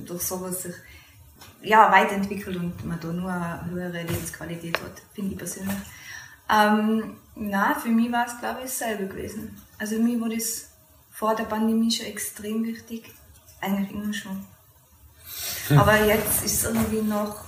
durch 0.06 0.22
sowas 0.22 0.64
sich 0.64 0.76
ja, 1.62 1.92
weiterentwickelt 1.92 2.58
und 2.58 2.86
man 2.86 3.00
da 3.00 3.08
nur 3.08 3.32
eine 3.32 3.66
höhere 3.72 4.02
Lebensqualität 4.04 4.78
hat, 4.78 5.02
finde 5.14 5.32
ich 5.32 5.38
persönlich. 5.38 5.76
Ähm, 6.52 7.18
na, 7.36 7.76
für 7.76 7.90
mich 7.90 8.12
war 8.12 8.26
es, 8.26 8.40
glaube 8.40 8.60
ich, 8.60 8.66
dasselbe 8.66 9.08
gewesen. 9.08 9.56
Also 9.78 9.96
für 9.96 10.02
mich 10.02 10.20
war 10.20 10.30
das 10.30 10.70
vor 11.12 11.36
der 11.36 11.44
Pandemie 11.44 11.92
schon 11.92 12.08
extrem 12.08 12.64
wichtig. 12.66 13.04
Eigentlich 13.62 13.92
immer 13.92 14.14
schon. 14.14 14.46
Hm. 15.68 15.78
Aber 15.78 16.06
jetzt 16.06 16.44
ist 16.44 16.64
es 16.64 16.64
irgendwie 16.64 17.02
noch, 17.02 17.44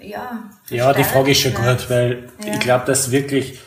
ja. 0.00 0.50
Ja, 0.68 0.92
die 0.92 1.04
Frage 1.04 1.30
ist 1.30 1.40
schon 1.40 1.54
gut, 1.54 1.88
weil 1.88 2.28
ja. 2.44 2.54
ich 2.54 2.60
glaube, 2.60 2.84
dass 2.86 3.10
wirklich, 3.10 3.60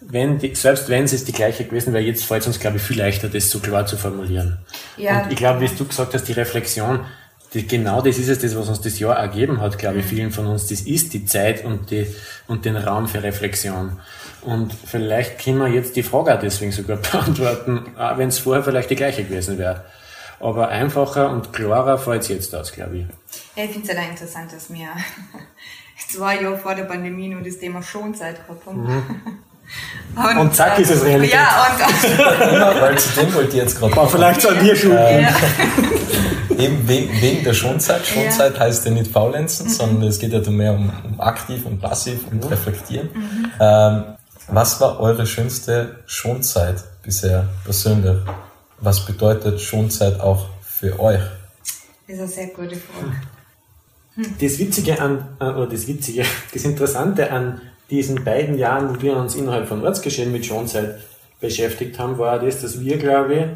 wenn 0.00 0.38
die, 0.38 0.54
selbst 0.54 0.88
wenn 0.88 1.04
es 1.04 1.24
die 1.24 1.32
gleiche 1.32 1.64
gewesen 1.64 1.92
wäre, 1.92 2.04
jetzt 2.04 2.24
fällt 2.24 2.42
es 2.42 2.48
uns, 2.48 2.60
glaube 2.60 2.76
ich, 2.76 2.82
viel 2.82 2.98
leichter, 2.98 3.28
das 3.28 3.50
so 3.50 3.60
klar 3.60 3.86
zu 3.86 3.96
formulieren. 3.96 4.58
Ja, 4.96 5.22
und 5.22 5.32
ich 5.32 5.38
glaube, 5.38 5.60
wie 5.60 5.68
du 5.68 5.84
gesagt 5.84 6.12
hast, 6.14 6.24
die 6.24 6.32
Reflexion, 6.32 7.06
die, 7.54 7.66
genau 7.66 8.00
das 8.00 8.18
ist 8.18 8.28
es, 8.28 8.38
das, 8.38 8.56
was 8.56 8.68
uns 8.68 8.80
das 8.80 8.98
Jahr 8.98 9.16
ergeben 9.16 9.60
hat, 9.60 9.78
glaube 9.78 9.98
ich, 9.98 10.06
mhm. 10.06 10.08
vielen 10.08 10.30
von 10.32 10.46
uns. 10.46 10.66
Das 10.66 10.82
ist 10.82 11.12
die 11.12 11.26
Zeit 11.26 11.64
und, 11.64 11.90
die, 11.90 12.06
und 12.48 12.64
den 12.64 12.76
Raum 12.76 13.08
für 13.08 13.22
Reflexion. 13.22 13.98
Und 14.42 14.72
vielleicht 14.72 15.42
können 15.42 15.58
wir 15.58 15.68
jetzt 15.68 15.94
die 15.96 16.02
Frage 16.02 16.34
auch 16.34 16.40
deswegen 16.40 16.72
sogar 16.72 16.96
beantworten, 17.12 17.84
auch 17.98 18.18
wenn 18.18 18.28
es 18.28 18.38
vorher 18.38 18.64
vielleicht 18.64 18.90
die 18.90 18.96
gleiche 18.96 19.24
gewesen 19.24 19.58
wäre. 19.58 19.84
Aber 20.40 20.68
einfacher 20.68 21.30
und 21.30 21.52
klarer 21.52 21.98
fällt 21.98 22.22
es 22.22 22.28
jetzt 22.28 22.54
aus, 22.54 22.72
glaube 22.72 22.98
ich. 22.98 23.06
Ja, 23.54 23.64
ich 23.64 23.70
finde 23.70 23.88
es 23.88 23.96
ja 23.96 24.02
interessant, 24.02 24.52
dass 24.52 24.72
wir 24.72 24.88
zwei 26.10 26.40
Jahre 26.40 26.58
vor 26.58 26.74
der 26.74 26.84
Pandemie 26.84 27.28
nur 27.28 27.42
das 27.42 27.58
Thema 27.58 27.82
Schonzeit 27.82 28.44
gehabt 28.46 28.66
haben. 28.66 28.82
Mhm. 28.82 29.02
Und, 30.14 30.36
und, 30.36 30.54
zack 30.54 30.78
ist 30.78 30.90
es 30.90 31.02
Realität. 31.02 31.32
Ja, 31.32 31.66
und 31.66 32.52
ja, 32.52 32.80
weil 32.82 32.98
zu 32.98 33.18
dem 33.18 33.32
wollte 33.32 33.48
ich 33.50 33.54
jetzt 33.54 33.78
gerade. 33.78 33.92
Aber 33.94 34.06
vielleicht 34.06 34.44
an 34.44 34.62
dir 34.62 34.76
schon. 34.76 34.90
Ähm, 34.90 35.22
ja. 35.22 35.34
Eben 36.62 36.88
wegen, 36.88 37.20
wegen 37.20 37.44
der 37.44 37.54
Schonzeit. 37.54 38.06
Schonzeit 38.06 38.54
ja. 38.54 38.60
heißt 38.60 38.84
ja 38.84 38.90
nicht 38.90 39.10
faulenzen, 39.10 39.66
mhm. 39.66 39.70
sondern 39.70 40.08
es 40.08 40.18
geht 40.18 40.32
ja 40.32 40.50
mehr 40.50 40.74
um, 40.74 40.92
um 41.04 41.20
aktiv 41.20 41.66
und 41.66 41.80
passiv 41.80 42.26
und 42.30 42.44
mhm. 42.44 42.48
reflektieren. 42.48 43.08
Mhm. 43.14 43.50
Ähm, 43.60 44.04
was 44.48 44.80
war 44.80 45.00
eure 45.00 45.26
schönste 45.26 46.00
Schonzeit 46.06 46.82
bisher 47.02 47.48
persönlich? 47.64 48.18
Was 48.80 49.04
bedeutet 49.06 49.60
Schonzeit 49.60 50.20
auch 50.20 50.46
für 50.62 50.98
euch? 50.98 51.20
Das 52.06 52.16
ist 52.16 52.18
eine 52.18 52.28
sehr 52.28 52.46
gute 52.48 52.76
Frage. 52.76 53.16
Hm. 54.14 54.34
Das 54.40 54.58
Witzige 54.58 55.00
an, 55.00 55.36
äh, 55.40 55.44
oder 55.44 55.68
das 55.68 55.86
Witzige, 55.86 56.24
das 56.52 56.64
Interessante 56.64 57.30
an 57.30 57.60
diesen 57.90 58.24
beiden 58.24 58.58
Jahren, 58.58 58.94
wo 58.94 59.02
wir 59.02 59.16
uns 59.16 59.34
innerhalb 59.34 59.68
von 59.68 59.84
Ortsgeschehen 59.84 60.32
mit 60.32 60.44
Schonzeit 60.44 60.98
beschäftigt 61.40 61.98
haben, 61.98 62.18
war 62.18 62.38
das, 62.38 62.60
dass 62.60 62.80
wir, 62.80 62.98
glaube 62.98 63.34
ich, 63.34 63.46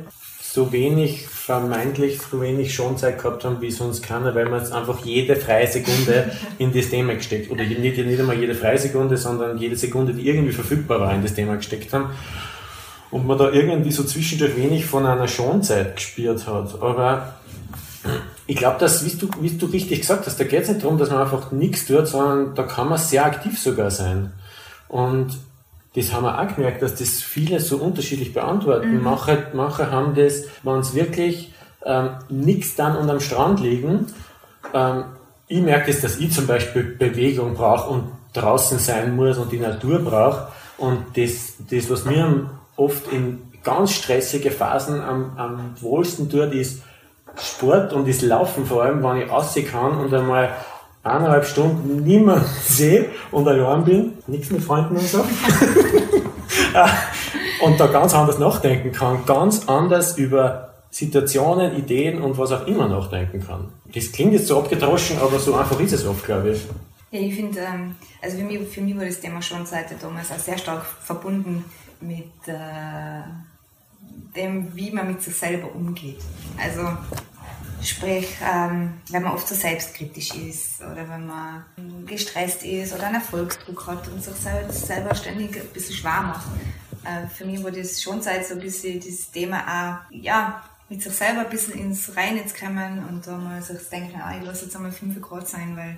so 0.43 0.73
wenig, 0.73 1.27
vermeintlich 1.47 2.19
wenig 2.33 2.75
Schonzeit 2.75 3.23
gehabt 3.23 3.45
haben 3.45 3.61
wie 3.61 3.71
sonst 3.71 4.03
keiner, 4.03 4.35
weil 4.35 4.51
wir 4.51 4.75
einfach 4.75 5.05
jede 5.05 5.37
freie 5.37 5.69
Sekunde 5.69 6.33
in 6.59 6.73
das 6.73 6.89
Thema 6.91 7.15
gesteckt, 7.15 7.53
oder 7.53 7.63
nicht, 7.63 7.81
nicht 7.81 8.19
einmal 8.19 8.37
jede 8.37 8.57
freie 8.57 8.79
Sekunde, 8.79 9.17
sondern 9.17 9.57
jede 9.57 9.77
Sekunde, 9.77 10.13
die 10.13 10.29
irgendwie 10.29 10.53
verfügbar 10.53 11.01
war, 11.01 11.15
in 11.15 11.23
das 11.23 11.35
Thema 11.35 11.55
gesteckt 11.55 11.93
haben. 11.93 12.11
und 13.11 13.27
man 13.27 13.39
da 13.39 13.51
irgendwie 13.51 13.93
so 13.93 14.03
zwischendurch 14.03 14.57
wenig 14.57 14.87
von 14.87 15.07
einer 15.07 15.29
Schonzeit 15.29 15.97
gespürt 15.97 16.47
hat. 16.49 16.83
Aber 16.83 17.37
ich 18.47 18.57
glaube, 18.57 18.79
dass, 18.81 19.05
wie 19.05 19.17
du, 19.17 19.29
wie 19.41 19.51
du 19.51 19.67
richtig 19.67 20.01
gesagt 20.01 20.27
hast, 20.27 20.39
da 20.39 20.45
geht 20.45 20.65
es 20.65 20.69
nicht 20.69 20.83
darum, 20.83 20.99
dass 20.99 21.11
man 21.11 21.21
einfach 21.21 21.53
nichts 21.53 21.87
tut, 21.87 22.09
sondern 22.09 22.55
da 22.57 22.65
kann 22.65 22.89
man 22.89 22.99
sehr 22.99 23.25
aktiv 23.25 23.59
sogar 23.59 23.91
sein. 23.91 24.33
Und 24.89 25.29
das 25.97 26.13
haben 26.13 26.25
wir 26.25 26.39
auch 26.39 26.55
gemerkt, 26.55 26.83
dass 26.83 26.95
das 26.95 27.23
viele 27.23 27.59
so 27.59 27.79
unterschiedlich 27.79 28.35
beantworten. 28.35 28.99
Mhm. 28.99 29.03
Manche, 29.03 29.47
manche 29.55 29.91
haben 29.91 30.15
das, 30.15 30.45
wenn 30.63 30.79
es 30.81 30.95
wirklich 30.95 31.55
ähm, 31.85 32.11
nichts 32.29 32.77
dann 32.77 32.97
unterm 32.97 33.21
Strand 33.21 33.61
liegen. 33.61 34.07
Ähm, 34.75 35.05
ich 35.49 35.63
merke 35.63 35.91
es, 35.91 36.03
dass 36.03 36.19
ich 36.19 36.33
zum 36.33 36.47
Beispiel 36.47 36.83
Bewegung 36.83 37.55
brauche 37.55 37.91
und 37.91 38.13
draußen 38.35 38.79
sein 38.79 39.17
muss 39.17 39.39
und 39.39 39.51
die 39.51 39.59
Natur 39.59 40.01
brauche. 40.01 40.49
Und 40.77 41.17
das, 41.17 41.55
das 41.71 41.89
was 41.91 42.05
mir 42.05 42.51
oft 42.77 43.11
in 43.11 43.41
ganz 43.65 43.93
stressige 43.93 44.51
Phasen 44.51 45.01
am, 45.01 45.33
am 45.37 45.75
wohlsten 45.81 46.29
tut, 46.29 46.53
ist 46.53 46.83
Sport 47.39 47.95
und 47.95 48.07
das 48.07 48.21
Laufen 48.21 48.67
vor 48.67 48.83
allem, 48.83 49.03
wenn 49.03 49.23
ich 49.23 49.31
aussehen 49.31 49.67
kann 49.67 49.97
und 49.97 50.13
einmal 50.13 50.51
eineinhalb 51.03 51.47
Stunden 51.47 52.03
niemand 52.03 52.47
sehe 52.65 53.07
und 53.31 53.49
allein 53.49 53.85
bin, 53.85 54.16
nichts 54.29 54.51
mit 54.51 54.63
Freunden 54.63 54.97
und 54.97 55.07
so. 55.07 55.19
und 57.63 57.81
da 57.81 57.87
ganz 57.87 58.15
anders 58.15 58.39
nachdenken 58.39 58.93
kann, 58.93 59.25
ganz 59.27 59.69
anders 59.69 60.17
über 60.19 60.75
Situationen, 60.91 61.77
Ideen 61.77 62.23
und 62.23 62.39
was 62.39 62.53
auch 62.53 62.67
immer 62.67 62.89
nachdenken 62.89 63.45
kann. 63.45 63.69
Das 63.95 64.13
klingt 64.13 64.33
jetzt 64.33 64.47
so 64.47 64.59
abgedroschen, 64.59 65.19
aber 65.19 65.39
so 65.39 65.55
einfach 65.55 65.79
ist 65.81 65.93
es 65.93 66.07
oft, 66.07 66.25
glaube 66.25 66.51
ich. 66.53 66.63
Ja, 67.11 67.21
ich 67.21 67.35
finde, 67.35 67.61
ähm, 67.61 67.95
also 68.21 68.39
für 68.39 68.45
mich, 68.45 68.69
für 68.69 68.81
mich 68.81 68.97
war 68.97 69.05
das 69.05 69.21
Thema 69.21 69.41
schon 69.43 69.65
seit 69.67 69.91
damals 70.03 70.33
auch 70.33 70.39
sehr 70.39 70.59
stark 70.59 70.85
verbunden 70.85 71.65
mit 72.01 72.33
äh, 72.47 73.23
dem, 74.35 74.75
wie 74.75 74.91
man 74.91 75.09
mit 75.09 75.23
sich 75.23 75.35
selber 75.35 75.75
umgeht. 75.75 76.19
Also 76.63 76.83
Sprich, 77.87 78.27
ähm, 78.43 78.95
wenn 79.11 79.23
man 79.23 79.33
oft 79.33 79.47
so 79.47 79.55
selbstkritisch 79.55 80.35
ist 80.35 80.81
oder 80.81 81.09
wenn 81.09 81.27
man 81.27 81.65
gestresst 82.05 82.65
ist 82.65 82.93
oder 82.93 83.05
einen 83.05 83.17
Erfolgsdruck 83.17 83.87
hat 83.87 84.09
und 84.09 84.25
sich 84.25 84.35
selber 84.35 85.15
ständig 85.15 85.57
ein 85.57 85.69
bisschen 85.69 85.95
schwer 85.95 86.23
macht. 86.23 86.47
Äh, 87.05 87.29
für 87.29 87.45
mich 87.45 87.63
war 87.63 87.71
das 87.71 88.03
schon 88.03 88.21
seit 88.21 88.45
so 88.45 88.55
ein 88.55 88.61
bisschen 88.61 88.99
das 88.99 89.31
Thema 89.31 89.61
auch, 89.61 90.11
ja, 90.11 90.65
mit 90.89 91.01
sich 91.01 91.13
selber 91.13 91.43
ein 91.43 91.51
bisschen 91.51 91.75
ins 91.75 92.17
Reine 92.17 92.45
zu 92.47 92.57
kommen 92.57 93.05
und 93.09 93.25
da 93.25 93.37
mal 93.37 93.63
sich 93.63 93.89
denken, 93.89 94.21
ah, 94.21 94.37
ich 94.37 94.45
lasse 94.45 94.65
jetzt 94.65 94.75
einmal 94.75 94.91
5 94.91 95.21
Grad 95.21 95.47
sein, 95.47 95.77
weil 95.77 95.97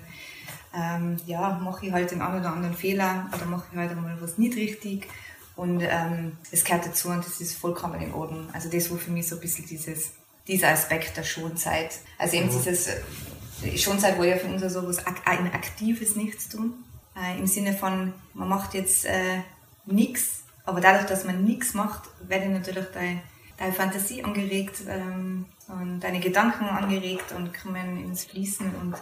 ähm, 0.75 1.17
ja, 1.25 1.59
mache 1.63 1.87
ich 1.87 1.93
halt 1.93 2.11
den 2.11 2.21
einen 2.21 2.41
oder 2.41 2.53
anderen 2.53 2.77
Fehler 2.77 3.31
oder 3.35 3.47
mache 3.47 3.65
ich 3.73 3.79
halt 3.79 3.93
einmal 3.93 4.21
was 4.21 4.37
nicht 4.37 4.57
richtig 4.57 5.09
und 5.57 5.81
ähm, 5.81 6.37
es 6.51 6.65
gehört 6.65 6.87
dazu 6.87 7.09
und 7.09 7.25
das 7.25 7.41
ist 7.41 7.57
vollkommen 7.57 8.01
in 8.01 8.13
Ordnung. 8.13 8.49
Also 8.53 8.71
das 8.71 8.91
war 8.91 8.99
für 8.99 9.11
mich 9.11 9.27
so 9.27 9.37
ein 9.37 9.41
bisschen 9.41 9.67
dieses 9.67 10.13
dieser 10.49 10.71
Aspekt 10.71 11.17
der 11.17 11.25
Schonzeit. 11.25 11.99
Also 12.19 12.37
eben 12.37 12.47
mhm. 12.47 12.53
dieses 12.53 12.89
äh, 12.89 13.77
Schonzeit 13.77 14.19
war 14.19 14.25
ja 14.25 14.37
für 14.37 14.49
uns 14.49 14.63
so 14.73 14.87
was 14.87 14.99
ein 15.07 15.53
aktives 15.53 16.17
Nichtstun. 16.17 16.73
Äh, 17.17 17.39
Im 17.39 17.47
Sinne 17.47 17.75
von, 17.75 18.15
man 18.35 18.49
macht 18.49 18.75
jetzt 18.75 19.05
äh, 19.05 19.43
nichts, 19.87 20.43
aber 20.65 20.81
dadurch, 20.81 21.07
dass 21.07 21.25
man 21.25 21.45
nichts 21.45 21.75
macht, 21.75 22.03
werde 22.27 22.49
natürlich 22.49 22.87
deine, 22.93 23.23
deine 23.57 23.73
Fantasie 23.73 24.25
angeregt 24.25 24.83
ähm, 24.89 25.47
und 25.69 26.01
deine 26.01 26.21
Gedanken 26.21 26.65
angeregt 26.65 27.33
und 27.33 27.53
kommen 27.55 28.05
ins 28.05 28.25
Fließen 28.25 28.75
und 28.77 28.95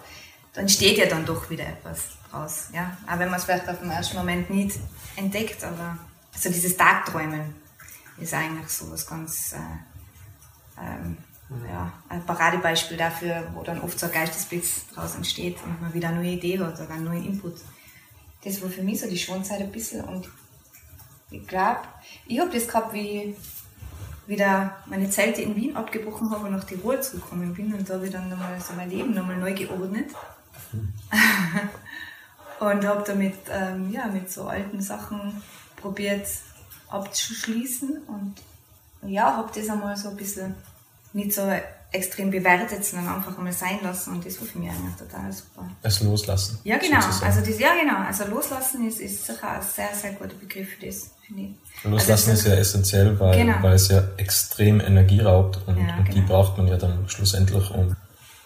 dann 0.55 0.69
steht 0.69 0.97
ja 0.97 1.07
dann 1.07 1.27
doch 1.27 1.51
wieder 1.51 1.67
etwas 1.67 2.17
raus. 2.33 2.69
Ja? 2.73 2.97
Auch 3.07 3.19
wenn 3.19 3.29
man 3.29 3.39
es 3.39 3.45
vielleicht 3.45 3.69
auf 3.69 3.81
den 3.81 3.91
ersten 3.91 4.17
Moment 4.17 4.49
nicht 4.49 4.79
entdeckt, 5.17 5.63
aber 5.63 5.99
so 6.35 6.49
dieses 6.49 6.77
Tagträumen 6.77 7.55
ist 8.19 8.33
eigentlich 8.33 8.69
so 8.69 8.91
was 8.91 9.07
ganz 9.07 9.53
äh, 9.53 10.81
ähm, 10.83 11.19
ja, 11.51 11.93
ein 12.09 12.25
Paradebeispiel 12.25 12.97
dafür, 12.97 13.49
wo 13.55 13.63
dann 13.63 13.81
oft 13.81 13.99
so 13.99 14.07
ein 14.07 14.13
Geistesblitz 14.13 14.89
draus 14.95 15.15
entsteht 15.15 15.57
und 15.65 15.81
man 15.81 15.95
wieder 15.95 16.09
eine 16.09 16.19
neue 16.19 16.33
Idee 16.33 16.59
hat 16.59 16.81
oder 16.81 16.91
einen 16.91 17.05
neuen 17.05 17.25
Input. 17.25 17.55
Das 18.45 18.61
war 18.63 18.69
für 18.69 18.83
mich 18.83 19.01
so 19.01 19.09
die 19.09 19.19
Schonzeit 19.19 19.61
ein 19.61 19.73
bisschen 19.73 20.05
und 20.05 20.29
ich 21.31 21.47
glaube, 21.47 21.81
ich 22.27 22.41
habe 22.41 22.51
das 22.51 22.67
gehabt, 22.67 22.93
wie 22.93 23.23
ich 23.23 23.37
wieder 24.27 24.77
meine 24.87 25.09
Zelte 25.09 25.43
in 25.43 25.55
Wien 25.55 25.77
abgebrochen 25.77 26.31
habe 26.31 26.47
und 26.47 26.53
nach 26.53 26.65
Tirol 26.65 27.01
zurückgekommen 27.01 27.55
bin 27.55 27.73
und 27.73 27.89
da 27.89 27.95
habe 27.95 28.07
ich 28.07 28.13
dann 28.13 28.29
nochmal 28.29 28.61
so 28.61 28.73
mein 28.75 28.91
Leben 28.91 29.15
nochmal 29.15 29.37
neu 29.37 29.55
geordnet. 29.55 30.11
und 32.61 32.85
habe 32.85 33.05
damit 33.07 33.37
ähm, 33.51 33.93
ja, 33.93 34.07
mit 34.07 34.31
so 34.31 34.49
alten 34.49 34.81
Sachen 34.81 35.43
probiert 35.77 36.27
abzuschließen 36.89 38.03
und 38.09 38.35
ja, 39.03 39.37
habe 39.37 39.53
das 39.55 39.69
einmal 39.69 39.97
so 39.97 40.09
ein 40.09 40.17
bisschen 40.17 40.55
nicht 41.17 41.33
so 41.33 41.43
extrem 41.93 42.31
bewertet, 42.31 42.85
sondern 42.85 43.17
einfach 43.17 43.37
mal 43.39 43.53
sein 43.53 43.79
lassen 43.83 44.15
und 44.15 44.27
das 44.27 44.39
war 44.41 44.47
für 44.47 44.59
mich 44.59 44.69
eigentlich 44.69 44.97
total 44.97 45.33
super. 45.33 45.67
Es 45.83 46.01
loslassen. 46.03 46.59
Ja, 46.65 46.77
genau. 46.77 46.99
Also 47.23 47.41
das, 47.41 47.59
ja, 47.59 47.71
genau. 47.81 48.07
Also 48.07 48.25
loslassen 48.25 48.87
ist, 48.87 49.01
ist 49.01 49.25
sicher 49.25 49.51
ein 49.51 49.63
sehr, 49.63 49.89
sehr 49.95 50.13
guter 50.13 50.35
Begriff 50.35 50.69
für 50.69 50.87
das, 50.87 51.11
finde 51.27 51.43
ich. 51.43 51.85
Loslassen 51.85 52.31
also, 52.31 52.43
ist 52.43 52.49
ja 52.49 52.61
essentiell, 52.61 53.19
weil, 53.19 53.39
genau. 53.39 53.63
weil 53.63 53.75
es 53.75 53.89
ja 53.89 54.03
extrem 54.19 54.81
Energie 54.81 55.21
raubt 55.21 55.59
und, 55.67 55.79
ja, 55.79 55.97
und 55.97 56.05
genau. 56.05 56.15
die 56.15 56.21
braucht 56.21 56.59
man 56.59 56.69
ja 56.69 56.77
dann 56.77 57.09
schlussendlich, 57.09 57.71
um, 57.71 57.97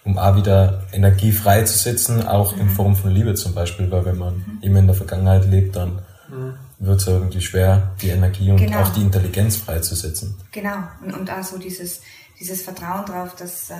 um 0.04 0.18
auch 0.18 0.36
wieder 0.36 0.84
Energie 0.92 1.32
freizusetzen, 1.32 2.26
auch 2.26 2.54
mhm. 2.54 2.62
in 2.62 2.70
Form 2.70 2.94
von 2.94 3.10
Liebe 3.10 3.34
zum 3.34 3.54
Beispiel, 3.54 3.90
weil 3.90 4.04
wenn 4.04 4.18
man 4.18 4.36
mhm. 4.36 4.58
immer 4.60 4.78
in 4.78 4.86
der 4.86 4.96
Vergangenheit 4.96 5.46
lebt, 5.46 5.74
dann 5.74 6.02
mhm. 6.28 6.54
wird 6.78 7.00
es 7.00 7.06
ja 7.06 7.14
irgendwie 7.14 7.40
schwer, 7.40 7.94
die 8.00 8.10
Energie 8.10 8.50
und 8.52 8.58
genau. 8.58 8.82
auch 8.82 8.90
die 8.90 9.02
Intelligenz 9.02 9.56
freizusetzen. 9.56 10.36
Genau. 10.52 10.76
Und, 11.02 11.14
und 11.14 11.30
auch 11.30 11.42
so 11.42 11.58
dieses, 11.58 12.02
dieses 12.40 12.62
Vertrauen 12.62 13.04
darauf, 13.06 13.36
dass 13.36 13.70
äh, 13.70 13.74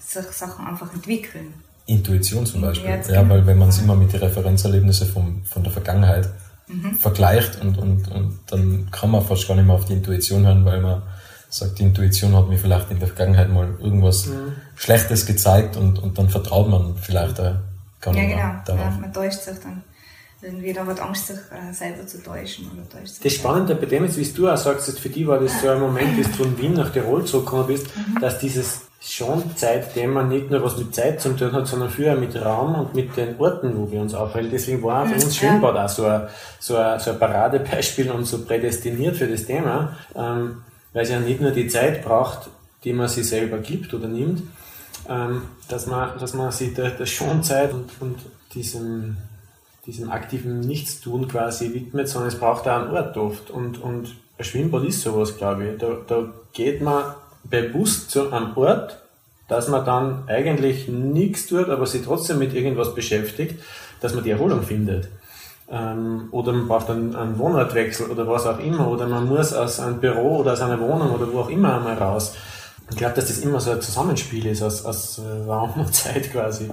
sich 0.00 0.26
Sachen 0.32 0.66
einfach 0.66 0.92
entwickeln. 0.92 1.54
Intuition 1.86 2.46
zum 2.46 2.62
Beispiel. 2.62 2.90
Ja, 2.90 3.12
ja 3.12 3.28
weil 3.28 3.46
wenn 3.46 3.58
man 3.58 3.68
es 3.68 3.78
immer 3.78 3.94
mit 3.94 4.12
den 4.12 4.20
Referenzerlebnissen 4.20 5.08
vom, 5.08 5.44
von 5.44 5.62
der 5.62 5.72
Vergangenheit 5.72 6.28
mhm. 6.66 6.94
vergleicht 6.94 7.60
und, 7.60 7.78
und, 7.78 8.08
und 8.10 8.38
dann 8.46 8.90
kann 8.90 9.10
man 9.10 9.24
fast 9.24 9.46
gar 9.46 9.56
nicht 9.56 9.66
mehr 9.66 9.74
auf 9.74 9.84
die 9.84 9.94
Intuition 9.94 10.46
hören, 10.46 10.64
weil 10.64 10.80
man 10.80 11.02
sagt, 11.48 11.78
die 11.78 11.82
Intuition 11.82 12.34
hat 12.36 12.48
mir 12.48 12.58
vielleicht 12.58 12.90
in 12.90 13.00
der 13.00 13.08
Vergangenheit 13.08 13.50
mal 13.50 13.68
irgendwas 13.80 14.26
mhm. 14.26 14.52
Schlechtes 14.76 15.26
gezeigt 15.26 15.76
und, 15.76 15.98
und 15.98 16.16
dann 16.16 16.28
vertraut 16.28 16.68
man 16.68 16.96
vielleicht 16.96 17.38
da 17.38 17.60
gar 18.00 18.14
nicht 18.14 18.30
ja, 18.30 18.50
genau. 18.50 18.62
darauf. 18.64 18.94
Ja, 18.94 19.00
man 19.00 19.12
täuscht 19.12 19.40
sich 19.40 19.58
dann. 19.58 19.82
Jeder 20.62 20.86
hat 20.86 21.00
Angst, 21.00 21.26
sich 21.26 21.36
äh, 21.36 21.72
selber 21.72 22.06
zu 22.06 22.22
täuschen. 22.22 22.70
Oder 22.72 22.88
täuscht 22.88 23.22
das 23.22 23.32
Spannende 23.32 23.74
bei 23.74 23.86
dem 23.86 24.04
ist, 24.04 24.16
wie 24.16 24.24
du 24.24 24.48
auch 24.48 24.56
sagst, 24.56 24.98
für 24.98 25.08
dich 25.08 25.26
war 25.26 25.38
das 25.38 25.60
so 25.60 25.68
ein 25.68 25.80
Moment, 25.80 26.16
wie 26.16 26.22
du 26.22 26.30
von 26.30 26.58
Wien 26.58 26.74
nach 26.74 26.90
Tirol 26.90 27.24
zurückgekommen 27.24 27.66
bist, 27.66 27.86
mhm. 27.96 28.20
dass 28.20 28.38
dieses 28.38 28.82
schon 29.00 29.56
Zeitthema 29.56 30.22
nicht 30.22 30.50
nur 30.50 30.62
was 30.62 30.76
mit 30.76 30.94
Zeit 30.94 31.20
zu 31.20 31.34
tun 31.34 31.52
hat, 31.52 31.66
sondern 31.66 31.90
viel 31.90 32.14
mit 32.16 32.36
Raum 32.36 32.74
und 32.74 32.94
mit 32.94 33.16
den 33.16 33.38
Orten, 33.38 33.76
wo 33.76 33.90
wir 33.90 34.00
uns 34.00 34.14
aufhalten. 34.14 34.50
Deswegen 34.50 34.82
war 34.82 35.06
für 35.06 35.14
uns 35.14 35.36
Schwimmbad 35.36 35.76
auch 35.76 35.88
so 35.88 36.04
ein, 36.04 36.28
so 36.58 36.76
ein, 36.76 37.00
so 37.00 37.10
ein 37.10 37.18
Paradebeispiel 37.18 38.10
und 38.10 38.26
so 38.26 38.44
prädestiniert 38.44 39.16
für 39.16 39.26
das 39.26 39.46
Thema, 39.46 39.96
ähm, 40.14 40.62
weil 40.92 41.04
es 41.04 41.10
ja 41.10 41.18
nicht 41.18 41.40
nur 41.40 41.50
die 41.50 41.68
Zeit 41.68 42.04
braucht, 42.04 42.50
die 42.84 42.92
man 42.92 43.08
sich 43.08 43.26
selber 43.26 43.58
gibt 43.58 43.94
oder 43.94 44.06
nimmt, 44.06 44.42
ähm, 45.08 45.42
dass 45.68 45.86
man, 45.86 46.18
dass 46.18 46.34
man 46.34 46.52
sich 46.52 46.74
der, 46.74 46.90
der 46.90 47.06
Schonzeit 47.06 47.72
und, 47.72 47.90
und 48.00 48.18
diesem 48.54 49.16
diesem 49.86 50.10
aktiven 50.10 50.60
Nichtstun 50.60 51.28
quasi 51.28 51.72
widmet, 51.72 52.08
sondern 52.08 52.28
es 52.28 52.38
braucht 52.38 52.68
auch 52.68 52.82
einen 52.82 52.90
Ort 52.90 53.16
oft. 53.16 53.50
Und, 53.50 53.80
und 53.82 54.14
ein 54.38 54.44
Schwimmbad 54.44 54.84
ist 54.84 55.02
sowas, 55.02 55.36
glaube 55.36 55.68
ich. 55.68 55.78
Da, 55.78 55.96
da 56.06 56.28
geht 56.52 56.82
man 56.82 57.14
bewusst 57.44 58.10
zu 58.10 58.32
einem 58.32 58.56
Ort, 58.56 59.02
dass 59.48 59.68
man 59.68 59.84
dann 59.84 60.24
eigentlich 60.28 60.88
nichts 60.88 61.46
tut, 61.46 61.68
aber 61.68 61.86
sich 61.86 62.02
trotzdem 62.02 62.38
mit 62.38 62.54
irgendwas 62.54 62.94
beschäftigt, 62.94 63.60
dass 64.00 64.14
man 64.14 64.22
die 64.22 64.30
Erholung 64.30 64.62
findet. 64.62 65.08
Ähm, 65.70 66.28
oder 66.30 66.52
man 66.52 66.68
braucht 66.68 66.90
einen, 66.90 67.16
einen 67.16 67.38
Wohnortwechsel 67.38 68.10
oder 68.10 68.26
was 68.26 68.46
auch 68.46 68.58
immer, 68.58 68.88
oder 68.88 69.06
man 69.06 69.28
muss 69.28 69.52
aus 69.52 69.80
einem 69.80 69.98
Büro 69.98 70.38
oder 70.38 70.52
aus 70.52 70.60
einer 70.60 70.80
Wohnung 70.80 71.10
oder 71.12 71.32
wo 71.32 71.40
auch 71.40 71.50
immer 71.50 71.76
einmal 71.76 71.94
raus. 71.94 72.36
Ich 72.90 72.96
glaube, 72.96 73.14
dass 73.14 73.28
das 73.28 73.38
immer 73.38 73.60
so 73.60 73.70
ein 73.70 73.80
Zusammenspiel 73.80 74.46
ist 74.46 74.62
aus, 74.62 74.84
aus 74.84 75.18
äh, 75.18 75.22
Raum 75.48 75.72
und 75.74 75.94
Zeit 75.94 76.30
quasi. 76.32 76.68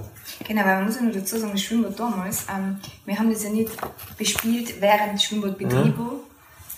Genau, 0.46 0.66
weil 0.66 0.78
man 0.78 0.86
muss 0.86 0.96
ja 0.96 1.02
nur 1.02 1.14
dazu 1.14 1.38
sagen, 1.38 1.54
das 1.54 1.62
Schwimmbad 1.62 2.00
damals, 2.00 2.46
ähm, 2.54 2.80
wir 3.06 3.18
haben 3.18 3.32
das 3.32 3.44
ja 3.44 3.50
nicht 3.50 3.72
bespielt 4.18 4.82
während 4.82 5.22
Schwimmbadbetrieb, 5.22 5.98
mhm. 5.98 6.20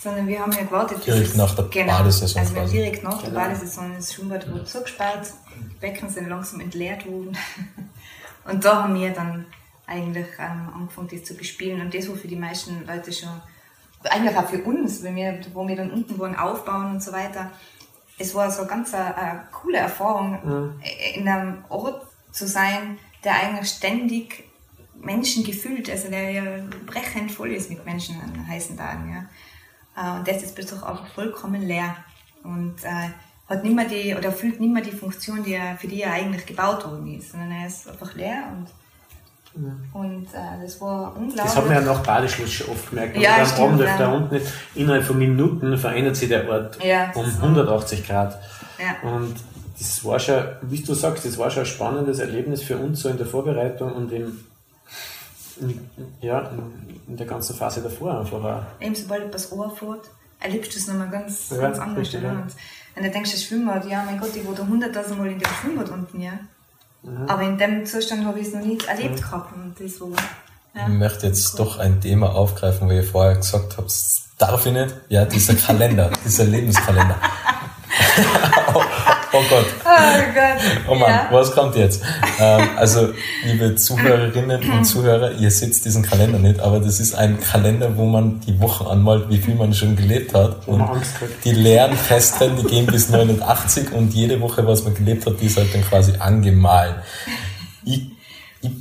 sondern 0.01 0.27
wir 0.27 0.39
haben 0.39 0.51
ja 0.51 0.63
gewartet. 0.63 1.05
Direkt 1.05 1.35
nach 1.35 1.55
der 1.55 1.65
genau, 1.65 1.97
Badesaison. 1.97 2.41
Also 2.41 2.53
wir 2.53 2.61
haben 2.61 2.71
direkt 2.71 3.03
nach 3.03 3.21
der 3.21 3.29
genau. 3.29 3.41
Badesaison 3.41 3.93
das 3.95 4.13
Schwimmbad 4.13 4.51
wurde 4.51 4.65
zugesperrt, 4.65 5.31
die 5.55 5.79
Becken 5.79 6.09
sind 6.09 6.29
langsam 6.29 6.59
entleert 6.59 7.05
worden. 7.05 7.37
und 8.45 8.63
da 8.63 8.83
haben 8.83 8.95
wir 8.95 9.11
dann 9.11 9.45
eigentlich 9.87 10.27
ähm, 10.37 10.69
angefangen, 10.73 11.09
das 11.11 11.23
zu 11.23 11.33
bespielen. 11.33 11.81
Und 11.81 11.93
das 11.93 12.07
war 12.07 12.15
für 12.15 12.27
die 12.27 12.35
meisten 12.35 12.85
Leute 12.85 13.11
schon, 13.11 13.29
eigentlich 14.03 14.37
auch 14.37 14.47
für 14.47 14.63
uns, 14.63 15.01
wenn 15.03 15.15
wir, 15.15 15.39
wo 15.53 15.67
wir 15.67 15.75
dann 15.75 15.91
unten 15.91 16.17
waren, 16.19 16.35
aufbauen 16.35 16.91
und 16.91 17.03
so 17.03 17.11
weiter. 17.11 17.51
Es 18.19 18.35
war 18.35 18.51
so 18.51 18.65
ganz 18.65 18.93
eine, 18.93 19.15
eine 19.15 19.43
coole 19.51 19.77
Erfahrung, 19.77 20.39
mhm. 20.43 20.81
in 21.15 21.27
einem 21.27 21.63
Ort 21.69 22.05
zu 22.31 22.47
sein, 22.47 22.99
der 23.23 23.35
eigentlich 23.35 23.69
ständig 23.69 24.43
Menschen 25.01 25.43
gefüllt, 25.43 25.89
also 25.89 26.09
der 26.09 26.31
ja 26.31 26.43
brechend 26.85 27.31
voll 27.31 27.51
ist 27.51 27.69
mit 27.69 27.85
Menschen 27.85 28.19
an 28.21 28.47
heißen 28.47 28.77
Tagen, 28.77 29.11
ja. 29.11 29.25
Äh, 29.95 30.17
und 30.17 30.27
das 30.27 30.43
ist 30.43 30.55
plötzlich 30.55 30.83
einfach 30.83 31.07
vollkommen 31.07 31.61
leer. 31.61 31.95
Und 32.43 32.83
äh, 32.83 33.09
hat 33.47 33.63
nicht 33.63 33.75
mehr 33.75 33.85
die, 33.85 34.13
oder 34.13 34.25
erfüllt 34.25 34.59
nicht 34.59 34.71
mehr 34.71 34.83
die 34.83 34.91
Funktion, 34.91 35.43
die 35.43 35.53
er, 35.53 35.77
für 35.77 35.87
die 35.87 36.01
er 36.01 36.13
eigentlich 36.13 36.45
gebaut 36.45 36.85
worden 36.85 37.17
ist, 37.17 37.31
sondern 37.31 37.51
er 37.51 37.67
ist 37.67 37.89
einfach 37.89 38.13
leer 38.13 38.43
und 38.51 38.67
und 39.93 40.25
äh, 40.33 40.61
das 40.63 40.79
war 40.79 41.15
unglaublich. 41.15 41.35
Das 41.43 41.55
hat 41.55 41.65
man 41.65 41.73
ja 41.75 41.81
nach 41.81 42.03
Badeschluss 42.03 42.51
schon 42.51 42.69
oft 42.69 42.89
gemerkt. 42.89 43.17
Ja, 43.17 43.31
Wenn 43.31 43.37
man 43.39 43.47
stimmt, 43.47 43.79
ja. 43.81 43.97
da 43.97 44.11
unten 44.13 44.35
ist, 44.35 44.53
innerhalb 44.75 45.03
von 45.05 45.17
Minuten 45.17 45.77
verändert 45.77 46.15
sich 46.15 46.29
der 46.29 46.47
Ort 46.49 46.83
Ja, 46.83 47.11
um 47.15 47.25
das 47.25 47.35
war- 47.41 47.43
180 47.43 48.07
Grad. 48.07 48.39
Ja. 48.79 49.09
Und 49.09 49.35
das 49.77 50.03
war 50.05 50.19
schon, 50.19 50.43
wie 50.61 50.81
du 50.81 50.93
sagst, 50.93 51.25
das 51.25 51.37
war 51.37 51.49
schon 51.49 51.63
ein 51.63 51.65
spannendes 51.65 52.19
Erlebnis 52.19 52.61
für 52.63 52.77
uns 52.77 53.01
so 53.01 53.09
in 53.09 53.17
der 53.17 53.25
Vorbereitung 53.25 53.91
und 53.93 54.11
im, 54.11 54.39
in, 55.61 55.79
ja, 56.21 56.49
in, 57.07 57.17
der 57.17 57.25
ganzen 57.25 57.55
Phase 57.55 57.81
davor 57.81 58.19
einfach 58.19 58.43
auch. 58.43 58.61
Eben 58.81 58.95
sobald 58.95 59.25
etwas 59.25 59.51
anfährt, 59.51 60.09
erlebst 60.39 60.73
du 60.75 60.79
es 60.79 60.87
nochmal 60.87 61.09
ganz, 61.09 61.49
Ja, 61.49 61.57
ganz 61.57 61.79
anders. 61.79 61.97
richtig, 61.99 62.23
ja. 62.23 62.31
Und 62.31 62.45
wenn 62.95 63.03
du 63.03 63.11
denkst, 63.11 63.31
das 63.31 63.43
Schwimmbad, 63.43 63.85
ja 63.89 64.03
mein 64.05 64.19
Gott, 64.19 64.35
ich 64.35 64.45
war 64.47 64.53
da 64.55 64.65
hunderttausend 64.65 65.17
Mal 65.17 65.27
in 65.31 65.39
dem 65.39 65.49
Schwimmbad 65.61 65.89
unten, 65.89 66.21
ja. 66.21 66.31
Mhm. 67.03 67.27
Aber 67.27 67.41
in 67.43 67.57
dem 67.57 67.85
Zustand 67.85 68.25
habe 68.25 68.39
ich 68.39 68.47
es 68.47 68.53
noch 68.53 68.61
nie 68.61 68.77
erlebt 68.87 69.21
gehabt. 69.21 69.53
Und 69.53 69.75
das 69.79 69.99
war, 70.01 70.09
ja. 70.75 70.87
Ich 70.87 70.93
möchte 70.93 71.27
jetzt 71.27 71.57
doch 71.59 71.79
ein 71.79 71.99
Thema 72.01 72.33
aufgreifen, 72.35 72.87
wo 72.87 72.91
ihr 72.91 73.03
vorher 73.03 73.35
gesagt 73.35 73.77
habt, 73.77 73.87
das 73.87 74.25
darf 74.37 74.65
ich 74.65 74.73
nicht. 74.73 74.95
Ja, 75.09 75.25
dieser 75.25 75.55
Kalender, 75.55 76.11
dieser 76.25 76.45
Lebenskalender. 76.45 77.17
oh, 79.33 79.37
oh 79.37 79.43
Gott. 79.49 79.65
Oh 79.85 80.33
Gott. 80.33 80.87
Oh 80.87 80.95
Mann, 80.95 81.09
ja. 81.09 81.27
was 81.31 81.51
kommt 81.51 81.75
jetzt? 81.75 82.01
Ähm, 82.39 82.69
also, 82.77 83.09
liebe 83.45 83.75
Zuhörerinnen 83.75 84.71
und 84.71 84.85
Zuhörer, 84.85 85.31
ihr 85.33 85.51
seht 85.51 85.83
diesen 85.83 86.03
Kalender 86.03 86.39
nicht, 86.39 86.59
aber 86.59 86.79
das 86.79 86.99
ist 86.99 87.15
ein 87.15 87.39
Kalender, 87.39 87.95
wo 87.97 88.05
man 88.05 88.39
die 88.41 88.59
Wochen 88.59 88.85
anmalt, 88.85 89.29
wie 89.29 89.37
viel 89.37 89.55
man 89.55 89.73
schon 89.73 89.95
gelebt 89.95 90.33
hat. 90.33 90.67
Und 90.67 90.87
die 91.43 91.51
leeren 91.51 91.97
Kästen, 92.07 92.57
die 92.57 92.63
gehen 92.63 92.85
bis 92.85 93.09
89 93.09 93.91
und 93.91 94.13
jede 94.13 94.39
Woche, 94.41 94.65
was 94.65 94.83
man 94.83 94.93
gelebt 94.93 95.25
hat, 95.25 95.39
die 95.41 95.45
ist 95.45 95.57
halt 95.57 95.73
dann 95.73 95.83
quasi 95.83 96.13
angemalt. 96.19 96.95
Ich, 97.85 98.07
ich, 98.61 98.71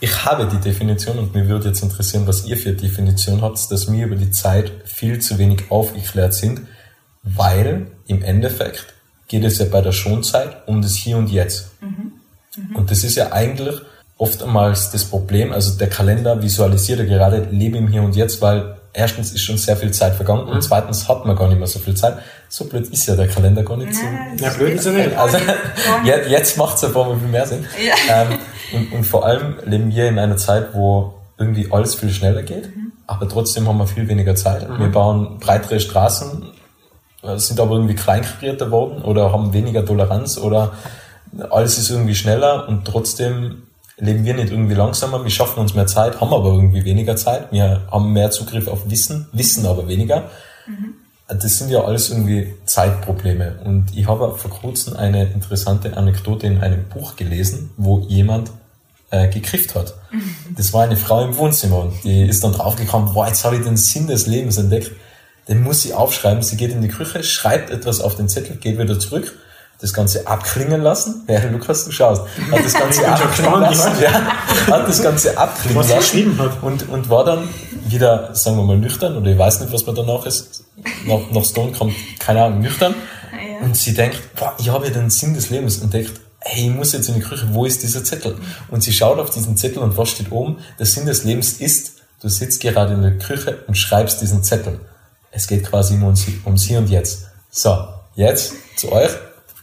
ich 0.00 0.24
habe 0.24 0.46
die 0.46 0.58
Definition 0.58 1.18
und 1.18 1.34
mir 1.34 1.48
würde 1.48 1.68
jetzt 1.68 1.82
interessieren, 1.82 2.26
was 2.26 2.46
ihr 2.46 2.56
für 2.56 2.72
Definition 2.72 3.42
habt, 3.42 3.70
dass 3.70 3.90
wir 3.90 4.06
über 4.06 4.16
die 4.16 4.30
Zeit 4.30 4.72
viel 4.84 5.18
zu 5.20 5.38
wenig 5.38 5.70
aufgeklärt 5.70 6.34
sind, 6.34 6.62
weil 7.22 7.86
im 8.06 8.22
Endeffekt 8.22 8.94
geht 9.30 9.44
es 9.44 9.58
ja 9.58 9.66
bei 9.66 9.80
der 9.80 9.92
Schonzeit 9.92 10.56
um 10.66 10.82
das 10.82 10.96
Hier 10.96 11.16
und 11.16 11.30
Jetzt. 11.30 11.70
Und 12.74 12.90
das 12.90 13.04
ist 13.04 13.14
ja 13.14 13.30
eigentlich 13.30 13.76
oftmals 14.18 14.90
das 14.90 15.04
Problem, 15.04 15.52
also 15.52 15.78
der 15.78 15.88
Kalender 15.88 16.42
visualisiert 16.42 16.98
ja 16.98 17.04
gerade 17.04 17.46
Lebe 17.52 17.78
im 17.78 17.86
Hier 17.86 18.02
und 18.02 18.16
Jetzt, 18.16 18.42
weil 18.42 18.74
erstens 18.92 19.30
ist 19.30 19.42
schon 19.42 19.56
sehr 19.56 19.76
viel 19.76 19.92
Zeit 19.92 20.16
vergangen 20.16 20.48
und 20.48 20.60
zweitens 20.62 21.08
hat 21.08 21.24
man 21.24 21.36
gar 21.36 21.48
nicht 21.48 21.58
mehr 21.58 21.68
so 21.68 21.78
viel 21.78 21.94
Zeit. 21.94 22.18
So 22.48 22.64
blöd 22.64 22.88
ist 22.88 23.06
ja 23.06 23.14
der 23.14 23.28
Kalender 23.28 23.62
gar 23.62 23.76
nicht 23.76 23.94
so. 23.94 24.02
Ja, 24.44 24.50
blöd 24.50 24.74
ist 24.74 24.86
er 24.86 24.92
nicht. 24.94 25.16
Also 25.16 25.38
jetzt, 26.04 26.28
jetzt 26.28 26.58
macht 26.58 26.76
es 26.76 26.84
auf 26.84 26.96
einmal 26.96 27.16
viel 27.16 27.28
mehr 27.28 27.46
Sinn. 27.46 27.64
Ja. 27.80 28.22
Ähm, 28.22 28.38
und, 28.72 28.92
und 28.92 29.04
vor 29.04 29.24
allem 29.24 29.58
leben 29.64 29.94
wir 29.94 30.08
in 30.08 30.18
einer 30.18 30.36
Zeit, 30.38 30.74
wo 30.74 31.14
irgendwie 31.38 31.68
alles 31.70 31.94
viel 31.94 32.10
schneller 32.10 32.42
geht, 32.42 32.68
aber 33.06 33.28
trotzdem 33.28 33.68
haben 33.68 33.78
wir 33.78 33.86
viel 33.86 34.08
weniger 34.08 34.34
Zeit. 34.34 34.68
Wir 34.78 34.88
bauen 34.88 35.38
breitere 35.38 35.78
Straßen, 35.78 36.42
sind 37.36 37.60
aber 37.60 37.72
irgendwie 37.72 37.94
kleinkarierter 37.94 38.70
worden 38.70 39.02
oder 39.02 39.32
haben 39.32 39.52
weniger 39.52 39.84
Toleranz 39.84 40.38
oder 40.38 40.72
alles 41.50 41.78
ist 41.78 41.90
irgendwie 41.90 42.14
schneller 42.14 42.68
und 42.68 42.84
trotzdem 42.84 43.62
leben 43.98 44.24
wir 44.24 44.34
nicht 44.34 44.50
irgendwie 44.50 44.74
langsamer, 44.74 45.22
wir 45.22 45.30
schaffen 45.30 45.60
uns 45.60 45.74
mehr 45.74 45.86
Zeit, 45.86 46.20
haben 46.20 46.32
aber 46.32 46.52
irgendwie 46.52 46.84
weniger 46.84 47.16
Zeit, 47.16 47.52
wir 47.52 47.82
haben 47.90 48.12
mehr 48.12 48.30
Zugriff 48.30 48.66
auf 48.66 48.90
Wissen, 48.90 49.28
wissen 49.32 49.66
aber 49.66 49.86
weniger. 49.88 50.30
Das 51.28 51.58
sind 51.58 51.70
ja 51.70 51.84
alles 51.84 52.10
irgendwie 52.10 52.54
Zeitprobleme. 52.64 53.60
Und 53.64 53.96
ich 53.96 54.08
habe 54.08 54.34
vor 54.36 54.50
kurzem 54.50 54.96
eine 54.96 55.26
interessante 55.26 55.96
Anekdote 55.96 56.46
in 56.46 56.60
einem 56.60 56.88
Buch 56.88 57.14
gelesen, 57.14 57.70
wo 57.76 58.00
jemand 58.00 58.50
äh, 59.10 59.28
gekrifft 59.28 59.74
hat. 59.74 59.94
Das 60.56 60.72
war 60.72 60.82
eine 60.82 60.96
Frau 60.96 61.24
im 61.24 61.36
Wohnzimmer 61.36 61.78
und 61.78 62.02
die 62.02 62.22
ist 62.22 62.42
dann 62.42 62.52
draufgekommen, 62.52 63.14
boah, 63.14 63.28
jetzt 63.28 63.44
habe 63.44 63.56
ich 63.56 63.62
den 63.62 63.76
Sinn 63.76 64.08
des 64.08 64.26
Lebens 64.26 64.56
entdeckt. 64.58 64.90
Den 65.48 65.62
muss 65.62 65.82
sie 65.82 65.94
aufschreiben. 65.94 66.42
Sie 66.42 66.56
geht 66.56 66.70
in 66.70 66.82
die 66.82 66.88
Küche, 66.88 67.22
schreibt 67.24 67.70
etwas 67.70 68.00
auf 68.00 68.14
den 68.16 68.28
Zettel, 68.28 68.56
geht 68.56 68.78
wieder 68.78 68.98
zurück, 68.98 69.32
das 69.80 69.94
Ganze 69.94 70.26
abklingen 70.26 70.82
lassen. 70.82 71.22
Ja, 71.26 71.42
Lukas, 71.50 71.86
du 71.86 71.90
schaust. 71.92 72.22
Hat 72.50 72.64
das 72.64 72.74
Ganze 72.74 73.08
abklingen 73.08 73.60
lassen. 73.60 73.92
Ja, 74.02 74.12
hat 74.66 74.88
das 74.88 75.02
Ganze 75.02 75.36
abklingen 75.38 75.76
Was 75.76 75.86
sie 75.88 75.92
lassen. 75.94 76.02
geschrieben 76.04 76.38
hat. 76.38 76.62
Und, 76.62 76.88
und 76.88 77.08
war 77.08 77.24
dann 77.24 77.48
wieder, 77.86 78.34
sagen 78.34 78.56
wir 78.58 78.64
mal, 78.64 78.76
nüchtern, 78.76 79.16
oder 79.16 79.30
ich 79.30 79.38
weiß 79.38 79.60
nicht, 79.60 79.72
was 79.72 79.86
man 79.86 79.94
danach 79.94 80.26
ist. 80.26 80.64
Nach, 81.06 81.18
nach 81.32 81.44
Stone 81.44 81.72
kommt, 81.72 81.94
keine 82.18 82.44
Ahnung, 82.44 82.60
nüchtern. 82.60 82.94
Ja. 83.32 83.64
Und 83.64 83.76
sie 83.76 83.94
denkt, 83.94 84.18
boah, 84.34 84.54
ich 84.58 84.68
habe 84.70 84.86
ja 84.86 84.92
den 84.92 85.08
Sinn 85.10 85.34
des 85.34 85.50
Lebens 85.50 85.78
entdeckt. 85.78 86.20
Hey, 86.40 86.68
ich 86.68 86.74
muss 86.74 86.92
jetzt 86.92 87.08
in 87.08 87.14
die 87.16 87.20
Küche, 87.20 87.48
wo 87.52 87.64
ist 87.64 87.82
dieser 87.82 88.02
Zettel? 88.04 88.36
Und 88.70 88.82
sie 88.82 88.92
schaut 88.92 89.18
auf 89.18 89.30
diesen 89.30 89.56
Zettel 89.56 89.82
und 89.82 89.96
was 89.96 90.10
steht 90.10 90.30
oben? 90.32 90.58
Der 90.78 90.86
Sinn 90.86 91.06
des 91.06 91.24
Lebens 91.24 91.54
ist, 91.54 91.92
du 92.22 92.28
sitzt 92.28 92.60
gerade 92.60 92.94
in 92.94 93.02
der 93.02 93.18
Küche 93.18 93.58
und 93.66 93.76
schreibst 93.76 94.20
diesen 94.22 94.42
Zettel. 94.42 94.80
Es 95.30 95.46
geht 95.46 95.68
quasi 95.68 95.94
nur 95.94 96.06
ums, 96.06 96.26
ums 96.44 96.64
Hier 96.64 96.78
und 96.78 96.90
Jetzt. 96.90 97.28
So, 97.50 97.88
jetzt 98.14 98.54
zu 98.76 98.90
euch, 98.92 99.10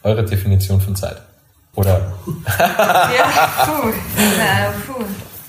eure 0.03 0.23
Definition 0.23 0.80
von 0.80 0.95
Zeit. 0.95 1.21
Oder 1.75 2.13
Ja, 2.60 3.65
puh. 3.65 3.93
Na, 4.38 4.73
puh. 4.86 5.03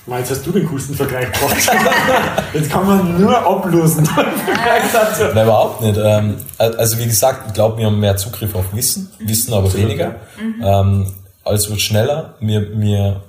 Mal, 0.05 0.19
jetzt 0.19 0.31
hast 0.31 0.45
du 0.45 0.51
den 0.51 0.67
coolsten 0.67 0.95
Vergleich 0.95 1.31
gebracht. 1.31 1.55
jetzt 2.53 2.69
kann 2.71 2.85
man 2.85 3.21
nur 3.21 3.37
ablosen. 3.37 4.05
Vergleich 4.05 4.91
dazu. 4.91 5.23
Nein, 5.35 5.43
überhaupt 5.43 5.81
nicht. 5.81 5.99
Ähm, 6.01 6.37
also 6.57 6.97
wie 6.97 7.05
gesagt, 7.05 7.47
ich 7.47 7.53
glaube, 7.53 7.77
wir 7.77 7.85
haben 7.85 7.99
mehr 7.99 8.17
Zugriff 8.17 8.55
auf 8.55 8.73
Wissen, 8.73 9.11
Wissen 9.19 9.53
aber 9.53 9.65
Absolut, 9.65 9.87
weniger. 9.87 10.15
Ähm, 10.61 11.13
alles 11.43 11.69
wird 11.69 11.81
schneller, 11.81 12.35
wir, 12.39 12.79
wir 12.79 13.21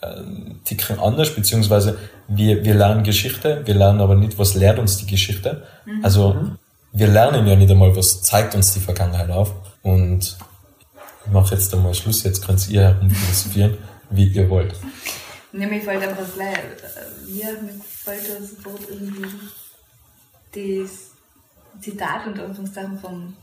äh, 0.00 0.08
ticken 0.64 0.98
anders, 0.98 1.30
beziehungsweise 1.30 1.98
wir, 2.28 2.64
wir 2.64 2.74
lernen 2.74 3.02
Geschichte, 3.04 3.62
wir 3.64 3.74
lernen 3.74 4.00
aber 4.00 4.14
nicht, 4.14 4.38
was 4.38 4.54
lehrt 4.54 4.78
uns 4.78 4.96
die 4.98 5.06
Geschichte. 5.06 5.66
Also 6.02 6.36
wir 6.92 7.08
lernen 7.08 7.46
ja 7.46 7.56
nicht 7.56 7.70
einmal, 7.70 7.96
was 7.96 8.22
zeigt 8.22 8.54
uns 8.54 8.74
die 8.74 8.80
Vergangenheit 8.80 9.30
auf. 9.30 9.52
Und 9.82 10.36
ich 11.24 11.32
mache 11.32 11.54
jetzt 11.54 11.72
einmal 11.74 11.94
Schluss, 11.94 12.22
jetzt 12.22 12.44
könnt 12.46 12.68
ihr 12.68 12.82
herumphilosophieren, 12.82 13.78
wie 14.10 14.28
ihr 14.28 14.48
wollt. 14.48 14.74
Ja, 15.52 15.66
mir 15.66 15.80
fällt 15.80 16.02
einfach 16.02 16.32
gleich, 16.34 16.56
äh, 16.56 17.30
ja, 17.30 17.48
mir 17.60 17.74
fällt 17.84 18.28
da 18.28 18.42
sofort 18.42 18.80
irgendwie 18.88 19.28
das 20.54 21.10
Zitat 21.80 22.26
unter 22.26 22.44
Anführungszeichen 22.44 22.98
vom, 22.98 23.36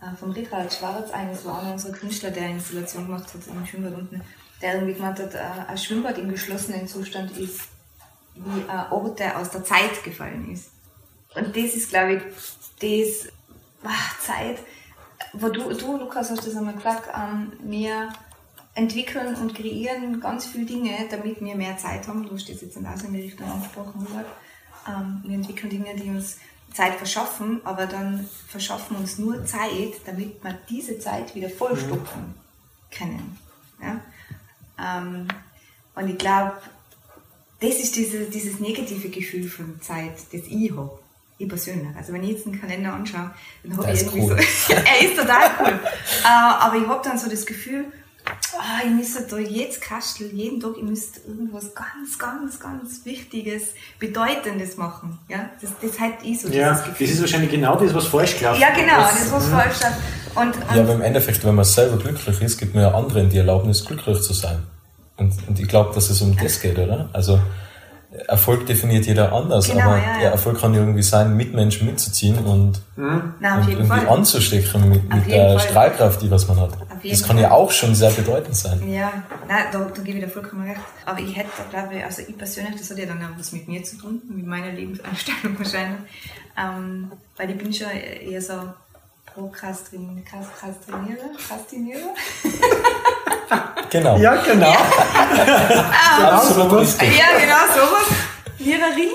äh, 0.00 0.14
vom 0.16 0.30
Richard 0.32 0.72
Schwarz 0.72 1.10
ein. 1.10 1.30
Das 1.30 1.44
war 1.44 1.62
einer 1.62 1.72
unserer 1.72 1.92
Künstler, 1.92 2.30
der 2.30 2.44
eine 2.44 2.54
Installation 2.54 3.06
gemacht 3.06 3.26
hat 3.32 3.40
im 3.46 3.66
Schwimmbad 3.66 3.94
unten, 3.94 4.20
der 4.60 4.74
irgendwie 4.74 4.94
gemeint 4.94 5.18
hat, 5.18 5.34
äh, 5.34 5.38
ein 5.68 5.78
Schwimmbad 5.78 6.18
im 6.18 6.30
geschlossenen 6.30 6.86
Zustand 6.86 7.36
ist 7.38 7.68
wie 8.44 8.68
ein 8.68 8.92
Ort, 8.92 9.18
der 9.18 9.38
aus 9.38 9.50
der 9.50 9.64
Zeit 9.64 10.02
gefallen 10.04 10.50
ist. 10.52 10.70
Und 11.34 11.56
das 11.56 11.74
ist, 11.74 11.90
glaube 11.90 12.14
ich, 12.14 12.22
das 12.80 13.32
ach, 13.84 14.20
Zeit, 14.20 14.58
wo 15.32 15.48
du, 15.48 15.72
du, 15.74 15.98
Lukas, 15.98 16.30
hast 16.30 16.46
das 16.46 16.56
einmal 16.56 16.74
gesagt, 16.74 17.08
ähm, 17.14 17.52
wir 17.60 18.08
entwickeln 18.74 19.34
und 19.34 19.54
kreieren 19.54 20.20
ganz 20.20 20.46
viele 20.46 20.64
Dinge, 20.64 21.06
damit 21.10 21.40
wir 21.40 21.56
mehr 21.56 21.76
Zeit 21.76 22.06
haben. 22.06 22.24
Du 22.24 22.34
hast 22.34 22.48
das 22.48 22.60
jetzt 22.60 22.76
in 22.76 23.12
die 23.12 23.22
Richtung 23.22 23.50
angesprochen. 23.50 24.06
Ähm, 24.86 25.20
wir 25.24 25.34
entwickeln 25.34 25.70
Dinge, 25.70 25.94
die 25.96 26.08
uns 26.08 26.38
Zeit 26.72 26.94
verschaffen, 26.94 27.60
aber 27.64 27.86
dann 27.86 28.28
verschaffen 28.46 28.96
uns 28.96 29.18
nur 29.18 29.44
Zeit, 29.46 29.94
damit 30.06 30.42
wir 30.44 30.56
diese 30.68 30.98
Zeit 30.98 31.34
wieder 31.34 31.48
vollstopfen 31.48 32.34
können. 32.90 33.38
Ja? 33.82 34.00
Ähm, 34.78 35.26
und 35.94 36.08
ich 36.08 36.18
glaube, 36.18 36.52
das 37.60 37.74
ist 37.76 37.96
diese, 37.96 38.24
dieses 38.24 38.60
negative 38.60 39.08
Gefühl 39.08 39.48
von 39.48 39.80
Zeit, 39.80 40.14
das 40.32 40.42
ich 40.48 40.70
habe. 40.70 40.90
Ich 41.40 41.48
persönlich. 41.48 41.86
Also 41.96 42.12
wenn 42.12 42.24
ich 42.24 42.30
jetzt 42.30 42.46
einen 42.46 42.60
Kalender 42.60 42.92
anschaue, 42.94 43.30
dann 43.62 43.76
habe 43.76 43.92
ich 43.92 44.00
irgendwie 44.02 44.20
cool. 44.22 44.38
so, 44.66 44.72
er 44.72 45.06
ist 45.06 45.16
total 45.16 45.50
cool. 45.60 45.68
äh, 46.24 46.26
aber 46.26 46.76
ich 46.76 46.86
habe 46.88 47.00
dann 47.04 47.16
so 47.16 47.30
das 47.30 47.46
Gefühl, 47.46 47.84
ah, 48.58 48.80
ich 48.84 48.90
müsste 48.90 49.22
da 49.22 49.38
jetzt 49.38 49.80
kasteln, 49.80 50.36
jeden 50.36 50.58
Tag, 50.60 50.72
ich 50.76 50.82
müsste 50.82 51.20
irgendwas 51.28 51.72
ganz, 51.76 52.18
ganz, 52.18 52.58
ganz 52.58 53.04
Wichtiges, 53.04 53.68
Bedeutendes 54.00 54.76
machen. 54.76 55.18
Ja, 55.28 55.50
das, 55.60 55.70
das 55.80 56.00
hat 56.00 56.14
ich 56.24 56.40
so 56.40 56.48
Ja, 56.48 56.70
dieses 56.70 56.78
das 56.78 56.84
Gefühl. 56.88 57.08
ist 57.08 57.20
wahrscheinlich 57.20 57.50
genau 57.52 57.76
das, 57.76 57.94
was 57.94 58.06
falsch 58.06 58.36
gelaufen 58.36 58.60
ja, 58.60 58.70
genau, 58.74 58.98
Was- 58.98 59.18
das 59.20 59.30
was 59.32 59.46
falsch 59.46 59.76
ist. 59.76 60.36
Und, 60.36 60.56
und 60.56 60.74
Ja, 60.76 60.82
aber 60.82 60.94
im 60.94 61.02
Endeffekt, 61.02 61.44
wenn 61.44 61.54
man 61.54 61.64
selber 61.64 61.98
glücklich 61.98 62.40
ist, 62.42 62.58
gibt 62.58 62.74
man 62.74 62.82
ja 62.82 62.92
anderen 62.94 63.30
die 63.30 63.38
Erlaubnis, 63.38 63.84
glücklich 63.84 64.20
zu 64.22 64.32
sein. 64.32 64.64
Und, 65.18 65.34
und 65.48 65.60
ich 65.60 65.68
glaube, 65.68 65.94
dass 65.94 66.10
es 66.10 66.22
um 66.22 66.36
das 66.36 66.60
geht, 66.60 66.78
oder? 66.78 67.10
Also 67.12 67.38
Erfolg 68.26 68.66
definiert 68.66 69.04
jeder 69.04 69.32
anders, 69.32 69.68
Genau, 69.68 69.82
aber 69.82 69.98
ja, 69.98 70.12
ja. 70.14 70.18
der 70.20 70.30
Erfolg 70.32 70.58
kann 70.60 70.72
ja 70.72 70.80
irgendwie 70.80 71.02
sein, 71.02 71.36
Mitmenschen 71.36 71.86
mitzuziehen 71.86 72.38
und, 72.38 72.80
na, 72.96 73.58
auf 73.58 73.66
und 73.66 73.72
irgendwie 73.72 73.86
Fall. 73.86 74.08
anzustecken 74.08 74.88
mit, 74.88 75.06
mit 75.12 75.30
der 75.30 75.58
Fall. 75.58 75.68
Strahlkraft, 75.68 76.22
die 76.22 76.30
was 76.30 76.48
man 76.48 76.58
hat. 76.58 76.70
Das 77.04 77.22
kann 77.22 77.36
Fall. 77.36 77.42
ja 77.42 77.50
auch 77.50 77.70
schon 77.70 77.94
sehr 77.94 78.10
bedeutend 78.10 78.56
sein. 78.56 78.80
Ja, 78.90 79.12
nein, 79.46 79.64
da, 79.70 79.78
da 79.80 80.02
gebe 80.02 80.18
ich 80.18 80.24
dir 80.24 80.30
vollkommen 80.30 80.66
recht. 80.66 80.80
Aber 81.04 81.20
ich 81.20 81.36
hätte, 81.36 81.48
glaube 81.70 81.96
ich, 81.96 82.04
also 82.04 82.22
ich 82.26 82.36
persönlich, 82.36 82.76
das 82.76 82.90
hat 82.90 82.98
ja 82.98 83.06
dann 83.06 83.22
auch 83.22 83.38
was 83.38 83.52
mit 83.52 83.68
mir 83.68 83.84
zu 83.84 83.98
tun, 83.98 84.22
mit 84.28 84.46
meiner 84.46 84.72
Lebenseinstellung 84.72 85.40
wahrscheinlich. 85.58 86.00
ähm, 86.56 87.12
weil 87.36 87.50
ich 87.50 87.58
bin 87.58 87.72
schon 87.72 87.88
eher 87.90 88.40
so 88.40 88.54
Prokrastinierer, 89.34 90.24
Krastinierer. 91.36 92.14
Genau. 93.90 94.18
Ja, 94.18 94.36
genau. 94.36 94.72
Absolut 96.20 96.80
richtig. 96.80 97.16
Ja, 97.16 97.38
genau, 97.38 97.56
sowas. 97.74 98.06
Lehrerin. 98.58 99.10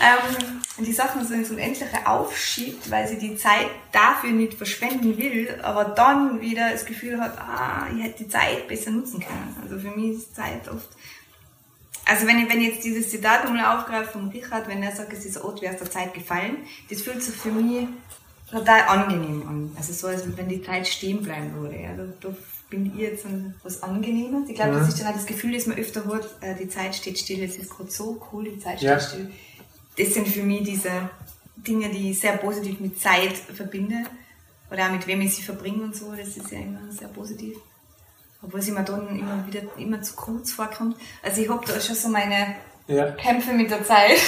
Ähm, 0.00 0.54
und 0.76 0.86
die 0.86 0.92
Sachen 0.92 1.24
so 1.24 1.34
ins 1.34 1.50
Unendliche 1.50 1.86
aufschiebt, 2.04 2.90
weil 2.90 3.06
sie 3.06 3.18
die 3.18 3.36
Zeit 3.36 3.68
dafür 3.92 4.30
nicht 4.30 4.54
verschwenden 4.54 5.16
will, 5.16 5.60
aber 5.62 5.84
dann 5.84 6.40
wieder 6.40 6.70
das 6.72 6.84
Gefühl 6.84 7.20
hat, 7.20 7.38
ah, 7.38 7.86
ich 7.94 8.02
hätte 8.02 8.24
die 8.24 8.28
Zeit 8.28 8.66
besser 8.66 8.90
nutzen 8.90 9.20
können. 9.20 9.56
Also 9.62 9.78
für 9.78 9.96
mich 9.96 10.16
ist 10.16 10.34
Zeit 10.34 10.68
oft. 10.68 10.88
Also 12.06 12.26
wenn 12.26 12.38
ich, 12.40 12.50
wenn 12.50 12.60
ich 12.60 12.74
jetzt 12.74 12.84
dieses 12.84 13.08
Zitat 13.10 13.44
nochmal 13.44 13.76
aufgreife 13.78 14.12
von 14.12 14.28
Richard, 14.30 14.68
wenn 14.68 14.82
er 14.82 14.94
sagt, 14.94 15.12
es 15.12 15.24
ist 15.24 15.42
Ort 15.42 15.62
wie 15.62 15.68
aus 15.68 15.78
der 15.78 15.90
Zeit 15.90 16.12
gefallen, 16.12 16.58
das 16.90 17.02
fühlt 17.02 17.22
sich 17.22 17.34
für 17.34 17.52
mich 17.52 17.86
total 18.50 18.82
angenehm 18.82 19.46
an. 19.48 19.76
Also 19.76 19.92
so, 19.92 20.08
als 20.08 20.24
wenn 20.36 20.48
die 20.48 20.62
Zeit 20.62 20.88
stehen 20.88 21.22
bleiben 21.22 21.54
würde. 21.54 21.76
Ja. 21.76 21.94
Da, 21.94 22.04
da 22.20 22.36
bin 22.70 22.86
ich 22.86 22.94
jetzt 22.94 23.24
was 23.62 23.82
Angenehmes. 23.82 24.48
Ich 24.48 24.54
glaube, 24.56 24.72
das 24.72 24.88
ist 24.88 25.00
dann 25.00 25.08
auch 25.08 25.14
das 25.14 25.26
Gefühl, 25.26 25.52
das 25.52 25.66
man 25.66 25.78
öfter 25.78 26.04
hat, 26.06 26.28
äh, 26.40 26.54
die 26.54 26.68
Zeit 26.68 26.94
steht 26.94 27.18
still, 27.18 27.42
es 27.42 27.56
ist 27.56 27.70
gerade 27.70 27.90
so 27.90 28.20
cool, 28.32 28.44
die 28.44 28.58
Zeit 28.58 28.78
steht 28.78 28.88
Ja. 28.90 29.00
still. 29.00 29.30
Das 29.96 30.14
sind 30.14 30.26
für 30.26 30.42
mich 30.42 30.64
diese 30.64 31.10
Dinge, 31.56 31.88
die 31.90 32.10
ich 32.10 32.20
sehr 32.20 32.36
positiv 32.36 32.80
mit 32.80 33.00
Zeit 33.00 33.32
verbinde. 33.36 34.04
Oder 34.70 34.86
auch 34.86 34.92
mit 34.92 35.06
wem 35.06 35.20
ich 35.20 35.36
sie 35.36 35.42
verbringe 35.42 35.84
und 35.84 35.94
so, 35.94 36.12
das 36.16 36.36
ist 36.36 36.50
ja 36.50 36.58
immer 36.58 36.90
sehr 36.90 37.08
positiv. 37.08 37.56
Obwohl 38.42 38.60
es 38.60 38.68
mir 38.68 38.82
dann 38.82 39.16
immer 39.18 39.46
wieder 39.46 39.60
immer 39.78 40.02
zu 40.02 40.14
kurz 40.14 40.52
vorkommt. 40.52 40.96
Also 41.22 41.40
ich 41.40 41.48
habe 41.48 41.64
da 41.66 41.80
schon 41.80 41.94
so 41.94 42.08
meine 42.08 42.56
Ja. 42.86 43.06
Kämpfe 43.12 43.52
mit 43.52 43.70
der 43.70 43.82
Zeit. 43.82 44.18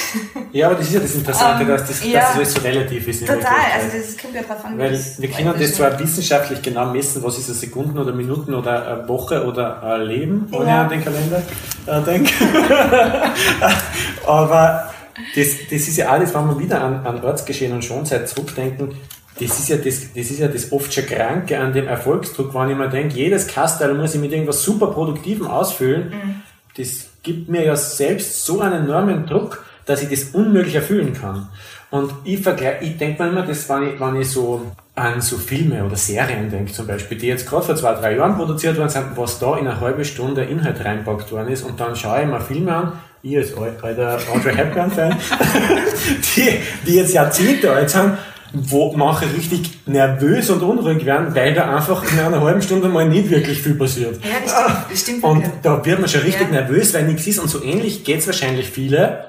ja, 0.53 0.67
aber 0.69 0.77
das 0.77 0.87
ist 0.87 0.95
ja 0.95 1.01
das 1.01 1.15
Interessante, 1.15 1.63
Ähm, 1.63 1.69
dass, 1.69 1.87
das, 1.89 2.03
ja. 2.05 2.21
dass 2.21 2.29
das 2.29 2.37
alles 2.37 2.55
so 2.55 2.61
relativ 2.63 3.07
ist. 3.09 3.21
Total, 3.27 3.43
also 3.75 3.99
das 3.99 4.17
kommt 4.17 4.35
ja 4.35 4.43
drauf 4.43 4.65
an. 4.65 4.79
wie 4.79 4.83
Weil 4.83 5.01
wir 5.19 5.29
können 5.31 5.55
das 5.59 5.75
zwar 5.75 5.99
wissenschaftlich 5.99 6.63
genau 6.63 6.87
messen, 6.87 7.23
was 7.23 7.37
ist 7.39 7.51
eine 7.51 7.59
Sekunden 7.59 7.99
oder 7.99 8.13
Minuten 8.13 8.55
oder 8.55 8.87
eine 8.87 9.09
Woche 9.09 9.45
oder 9.45 9.83
ein 9.83 10.01
Leben, 10.03 10.47
wenn 10.51 10.67
Ja. 10.67 10.83
an 10.85 10.89
den 10.89 11.05
Kalender 11.05 11.43
äh, 11.87 12.01
denke. 12.03 12.33
Aber 14.27 14.91
das, 15.35 15.47
das 15.71 15.81
ist 15.89 15.97
ja 15.97 16.09
alles, 16.09 16.35
wenn 16.35 16.47
wir 16.47 16.59
wieder 16.59 16.83
an, 16.83 17.05
an 17.07 17.23
Ortsgeschehen 17.23 17.73
und 17.73 17.85
Schonzeit 17.85 18.29
zurückdenken, 18.29 18.97
das 19.39 19.59
ist, 19.59 19.69
ja 19.69 19.77
das, 19.77 20.15
das 20.15 20.31
ist 20.31 20.39
ja 20.39 20.49
das 20.49 20.73
oft 20.73 20.93
schon 20.95 21.05
Kranke 21.05 21.59
an 21.59 21.75
dem 21.75 21.87
Erfolgsdruck, 21.87 22.55
wenn 22.55 22.71
ich 22.71 22.77
mir 22.77 22.89
denke, 22.89 23.17
jedes 23.17 23.47
Kastel 23.47 23.93
muss 23.93 24.15
ich 24.15 24.21
mit 24.21 24.33
irgendwas 24.33 24.63
super 24.63 24.87
Produktivem 24.87 25.47
ausfüllen. 25.47 26.43
Das 26.79 27.06
gibt 27.27 27.49
mir 27.49 27.65
ja 27.65 27.77
selbst 27.77 28.47
so 28.47 28.61
einen 28.61 28.85
enormen 28.85 29.27
Druck, 29.27 29.65
dass 29.85 30.03
ich 30.03 30.09
das 30.09 30.31
unmöglich 30.33 30.77
erfüllen 30.77 31.13
kann. 31.13 31.49
Und 31.91 32.13
ich 32.25 32.41
vergleiche, 32.41 32.85
ich 32.85 32.97
denke 32.97 33.23
mir 33.23 33.29
immer, 33.31 33.43
das, 33.43 33.69
wenn 33.69 33.83
ich, 33.95 34.01
wenn 34.01 34.17
ich 34.17 34.31
so 34.31 34.73
an 34.95 35.21
so 35.21 35.37
Filme 35.37 35.85
oder 35.85 35.97
Serien 35.97 36.49
denke 36.51 36.73
zum 36.73 36.87
Beispiel, 36.87 37.19
die 37.19 37.27
jetzt 37.27 37.49
gerade 37.49 37.65
vor 37.67 37.77
zwei, 37.77 37.95
drei 37.95 38.17
Jahren 38.17 38.37
produziert 38.37 38.77
worden 38.79 38.89
sind, 38.89 39.05
was 39.17 39.39
da 39.39 39.59
in 39.59 39.67
eine 39.67 39.81
halbe 39.81 40.05
Stunde 40.05 40.45
Inhalt 40.45 40.83
reinpackt 40.85 41.31
worden 41.33 41.49
ist 41.49 41.63
und 41.65 41.79
dann 41.79 41.95
schaue 41.95 42.23
ich 42.23 42.27
mir 42.29 42.41
Filme 42.41 42.75
an, 42.75 42.93
ich 43.23 43.37
als 43.37 43.57
al- 43.57 43.77
alter 43.83 44.19
Audrey 44.33 44.55
Hepburn-Fan, 44.55 45.17
die, 46.37 46.59
die 46.87 46.95
jetzt 46.95 47.13
Jahrzehnte 47.13 47.73
alt 47.73 47.91
sind, 47.91 48.13
wo 48.71 48.93
manche 48.97 49.27
richtig 49.35 49.79
nervös 49.87 50.51
und 50.51 50.63
unruhig 50.63 51.05
werden, 51.05 51.35
weil 51.35 51.55
da 51.55 51.75
einfach 51.77 52.03
in 52.11 52.19
einer 52.19 52.41
halben 52.41 52.63
Stunde 52.63 52.89
mal 52.89 53.09
nicht 53.09 53.31
wirklich 53.31 53.61
viel 53.63 53.75
passiert. 53.75 54.19
Ja, 54.25 54.31
das 54.43 54.51
stimmt, 54.53 54.91
das 54.91 55.01
stimmt 55.01 55.25
Und 55.25 55.37
wirklich. 55.43 55.61
da 55.63 55.85
wird 55.85 56.01
man 56.01 56.09
schon 56.09 56.21
richtig 56.23 56.47
Ja. 56.51 56.61
nervös, 56.61 56.95
weil 56.95 57.05
nichts 57.05 57.27
ist. 57.27 57.39
Und 57.39 57.49
so 57.49 57.63
ähnlich 57.63 58.05
geht's 58.05 58.27
wahrscheinlich 58.27 58.69
viele, 58.69 59.27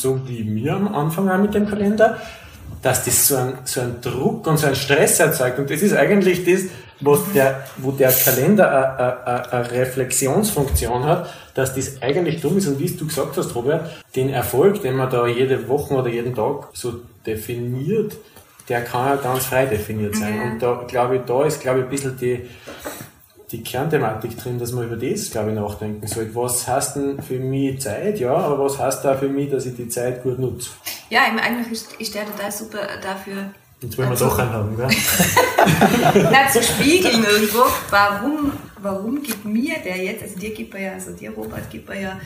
so 0.00 0.20
wie 0.28 0.44
mir 0.44 0.74
am 0.74 0.94
Anfang 0.94 1.28
auch 1.30 1.38
mit 1.38 1.54
dem 1.54 1.66
Kalender, 1.68 2.18
dass 2.82 3.04
das 3.04 3.26
so 3.28 3.36
ein, 3.36 3.54
so 3.64 3.80
ein 3.80 4.00
Druck 4.00 4.46
und 4.46 4.58
so 4.58 4.66
ein 4.66 4.76
Stress 4.76 5.18
erzeugt. 5.20 5.58
Und 5.58 5.70
das 5.70 5.82
ist 5.82 5.94
eigentlich 5.94 6.44
das, 6.44 6.62
was 7.00 7.20
der, 7.34 7.64
wo 7.78 7.90
der 7.90 8.10
Kalender 8.12 9.48
eine 9.52 9.70
Reflexionsfunktion 9.70 11.04
hat, 11.04 11.28
dass 11.54 11.74
das 11.74 12.00
eigentlich 12.02 12.40
dumm 12.40 12.58
ist. 12.58 12.66
Und 12.68 12.78
wie 12.78 12.88
du 12.90 13.06
gesagt 13.06 13.36
hast, 13.36 13.54
Robert, 13.54 13.90
den 14.14 14.30
Erfolg, 14.30 14.82
den 14.82 14.94
man 14.96 15.10
da 15.10 15.26
jede 15.26 15.68
Woche 15.68 15.94
oder 15.94 16.08
jeden 16.08 16.34
Tag 16.34 16.68
so 16.72 17.00
definiert, 17.26 18.16
der 18.68 18.82
kann 18.82 19.06
ja 19.06 19.16
ganz 19.16 19.46
frei 19.46 19.66
definiert 19.66 20.16
sein. 20.16 20.36
Ja. 20.36 20.42
Und 20.44 20.62
da 20.62 20.84
glaube 20.86 21.16
ich, 21.16 21.22
da 21.22 21.44
ist, 21.44 21.60
glaube 21.60 21.80
ich, 21.80 21.84
ein 21.84 21.90
bisschen 21.90 22.18
die, 22.18 22.48
die 23.52 23.62
Kernthematik 23.62 24.36
drin, 24.38 24.58
dass 24.58 24.72
man 24.72 24.86
über 24.86 24.96
das, 24.96 25.30
glaube 25.30 25.50
ich, 25.50 25.56
nachdenken 25.56 26.06
sollte. 26.06 26.34
Was 26.34 26.66
heißt 26.66 26.96
denn 26.96 27.22
für 27.22 27.38
mich 27.38 27.80
Zeit? 27.80 28.18
Ja, 28.18 28.34
aber 28.34 28.64
was 28.64 28.78
heißt 28.78 29.04
da 29.04 29.16
für 29.16 29.28
mich, 29.28 29.50
dass 29.50 29.66
ich 29.66 29.76
die 29.76 29.88
Zeit 29.88 30.22
gut 30.22 30.38
nutze? 30.38 30.70
Ja, 31.10 31.22
eigentlich 31.22 31.84
ist, 31.98 32.14
der 32.14 32.26
total 32.26 32.50
super 32.50 32.80
dafür, 33.00 33.50
Jetzt 33.82 33.98
wollen 33.98 34.08
wir 34.08 34.16
doch 34.16 34.38
einen 34.38 34.52
haben, 34.52 34.74
gell? 34.74 34.88
na, 36.32 36.48
zu 36.48 36.62
spiegeln 36.62 37.22
irgendwo, 37.22 37.64
warum, 37.90 38.52
warum 38.80 39.22
gibt 39.22 39.44
mir 39.44 39.74
der 39.84 39.98
jetzt, 39.98 40.22
also 40.22 40.38
dir 40.38 40.54
gibt 40.54 40.74
er 40.74 40.80
ja, 40.80 40.92
also 40.92 41.12
dir 41.12 41.30
Robert 41.32 41.68
gibt 41.68 41.90
er 41.90 42.00
ja, 42.00 42.20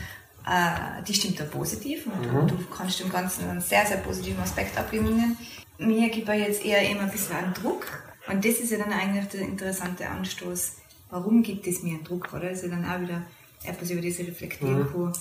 äh, 0.47 1.03
die 1.05 1.13
stimmt 1.13 1.39
ja 1.39 1.45
positiv 1.45 2.05
und 2.07 2.23
du, 2.23 2.55
du 2.55 2.65
kannst 2.75 3.01
dem 3.01 3.11
Ganzen 3.11 3.49
einen 3.49 3.59
sehr, 3.59 3.85
sehr 3.85 3.97
positiven 3.97 4.41
Aspekt 4.41 4.77
abgewinnen. 4.77 5.37
Mir 5.81 6.09
gibt 6.09 6.29
er 6.29 6.35
jetzt 6.35 6.63
eher 6.63 6.87
immer 6.89 7.01
ein 7.01 7.11
bisschen 7.11 7.35
einen 7.35 7.53
Druck 7.53 7.85
und 8.31 8.45
das 8.45 8.55
ist 8.55 8.71
ja 8.71 8.77
dann 8.77 8.93
eigentlich 8.93 9.25
der 9.29 9.41
interessante 9.41 10.07
Anstoß. 10.07 10.73
Warum 11.09 11.43
gibt 11.43 11.65
es 11.67 11.83
mir 11.83 11.95
einen 11.95 12.03
Druck, 12.03 12.29
oder? 12.33 12.49
Ist 12.51 12.63
ja 12.63 12.69
dann 12.69 12.85
auch 12.85 13.01
wieder 13.01 13.21
etwas, 13.63 13.89
über 13.89 14.01
das 14.01 14.19
ich 14.19 14.27
reflektieren 14.27 14.87
kann 14.91 15.13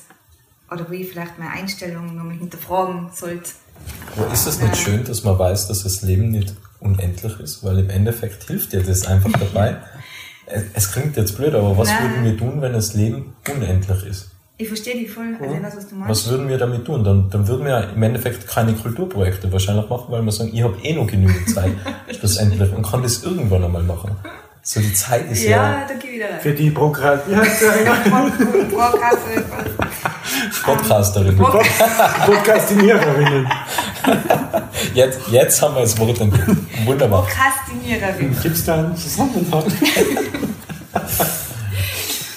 oder 0.71 0.89
wo 0.89 0.93
ich 0.93 1.09
vielleicht 1.09 1.39
meine 1.39 1.51
Einstellung 1.51 2.15
nochmal 2.15 2.37
hinterfragen 2.37 3.11
sollte. 3.13 3.51
Aber 4.17 4.33
ist 4.33 4.47
es 4.47 4.61
nicht 4.61 4.77
schön, 4.77 5.03
dass 5.05 5.25
man 5.25 5.39
weiß, 5.39 5.67
dass 5.69 5.83
das 5.83 6.03
Leben 6.03 6.31
nicht 6.31 6.55
unendlich 6.81 7.41
ist? 7.41 7.65
Weil 7.65 7.79
im 7.81 7.91
Endeffekt 7.91 8.45
hilft 8.45 8.73
dir 8.73 8.83
das 8.83 9.07
einfach 9.07 9.33
dabei. 9.33 9.77
Es- 10.53 10.65
Es 10.75 10.91
klingt 10.93 11.17
jetzt 11.17 11.37
blöd, 11.37 11.55
aber 11.55 11.79
was 11.79 11.89
Nein. 11.89 12.03
würden 12.11 12.25
wir 12.25 12.37
tun, 12.37 12.61
wenn 12.61 12.73
das 12.73 12.95
Leben 12.95 13.35
unendlich 13.49 14.05
ist? 14.05 14.31
Ich 14.61 14.69
verstehe 14.69 14.95
dich 14.95 15.11
voll, 15.11 15.35
also 15.41 15.55
ich 15.55 15.63
weiß, 15.63 15.77
was 15.77 15.89
du 15.89 15.95
meinst. 15.95 16.11
Was 16.11 16.29
würden 16.31 16.47
wir 16.49 16.59
damit 16.59 16.85
tun? 16.85 17.03
Dann, 17.03 17.31
dann 17.31 17.49
würden 17.49 17.65
wir 17.65 17.89
im 17.95 18.03
Endeffekt 18.03 18.47
keine 18.47 18.75
Kulturprojekte 18.75 19.51
wahrscheinlich 19.51 19.89
machen, 19.89 20.05
weil 20.09 20.21
wir 20.23 20.33
sagen, 20.33 20.51
ich 20.53 20.63
habe 20.63 20.77
eh 20.83 20.93
noch 20.93 21.07
genügend 21.07 21.49
Zeit, 21.49 21.73
schlussendlich, 22.19 22.71
und 22.75 22.83
kann 22.87 23.03
das 23.03 23.23
irgendwann 23.23 23.65
einmal 23.65 23.83
machen. 23.83 24.11
So 24.63 24.81
die 24.81 24.93
Zeit 24.93 25.31
ist 25.31 25.45
ja, 25.45 25.51
Ja, 25.81 25.87
da 25.89 25.95
geh 25.95 26.13
wieder 26.13 26.27
rein. 26.27 26.41
Für 26.41 26.53
die 26.53 26.71
Prokrat 26.71 27.27
wie 27.27 27.35
heißt 27.37 27.63
der 27.63 27.73
eigentlich? 27.95 28.71
Vorkasse, 28.71 29.45
Podcasterin. 30.63 31.37
Pro- 31.39 31.63
Podcastiniererinnen. 32.27 33.49
Jetzt, 34.93 35.21
jetzt 35.31 35.63
haben 35.63 35.75
wir 35.75 35.81
das 35.83 35.99
Wort 35.99 36.21
entdeckt. 36.21 36.47
Wunderbar. 36.85 37.23
Prokrastiniererin. 37.27 38.37
Gibt's 38.43 38.65
da 38.67 38.75
einen 38.75 38.95
Zusammenhang? 38.97 39.65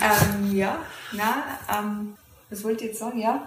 ähm, 0.02 0.56
ja, 0.56 0.78
na, 1.14 1.44
ähm, 1.80 2.14
was 2.50 2.64
wollt 2.64 2.82
ihr 2.82 2.88
jetzt 2.88 3.00
sagen? 3.00 3.20
Ja? 3.20 3.42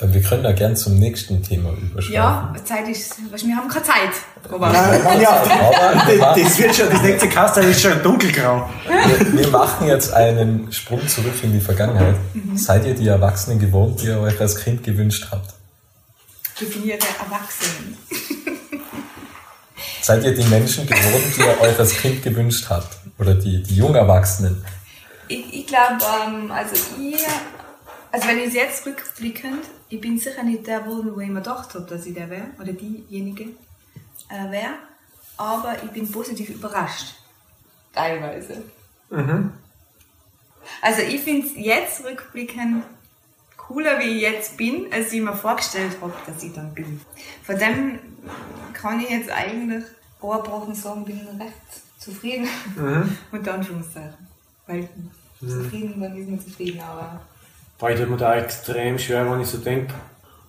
Äh, 0.00 0.12
Wir 0.12 0.22
können 0.22 0.42
da 0.42 0.52
gern 0.52 0.76
zum 0.76 0.98
nächsten 0.98 1.42
Thema 1.42 1.70
überschreiben. 1.72 2.14
Ja, 2.14 2.54
Zeit 2.64 2.88
ist, 2.88 3.16
wir 3.18 3.56
haben 3.56 3.68
keine 3.68 3.84
Zeit. 3.84 4.10
Aber 4.50 4.70
Nein, 4.70 5.20
ja. 5.20 5.30
Aber 5.42 6.34
Das, 6.40 6.58
wird 6.58 6.74
schon, 6.74 6.90
das 6.90 7.02
nächste 7.02 7.28
Kastel 7.28 7.64
ist 7.64 7.80
schon 7.80 8.02
dunkelgrau. 8.02 8.68
wir, 8.86 9.32
wir 9.32 9.48
machen 9.48 9.86
jetzt 9.86 10.12
einen 10.12 10.70
Sprung 10.72 11.06
zurück 11.08 11.34
in 11.42 11.52
die 11.52 11.60
Vergangenheit. 11.60 12.16
Seid 12.54 12.86
ihr 12.86 12.94
die 12.94 13.08
Erwachsenen 13.08 13.58
geworden, 13.58 13.96
die 14.00 14.06
ihr 14.06 14.20
euch 14.20 14.40
als 14.40 14.56
Kind 14.56 14.82
gewünscht 14.82 15.28
habt? 15.30 15.54
definierte 16.60 17.06
Erwachsenen. 17.18 17.96
Seid 20.00 20.22
ihr 20.24 20.34
die 20.34 20.44
Menschen 20.44 20.86
geworden, 20.86 21.32
die 21.36 21.40
ihr 21.40 21.60
euch 21.60 21.78
als 21.78 21.96
Kind 21.96 22.22
gewünscht 22.22 22.66
habt? 22.68 22.96
Oder 23.18 23.34
die, 23.34 23.62
die 23.62 23.76
Jungerwachsenen? 23.76 24.64
Ich, 25.28 25.54
ich 25.54 25.66
glaube, 25.66 26.04
ähm, 26.26 26.50
also 26.50 26.74
ich, 27.00 27.24
also 28.10 28.28
wenn 28.28 28.38
ich 28.38 28.52
jetzt 28.52 28.86
rückblickend, 28.86 29.64
ich 29.88 30.00
bin 30.00 30.18
sicher 30.18 30.42
nicht 30.42 30.66
der 30.66 30.80
geworden, 30.80 31.12
wo 31.14 31.20
ich 31.20 31.28
mir 31.28 31.40
gedacht 31.40 31.74
habe, 31.74 31.86
dass 31.86 32.06
ich 32.06 32.14
der 32.14 32.30
wäre, 32.30 32.48
oder 32.60 32.72
diejenige 32.72 33.44
äh, 34.28 34.50
wäre, 34.50 34.74
aber 35.36 35.76
ich 35.82 35.90
bin 35.90 36.10
positiv 36.10 36.50
überrascht. 36.50 37.14
Teilweise. 37.92 38.62
Also 40.82 41.02
ich 41.02 41.20
finde 41.20 41.46
es 41.46 41.52
jetzt 41.56 42.04
rückblickend 42.04 42.84
cooler, 43.56 43.98
wie 43.98 44.16
ich 44.16 44.22
jetzt 44.22 44.56
bin, 44.56 44.92
als 44.92 45.12
ich 45.12 45.20
mir 45.20 45.34
vorgestellt 45.34 45.96
habe, 46.00 46.12
dass 46.26 46.42
ich 46.42 46.52
dann 46.52 46.74
bin. 46.74 47.00
Von 47.44 47.58
dem 47.58 47.98
kann 48.72 49.00
ich 49.00 49.10
jetzt 49.10 49.30
eigentlich 49.30 49.84
ohrgebrochen 50.20 50.74
sagen, 50.74 51.04
bin 51.04 51.16
ich 51.16 51.40
recht 51.40 51.54
zufrieden. 51.98 52.48
Unter 53.32 53.54
Anführungszeichen. 53.54 54.33
Weil 54.66 54.88
zufrieden, 55.40 56.00
dann 56.00 56.16
ist 56.16 56.28
man 56.28 56.40
zufrieden, 56.40 56.80
aber 56.80 57.20
Boah, 57.78 57.90
ich 57.90 58.08
mir 58.08 58.16
da 58.16 58.36
extrem 58.36 58.98
schwer, 58.98 59.30
wenn 59.30 59.40
ich 59.40 59.48
so 59.48 59.58
denke, 59.58 59.92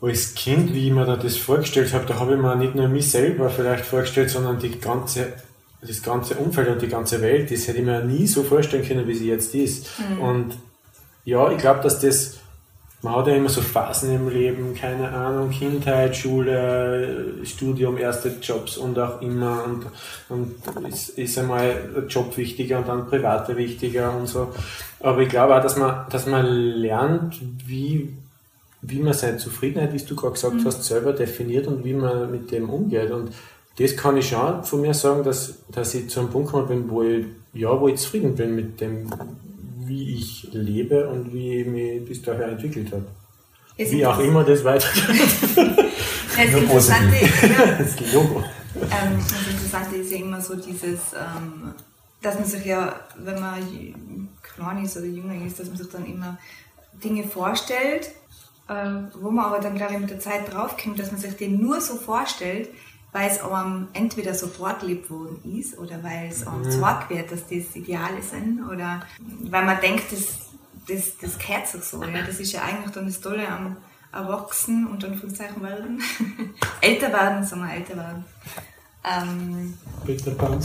als 0.01 0.35
Kind, 0.35 0.73
wie 0.73 0.87
ich 0.87 0.93
mir 0.93 1.05
da 1.05 1.15
das 1.15 1.37
vorgestellt 1.37 1.91
habe, 1.93 2.05
da 2.05 2.19
habe 2.19 2.35
ich 2.35 2.39
mir 2.39 2.55
nicht 2.55 2.75
nur 2.75 2.87
mich 2.87 3.09
selber 3.09 3.49
vielleicht 3.49 3.85
vorgestellt, 3.85 4.29
sondern 4.29 4.59
die 4.59 4.79
ganze, 4.79 5.33
das 5.81 6.03
ganze 6.03 6.35
Umfeld 6.35 6.69
und 6.69 6.81
die 6.81 6.87
ganze 6.87 7.21
Welt, 7.21 7.51
das 7.51 7.67
hätte 7.67 7.79
ich 7.79 7.85
mir 7.85 8.03
nie 8.03 8.27
so 8.27 8.43
vorstellen 8.43 8.87
können, 8.87 9.07
wie 9.07 9.15
sie 9.15 9.27
jetzt 9.27 9.55
ist. 9.55 9.87
Und 10.21 10.57
ja, 11.23 11.51
ich 11.51 11.57
glaube, 11.57 11.81
dass 11.81 11.99
das 11.99 12.37
man 13.05 13.17
hat 13.17 13.27
ja 13.27 13.35
immer 13.35 13.49
so 13.49 13.61
Phasen 13.61 14.15
im 14.15 14.29
Leben, 14.29 14.73
keine 14.73 15.11
Ahnung, 15.11 15.51
Kindheit, 15.51 16.15
Schule, 16.15 17.35
Studium, 17.43 17.99
erste 17.99 18.29
Jobs 18.41 18.77
und 18.77 18.97
auch 18.97 19.21
immer 19.21 19.63
und, 19.63 19.85
und 20.29 20.87
ist, 20.89 21.09
ist 21.09 21.37
einmal 21.37 21.77
ein 21.95 22.07
Job 22.07 22.35
wichtiger 22.35 22.79
und 22.79 22.87
dann 22.87 23.05
private 23.07 23.55
wichtiger 23.57 24.11
und 24.17 24.25
so. 24.25 24.51
Aber 25.01 25.21
ich 25.21 25.29
glaube 25.29 25.55
auch, 25.55 25.61
dass 25.61 25.77
man, 25.77 26.07
dass 26.09 26.25
man 26.25 26.47
lernt, 26.47 27.39
wie, 27.67 28.11
wie 28.81 28.99
man 28.99 29.13
seine 29.13 29.37
Zufriedenheit, 29.37 29.93
wie 29.93 30.03
du 30.03 30.15
gerade 30.15 30.33
gesagt 30.33 30.55
mhm. 30.55 30.65
hast, 30.65 30.83
selber 30.83 31.13
definiert 31.13 31.67
und 31.67 31.85
wie 31.85 31.93
man 31.93 32.31
mit 32.31 32.49
dem 32.49 32.71
umgeht. 32.71 33.11
Und 33.11 33.29
das 33.77 33.95
kann 33.95 34.17
ich 34.17 34.29
schon 34.29 34.63
von 34.63 34.81
mir 34.81 34.95
sagen, 34.95 35.23
dass, 35.23 35.59
dass 35.71 35.93
ich 35.93 36.09
zu 36.09 36.21
einem 36.21 36.29
Punkt 36.29 36.47
gekommen 36.47 36.67
bin, 36.69 36.89
wo 36.89 37.03
ich, 37.03 37.25
ja, 37.53 37.79
wo 37.79 37.87
ich 37.87 37.97
zufrieden 37.97 38.33
bin 38.33 38.55
mit 38.55 38.81
dem, 38.81 39.11
wie 39.87 40.15
ich 40.15 40.49
lebe 40.51 41.07
und 41.07 41.33
wie 41.33 41.61
ich 41.61 41.67
mich 41.67 42.05
bis 42.05 42.21
dahin 42.21 42.49
entwickelt 42.49 42.91
habe. 42.91 43.05
Wie 43.77 44.05
auch 44.05 44.19
immer 44.19 44.43
das 44.43 44.63
weitergeht. 44.63 45.03
das, 46.35 46.53
Interessante, 46.53 47.15
ja, 47.15 47.65
das. 47.77 47.95
Ähm, 48.01 49.17
das 49.19 49.47
Interessante 49.49 49.95
ist 49.97 50.11
ja 50.11 50.17
immer 50.17 50.41
so 50.41 50.55
dieses, 50.55 51.13
ähm, 51.13 51.73
dass 52.21 52.35
man 52.35 52.45
sich 52.45 52.65
ja, 52.65 52.99
wenn 53.17 53.39
man 53.39 54.29
klein 54.41 54.83
ist 54.83 54.97
oder 54.97 55.05
jünger 55.05 55.45
ist, 55.45 55.59
dass 55.59 55.67
man 55.67 55.77
sich 55.77 55.89
dann 55.89 56.05
immer 56.05 56.37
Dinge 57.03 57.23
vorstellt, 57.23 58.11
äh, 58.67 58.89
wo 59.19 59.31
man 59.31 59.45
aber 59.45 59.59
dann, 59.59 59.75
glaube 59.75 59.93
ich, 59.93 59.99
mit 59.99 60.09
der 60.09 60.19
Zeit 60.19 60.51
draufkommt, 60.51 60.99
dass 60.99 61.11
man 61.11 61.21
sich 61.21 61.35
den 61.35 61.61
nur 61.61 61.81
so 61.81 61.95
vorstellt, 61.95 62.69
weil 63.15 63.31
es 63.31 63.41
einem 63.41 63.87
entweder 63.93 64.33
so 64.33 64.47
vorgelebt 64.47 65.09
worden 65.09 65.39
ist 65.57 65.77
oder 65.77 66.03
weil 66.03 66.27
es 66.29 66.45
einem 66.45 66.59
mhm. 66.59 66.65
gesagt 66.65 67.09
wird, 67.09 67.31
dass 67.31 67.43
das 67.43 67.73
Ideale 67.73 68.21
sind 68.21 68.61
oder 68.69 69.03
weil 69.43 69.63
man 69.63 69.79
denkt, 69.79 70.11
das, 70.11 70.27
das, 70.85 71.17
das 71.21 71.39
gehört 71.39 71.65
sich 71.65 71.81
so. 71.81 72.03
Ja? 72.03 72.23
Das 72.27 72.41
ist 72.41 72.51
ja 72.51 72.63
eigentlich 72.63 72.93
dann 72.93 73.05
das 73.05 73.21
Tolle 73.21 73.47
am 73.47 73.77
Erwachsen 74.11 74.87
und 74.87 75.05
Anführungszeichen 75.05 75.63
werden. 75.63 76.01
älter 76.81 77.13
werden, 77.13 77.45
sagen 77.45 77.61
wir 77.61 77.73
älter 77.73 77.95
werden. 77.95 78.25
Ähm, 79.05 79.75
Peter 80.05 80.31
Pan. 80.31 80.59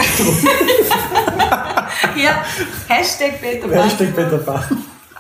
ja, 2.17 2.45
Hashtag 2.89 3.41
Peter 3.41 3.69
Pan. 3.69 3.83
Hashtag 3.85 4.17
Peter 4.17 4.39
Pan. 4.39 4.65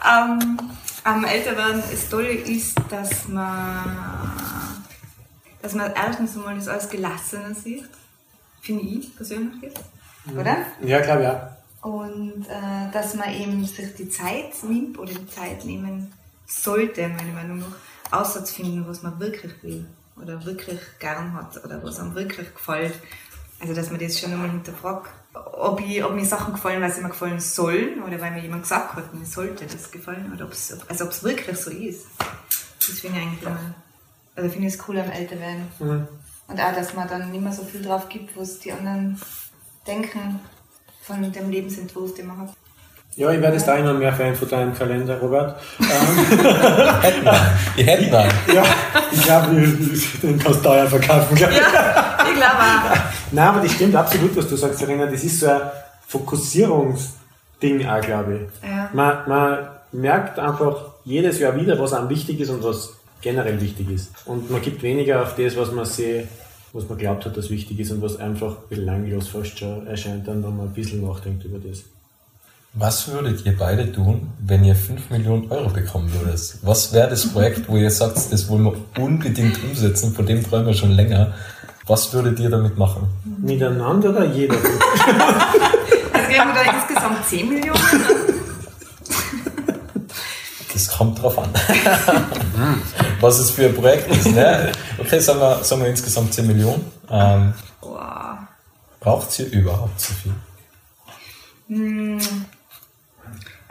Ähm, 0.04 0.58
am 1.04 1.24
älter 1.24 1.56
werden, 1.56 1.80
das 1.88 2.08
Tolle 2.08 2.32
ist, 2.32 2.76
dass 2.90 3.28
man 3.28 4.20
dass 5.62 5.74
man 5.74 5.92
erstens 5.94 6.36
einmal 6.36 6.56
das 6.56 6.68
alles 6.68 6.88
gelassener 6.88 7.54
sieht, 7.54 7.88
finde 8.60 8.84
ich 8.84 9.14
persönlich 9.16 9.62
jetzt, 9.62 9.82
mhm. 10.24 10.38
oder? 10.38 10.56
Ja, 10.82 11.00
glaube 11.00 11.22
ja. 11.22 11.56
Und 11.82 12.46
äh, 12.48 12.92
dass 12.92 13.14
man 13.14 13.32
eben 13.32 13.64
sich 13.64 13.94
die 13.94 14.10
Zeit 14.10 14.62
nimmt 14.62 14.98
oder 14.98 15.12
die 15.12 15.28
Zeit 15.28 15.64
nehmen 15.64 16.12
sollte, 16.46 17.08
meiner 17.08 17.32
Meinung 17.32 17.60
nach, 17.60 18.18
auszufinden, 18.18 18.86
was 18.86 19.02
man 19.02 19.18
wirklich 19.20 19.52
will 19.62 19.86
oder 20.20 20.44
wirklich 20.44 20.80
gern 20.98 21.32
hat 21.34 21.64
oder 21.64 21.82
was 21.82 21.98
einem 22.00 22.14
wirklich 22.14 22.52
gefällt. 22.54 22.94
Also, 23.60 23.74
dass 23.74 23.90
man 23.90 24.00
das 24.00 24.18
schon 24.18 24.32
einmal 24.32 24.50
hinterfragt, 24.50 25.10
ob, 25.34 25.80
ich, 25.80 26.02
ob 26.02 26.14
mir 26.14 26.24
Sachen 26.24 26.54
gefallen, 26.54 26.82
weil 26.82 26.92
sie 26.92 27.02
mir 27.02 27.10
gefallen 27.10 27.40
sollen 27.40 28.02
oder 28.02 28.20
weil 28.20 28.32
mir 28.32 28.42
jemand 28.42 28.62
gesagt 28.62 28.94
hat, 28.94 29.14
mir 29.14 29.26
sollte 29.26 29.66
das 29.66 29.90
gefallen 29.90 30.32
oder 30.34 30.46
ob's, 30.46 30.76
also 30.88 31.04
ob 31.04 31.10
es 31.10 31.22
wirklich 31.22 31.56
so 31.56 31.70
ist. 31.70 32.06
Das 32.78 32.98
finde 32.98 33.18
ich 33.18 33.26
eigentlich 33.26 33.42
immer 33.42 33.74
also 34.36 34.48
finde 34.50 34.68
ich 34.68 34.74
es 34.74 34.88
cool 34.88 34.98
am 34.98 35.10
Älterwerden. 35.10 35.66
Mhm. 35.78 36.08
Und 36.48 36.60
auch, 36.60 36.74
dass 36.74 36.94
man 36.94 37.08
dann 37.08 37.30
nicht 37.30 37.42
mehr 37.42 37.52
so 37.52 37.62
viel 37.62 37.82
drauf 37.82 38.08
gibt, 38.08 38.36
was 38.36 38.58
die 38.58 38.72
anderen 38.72 39.20
denken 39.86 40.40
von 41.02 41.32
dem 41.32 41.50
Lebensentwurf, 41.50 42.14
den 42.14 42.26
man 42.26 42.38
hat. 42.38 42.50
Ja, 43.16 43.30
ich 43.30 43.40
werde 43.40 43.56
jetzt 43.56 43.66
ja. 43.66 43.74
auch 43.74 43.78
immer 43.78 43.94
mehr 43.94 44.12
Fan 44.12 44.34
von 44.34 44.48
deinem 44.48 44.74
Kalender, 44.74 45.18
Robert. 45.18 45.60
ich 47.76 47.86
hätte 47.86 48.18
einen. 48.18 48.30
Ja, 48.54 48.62
ich 49.10 49.22
glaube, 49.22 49.54
den 50.22 50.38
kannst 50.38 50.60
du 50.60 50.68
teuer 50.68 50.86
verkaufen. 50.86 51.34
Glaub 51.34 51.50
ich. 51.50 51.56
Ja, 51.56 52.18
ich 52.28 52.36
glaube 52.36 52.54
auch. 52.54 52.96
Nein, 53.32 53.48
aber 53.48 53.60
das 53.60 53.72
stimmt 53.72 53.96
absolut, 53.96 54.36
was 54.36 54.48
du 54.48 54.56
sagst, 54.56 54.78
Serena. 54.78 55.06
Das 55.06 55.24
ist 55.24 55.40
so 55.40 55.48
ein 55.48 55.60
Fokussierungsding 56.06 57.88
auch, 57.88 58.00
glaube 58.00 58.48
ich. 58.62 58.68
Ja. 58.68 58.90
Man, 58.92 59.28
man 59.28 59.68
merkt 59.92 60.38
einfach 60.38 60.76
jedes 61.04 61.40
Jahr 61.40 61.56
wieder, 61.56 61.78
was 61.80 61.92
einem 61.92 62.08
wichtig 62.08 62.38
ist 62.40 62.50
und 62.50 62.62
was 62.62 62.99
generell 63.20 63.60
wichtig 63.60 63.90
ist. 63.90 64.10
Und 64.26 64.50
man 64.50 64.60
gibt 64.62 64.82
weniger 64.82 65.22
auf 65.22 65.36
das, 65.36 65.56
was 65.56 65.72
man 65.72 65.84
sieht, 65.84 66.26
was 66.72 66.88
man 66.88 66.98
glaubt 66.98 67.24
hat, 67.26 67.36
dass 67.36 67.50
wichtig 67.50 67.80
ist 67.80 67.90
und 67.90 68.02
was 68.02 68.16
einfach 68.16 68.56
belanglos 68.68 69.28
fast 69.28 69.58
schon 69.58 69.86
erscheint, 69.86 70.28
dann, 70.28 70.42
wenn 70.42 70.56
man 70.56 70.68
ein 70.68 70.72
bisschen 70.72 71.06
nachdenkt 71.06 71.44
über 71.44 71.58
das. 71.58 71.82
Was 72.74 73.08
würdet 73.08 73.44
ihr 73.44 73.56
beide 73.58 73.90
tun, 73.90 74.30
wenn 74.46 74.64
ihr 74.64 74.76
5 74.76 75.10
Millionen 75.10 75.50
Euro 75.50 75.70
bekommen 75.70 76.12
würdet? 76.14 76.58
Was 76.62 76.92
wäre 76.92 77.10
das 77.10 77.26
Projekt, 77.26 77.68
wo 77.68 77.76
ihr 77.76 77.90
sagt, 77.90 78.32
das 78.32 78.48
wollen 78.48 78.64
wir 78.64 78.74
unbedingt 79.02 79.58
umsetzen, 79.64 80.14
von 80.14 80.24
dem 80.24 80.44
träumen 80.44 80.66
wir 80.66 80.74
schon 80.74 80.92
länger? 80.92 81.34
Was 81.86 82.12
würdet 82.12 82.38
ihr 82.38 82.48
damit 82.48 82.78
machen? 82.78 83.08
Miteinander 83.38 84.10
oder 84.10 84.24
jeder? 84.24 84.54
also 84.54 84.68
wir 86.28 86.38
haben 86.38 86.52
da 86.54 86.72
insgesamt 86.72 87.26
10 87.26 87.48
Millionen. 87.48 88.29
Kommt 91.00 91.22
drauf 91.22 91.38
an. 91.38 91.48
was 93.22 93.38
es 93.38 93.52
für 93.52 93.64
ein 93.64 93.74
Projekt 93.74 94.14
ist. 94.14 94.26
Ne? 94.26 94.70
Okay, 94.98 95.18
sagen 95.18 95.40
wir, 95.40 95.64
sagen 95.64 95.80
wir 95.80 95.88
insgesamt 95.88 96.34
10 96.34 96.46
Millionen. 96.46 96.84
Ähm, 97.10 97.54
Braucht 99.00 99.38
ihr 99.38 99.46
überhaupt 99.46 99.98
so 99.98 100.12
viel? 100.12 100.34
Hm. 101.68 102.20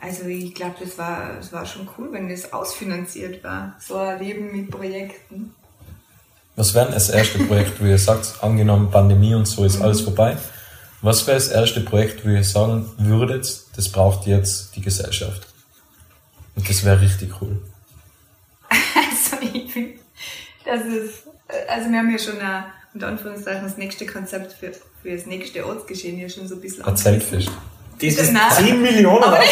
Also 0.02 0.24
ich 0.26 0.56
glaube, 0.56 0.78
das 0.84 0.98
war, 0.98 1.34
das 1.38 1.54
war 1.54 1.68
schon 1.68 1.88
cool, 2.00 2.12
wenn 2.12 2.30
das 2.30 2.52
ausfinanziert 2.52 3.44
war. 3.44 3.76
So 3.80 3.98
ein 3.98 4.18
Leben 4.18 4.52
mit 4.52 4.72
Projekten. 4.72 5.54
Was 6.56 6.74
wäre 6.74 6.92
das 6.92 7.12
erste 7.12 7.38
Projekt, 7.44 7.80
wo 7.80 7.86
ihr 7.86 8.00
sagt, 8.00 8.40
angenommen 8.42 8.90
Pandemie 8.90 9.36
und 9.36 9.46
so 9.46 9.66
ist 9.66 9.76
mhm. 9.78 9.84
alles 9.84 10.02
vorbei? 10.02 10.36
Was 11.04 11.28
wäre 11.28 11.38
das 11.38 11.50
erste 11.50 11.82
Projekt, 11.82 12.26
wo 12.26 12.30
ihr 12.30 12.44
sagen 12.44 12.90
würdet, 12.98 13.66
das 13.76 13.88
braucht 13.90 14.26
jetzt 14.26 14.76
die 14.76 14.82
Gesellschaft? 14.82 15.49
Und 16.60 16.70
das 16.70 16.84
wäre 16.84 17.00
richtig 17.00 17.32
cool. 17.42 17.62
Also 18.96 19.38
ich 19.54 19.72
finde, 19.72 19.98
das 20.66 20.82
ist, 20.82 21.24
also 21.70 21.90
wir 21.90 22.00
haben 22.00 22.12
ja 22.12 22.20
schon 22.20 22.38
ein, 22.42 22.66
unter 22.94 23.08
Anführungszeichen 23.08 23.64
das 23.64 23.78
nächste 23.78 24.06
Konzept 24.06 24.52
für, 24.52 24.74
für 25.02 25.16
das 25.16 25.26
nächste 25.26 25.66
Ortsgeschehen 25.66 26.20
ja 26.20 26.28
schon 26.28 26.50
so 26.50 26.56
ein 26.56 26.62
bisschen 26.62 26.98
Zeltfisch. 26.98 27.46
Das 28.02 28.14
ist 28.14 28.34
Nein. 28.34 28.52
10 28.52 28.82
Millionen 28.82 29.24
aber 29.24 29.38
Nein, 29.38 29.48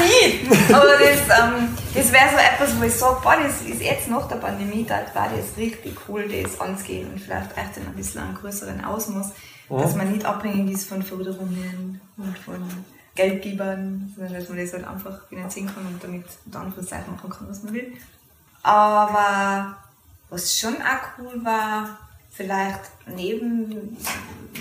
nicht. 0.00 0.72
Aber 0.72 0.86
das, 0.86 1.20
ähm, 1.38 1.68
das 1.94 2.10
wäre 2.10 2.30
so 2.30 2.38
etwas, 2.38 2.80
wo 2.80 2.84
ich 2.84 2.94
sage, 2.94 3.20
boah, 3.22 3.36
das 3.42 3.60
ist 3.60 3.82
jetzt 3.82 4.08
nach 4.08 4.26
der 4.26 4.36
Pandemie, 4.36 4.86
da 4.88 5.02
war 5.12 5.28
das 5.28 5.58
richtig 5.58 5.94
cool, 6.08 6.26
das 6.26 6.58
anzugehen 6.58 7.12
und 7.12 7.20
vielleicht 7.20 7.50
echt 7.58 7.76
in 7.76 7.86
ein 7.86 7.94
bisschen 7.94 8.22
einen 8.22 8.34
größeren 8.34 8.82
Ausmaß, 8.82 9.32
ja. 9.68 9.76
dass 9.76 9.94
man 9.94 10.10
nicht 10.10 10.24
abhängig 10.24 10.72
ist 10.72 10.88
von 10.88 11.02
Förderungen 11.02 12.00
und 12.16 12.38
von 12.38 12.62
Geldgebern, 13.14 14.12
sondern 14.14 14.34
dass 14.34 14.48
man 14.48 14.58
das 14.58 14.72
halt 14.72 14.86
einfach 14.86 15.26
finanzieren 15.28 15.70
kann 15.72 15.86
und 15.86 16.02
damit 16.02 16.24
unter 16.46 16.60
Anführungszeichen 16.60 17.14
machen 17.14 17.30
kann, 17.30 17.48
was 17.48 17.62
man 17.62 17.74
will. 17.74 17.92
Aber 18.62 19.76
was 20.30 20.58
schon 20.58 20.74
auch 20.74 21.18
cool 21.18 21.44
war, 21.44 21.98
vielleicht 22.32 22.90
neben 23.06 23.96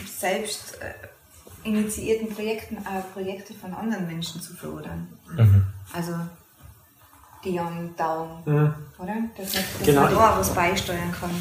selbst 0.06 0.78
äh, 0.82 1.68
initiierten 1.68 2.30
Projekten 2.30 2.78
auch 2.86 3.12
Projekte 3.14 3.54
von 3.54 3.74
anderen 3.74 4.06
Menschen 4.06 4.42
zu 4.42 4.54
fördern. 4.54 5.08
Mhm. 5.36 5.66
Also 5.94 6.14
die 7.44 7.58
Young 7.58 7.94
Down, 7.98 8.30
mhm. 8.46 8.74
oder? 8.98 9.16
Dass 9.38 9.54
man, 9.54 9.64
dass 9.80 9.86
genau. 9.86 10.02
man 10.02 10.14
da 10.14 10.38
was 10.38 10.54
beisteuern 10.54 11.12
kann. 11.20 11.32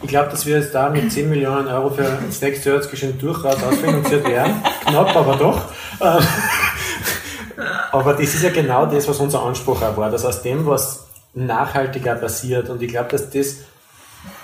Ich 0.00 0.08
glaube, 0.08 0.30
dass 0.30 0.46
wir 0.46 0.58
jetzt 0.58 0.74
da 0.74 0.88
mit 0.88 1.10
10 1.10 1.28
Millionen 1.28 1.66
Euro 1.66 1.90
für 1.90 2.02
das 2.02 2.40
nächste 2.40 2.70
Jahr 2.70 2.80
geschenkt 2.80 3.20
durchaus 3.22 3.62
ausfinanziert 3.62 4.24
werden. 4.24 4.62
Knapp, 4.92 5.16
aber 5.16 5.36
doch. 5.36 5.60
Ähm, 6.00 6.22
aber 7.92 8.12
das 8.12 8.34
ist 8.34 8.42
ja 8.42 8.50
genau 8.50 8.86
das, 8.86 9.08
was 9.08 9.18
unser 9.18 9.42
Anspruch 9.42 9.82
auch 9.82 9.96
war, 9.96 10.10
dass 10.10 10.24
aus 10.24 10.42
dem, 10.42 10.66
was 10.66 11.06
nachhaltiger 11.34 12.14
passiert, 12.14 12.68
und 12.68 12.82
ich 12.82 12.88
glaube, 12.88 13.08
dass 13.10 13.30
das 13.30 13.56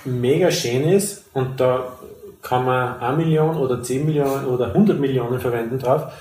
mega 0.05 0.51
schön 0.51 0.89
ist, 0.89 1.23
und 1.33 1.59
da 1.59 1.93
kann 2.41 2.65
man 2.65 2.99
1 2.99 3.17
Million 3.17 3.57
oder 3.57 3.83
10 3.83 4.05
Millionen 4.05 4.45
oder 4.45 4.67
100 4.67 4.99
Millionen 4.99 5.39
verwenden 5.39 5.79
drauf, 5.79 6.11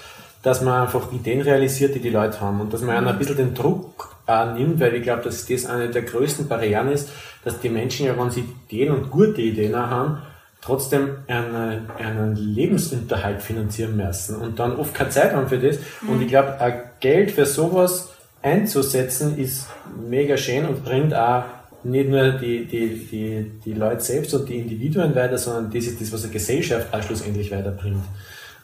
dass 0.43 0.63
man 0.63 0.83
einfach 0.83 1.13
Ideen 1.13 1.41
realisiert, 1.41 1.95
die 1.95 2.01
die 2.01 2.11
Leute 2.11 2.41
haben 2.41 2.61
und 2.61 2.73
dass 2.73 2.83
man 2.83 3.03
mhm. 3.03 3.09
ein 3.09 3.19
bisschen 3.19 3.37
den 3.37 3.55
Druck 3.55 4.17
äh, 4.27 4.53
nimmt, 4.53 4.81
weil 4.81 4.95
ich 4.95 5.03
glaube, 5.03 5.23
dass 5.23 5.47
das 5.47 5.67
eine 5.67 5.89
der 5.89 6.03
größten 6.03 6.49
Barrieren 6.49 6.91
ist, 6.91 7.09
dass 7.45 7.61
die 7.61 7.69
Menschen 7.69 8.07
ja, 8.07 8.19
wenn 8.19 8.31
sie 8.31 8.45
Ideen 8.69 8.93
und 8.93 9.11
gute 9.11 9.41
Ideen 9.41 9.77
haben, 9.77 10.19
trotzdem 10.61 11.19
einen, 11.27 11.91
einen 11.99 12.37
Lebensunterhalt 12.37 13.43
finanzieren 13.43 13.97
müssen 13.97 14.37
und 14.37 14.59
dann 14.59 14.77
oft 14.77 14.95
keine 14.95 15.11
Zeit 15.11 15.33
haben 15.33 15.49
für 15.49 15.59
das. 15.59 15.79
Mhm. 16.03 16.09
Und 16.09 16.23
ich 16.23 16.29
glaube, 16.29 16.57
Geld 17.01 17.31
für 17.31 17.47
sowas 17.47 18.11
einzusetzen 18.43 19.39
ist 19.39 19.67
mega 20.09 20.37
schön 20.37 20.67
und 20.67 20.85
bringt 20.85 21.15
auch 21.15 21.45
nicht 21.85 22.09
nur 22.09 22.33
die, 22.33 22.67
die, 22.67 23.07
die, 23.11 23.53
die 23.65 23.73
Leute 23.73 24.01
selbst 24.01 24.35
und 24.35 24.49
die 24.49 24.59
Individuen 24.59 25.15
weiter, 25.15 25.39
sondern 25.39 25.71
das 25.71 25.85
ist 25.85 26.01
das, 26.01 26.13
was 26.13 26.25
eine 26.25 26.33
Gesellschaft 26.33 26.93
auch 26.93 27.03
schlussendlich 27.03 27.51
weiterbringt. 27.51 28.03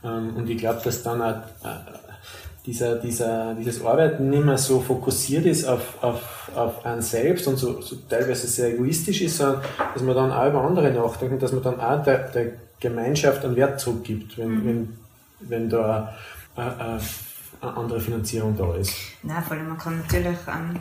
Ähm, 0.04 0.36
und 0.36 0.50
ich 0.50 0.58
glaube, 0.58 0.80
dass 0.84 1.02
dann 1.02 1.22
auch, 1.22 1.36
äh, 1.64 2.03
dieser, 2.66 2.96
dieser, 2.96 3.54
dieses 3.54 3.84
Arbeiten 3.84 4.30
nicht 4.30 4.44
mehr 4.44 4.56
so 4.56 4.80
fokussiert 4.80 5.44
ist 5.44 5.66
auf, 5.66 6.02
auf, 6.02 6.50
auf 6.54 6.84
einen 6.86 7.02
selbst 7.02 7.46
und 7.46 7.56
so, 7.56 7.80
so 7.82 7.96
teilweise 8.08 8.46
sehr 8.46 8.70
egoistisch 8.74 9.20
ist, 9.20 9.36
sondern 9.36 9.62
dass 9.92 10.02
man 10.02 10.14
dann 10.14 10.32
auch 10.32 10.48
über 10.48 10.62
andere 10.62 10.90
nachdenkt 10.90 11.34
und 11.34 11.42
dass 11.42 11.52
man 11.52 11.62
dann 11.62 11.80
auch 11.80 12.02
der, 12.02 12.30
der 12.30 12.52
Gemeinschaft 12.80 13.44
einen 13.44 13.56
Wert 13.56 13.80
zurückgibt, 13.80 14.38
wenn, 14.38 14.48
mhm. 14.48 14.66
wenn, 14.66 14.98
wenn 15.40 15.68
da 15.68 16.14
eine, 16.56 16.78
eine, 16.78 17.00
eine, 17.60 17.76
andere 17.76 18.00
Finanzierung 18.00 18.56
da 18.56 18.74
ist. 18.76 18.94
Na, 19.22 19.42
vor 19.42 19.56
allem 19.56 19.68
man 19.68 19.78
kann 19.78 19.98
natürlich 19.98 20.38
ähm, 20.48 20.80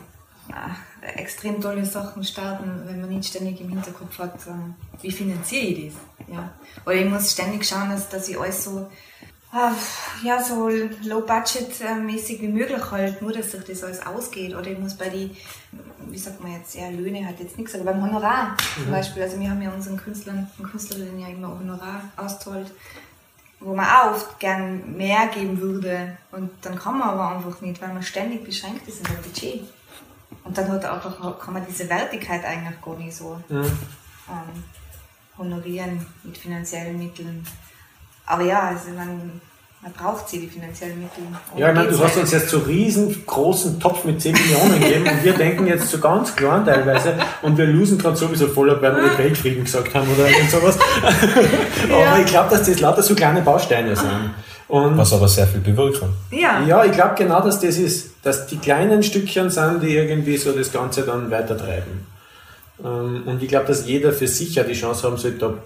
extrem 1.16 1.60
tolle 1.60 1.86
Sachen 1.86 2.24
starten, 2.24 2.82
wenn 2.86 3.02
man 3.02 3.10
nicht 3.10 3.30
ständig 3.30 3.60
im 3.60 3.70
Hinterkopf 3.70 4.20
hat, 4.20 4.36
äh, 4.48 5.02
wie 5.02 5.12
finanziere 5.12 5.66
ich 5.66 5.94
das. 5.94 6.34
Ja? 6.34 6.54
Oder 6.86 6.96
ich 6.96 7.10
muss 7.10 7.32
ständig 7.32 7.66
schauen, 7.66 7.90
dass, 7.90 8.08
dass 8.08 8.30
ich 8.30 8.40
alles 8.40 8.64
so 8.64 8.88
ja, 10.24 10.44
so 10.44 10.68
low-budget-mäßig 11.04 12.42
wie 12.42 12.48
möglich 12.48 12.92
halt, 12.92 13.22
nur 13.22 13.32
dass 13.32 13.52
sich 13.52 13.64
das 13.64 13.84
alles 13.84 14.06
ausgeht. 14.06 14.56
Oder 14.56 14.68
ich 14.68 14.80
muss 14.80 14.96
bei 14.96 15.10
die, 15.10 15.36
wie 16.08 16.18
sagt 16.18 16.42
man 16.42 16.54
jetzt, 16.54 16.74
ja, 16.76 16.90
Löhne 16.90 17.28
hat 17.28 17.40
jetzt 17.40 17.58
nichts, 17.58 17.76
aber 17.76 17.86
beim 17.86 18.02
Honorar 18.02 18.52
mhm. 18.52 18.84
zum 18.84 18.92
Beispiel, 18.92 19.24
also 19.24 19.40
wir 19.40 19.50
haben 19.50 19.62
ja 19.62 19.72
unseren 19.72 19.98
Künstlern 19.98 20.50
und 20.58 20.72
Künstlerinnen 20.72 21.20
ja 21.20 21.28
immer 21.28 21.50
Honorar 21.50 22.02
auszahlt, 22.18 22.72
wo 23.60 23.76
man 23.76 23.86
auch 23.86 24.12
oft 24.12 24.40
gern 24.40 24.98
mehr 24.98 25.28
geben 25.28 25.62
würde 25.62 26.18
und 26.32 26.50
dann 26.62 26.78
kann 26.78 26.98
man 26.98 27.10
aber 27.10 27.36
einfach 27.36 27.62
nicht, 27.62 27.82
weil 27.82 27.94
man 27.94 28.04
ständig 28.04 28.44
beschränkt 28.44 28.88
ist 28.88 29.00
in 29.00 29.06
der 29.06 29.22
Budget. 29.22 29.64
Und 30.44 30.58
dann 30.58 30.70
hat 30.72 30.86
auch, 30.86 31.40
kann 31.40 31.54
man 31.54 31.66
diese 31.66 31.88
Wertigkeit 31.90 32.44
eigentlich 32.44 32.82
gar 32.82 32.98
nicht 32.98 33.16
so 33.16 33.40
mhm. 33.50 33.66
ähm, 34.30 34.64
honorieren 35.38 36.06
mit 36.24 36.38
finanziellen 36.38 36.98
Mitteln. 36.98 37.46
Aber 38.26 38.44
ja, 38.44 38.70
also 38.70 38.90
man, 38.96 39.42
man 39.82 39.92
braucht 39.92 40.30
sie, 40.30 40.40
die 40.40 40.48
finanziellen 40.48 41.02
Mittel. 41.02 41.24
Ja, 41.58 41.70
ich 41.70 41.76
meine, 41.76 41.90
du 41.90 42.00
hast 42.00 42.18
uns 42.18 42.32
jetzt 42.32 42.50
so 42.50 42.60
riesengroßen 42.60 43.80
Topf 43.80 44.06
mit 44.06 44.22
10 44.22 44.34
Millionen 44.34 44.80
gegeben 44.80 45.08
und 45.08 45.24
wir 45.24 45.34
denken 45.34 45.68
jetzt 45.68 45.90
so 45.90 46.00
ganz 46.00 46.36
klein 46.36 46.66
teilweise 46.66 47.16
und 47.42 47.58
wir 47.58 47.68
losen 47.68 47.98
gerade 47.98 48.16
sowieso 48.16 48.48
voll 48.48 48.70
weil 48.82 48.96
wir 48.96 49.18
Weltfrieden 49.18 49.66
gesagt 49.66 49.94
haben 49.94 50.08
oder 50.14 50.30
irgend 50.30 50.50
sowas. 50.50 50.78
ja. 51.90 52.12
Aber 52.12 52.20
ich 52.20 52.28
glaube, 52.28 52.50
dass 52.50 52.66
das 52.66 52.80
lauter 52.80 53.04
so 53.04 53.14
kleine 53.14 53.42
Bausteine 53.42 53.96
sind. 53.96 54.32
Und 54.70 54.98
Was 54.98 55.14
aber 55.14 55.28
sehr 55.28 55.46
viel 55.46 55.60
bewirken. 55.60 56.10
Ja, 56.32 56.62
ja 56.66 56.84
ich 56.86 56.94
glaube 56.94 57.16
genau, 57.16 57.42
dass 57.42 57.60
das 57.60 57.78
ist, 57.78 58.14
dass 58.24 58.48
die 58.48 58.58
kleinen 58.58 59.04
Stückchen 59.04 59.50
sind, 59.50 59.84
die 59.84 59.96
irgendwie 59.96 60.38
so 60.38 60.52
das 60.52 60.72
Ganze 60.72 61.04
dann 61.04 61.30
weitertreiben. 61.30 62.08
Ähm, 62.84 63.24
und 63.26 63.44
ich 63.44 63.50
glaube, 63.50 63.68
dass 63.68 63.86
jeder 63.86 64.14
für 64.14 64.28
sich 64.28 64.56
ja 64.56 64.64
die 64.64 64.74
Chance 64.74 65.06
haben 65.06 65.18
sollte, 65.18 65.58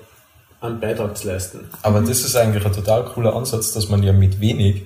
einen 0.61 0.79
Beitrag 0.79 1.17
zu 1.17 1.27
leisten. 1.27 1.59
Aber 1.81 2.01
das 2.01 2.21
ist 2.21 2.35
eigentlich 2.35 2.65
ein 2.65 2.73
total 2.73 3.05
cooler 3.05 3.35
Ansatz, 3.35 3.73
dass 3.73 3.89
man 3.89 4.03
ja 4.03 4.13
mit 4.13 4.39
wenig 4.39 4.83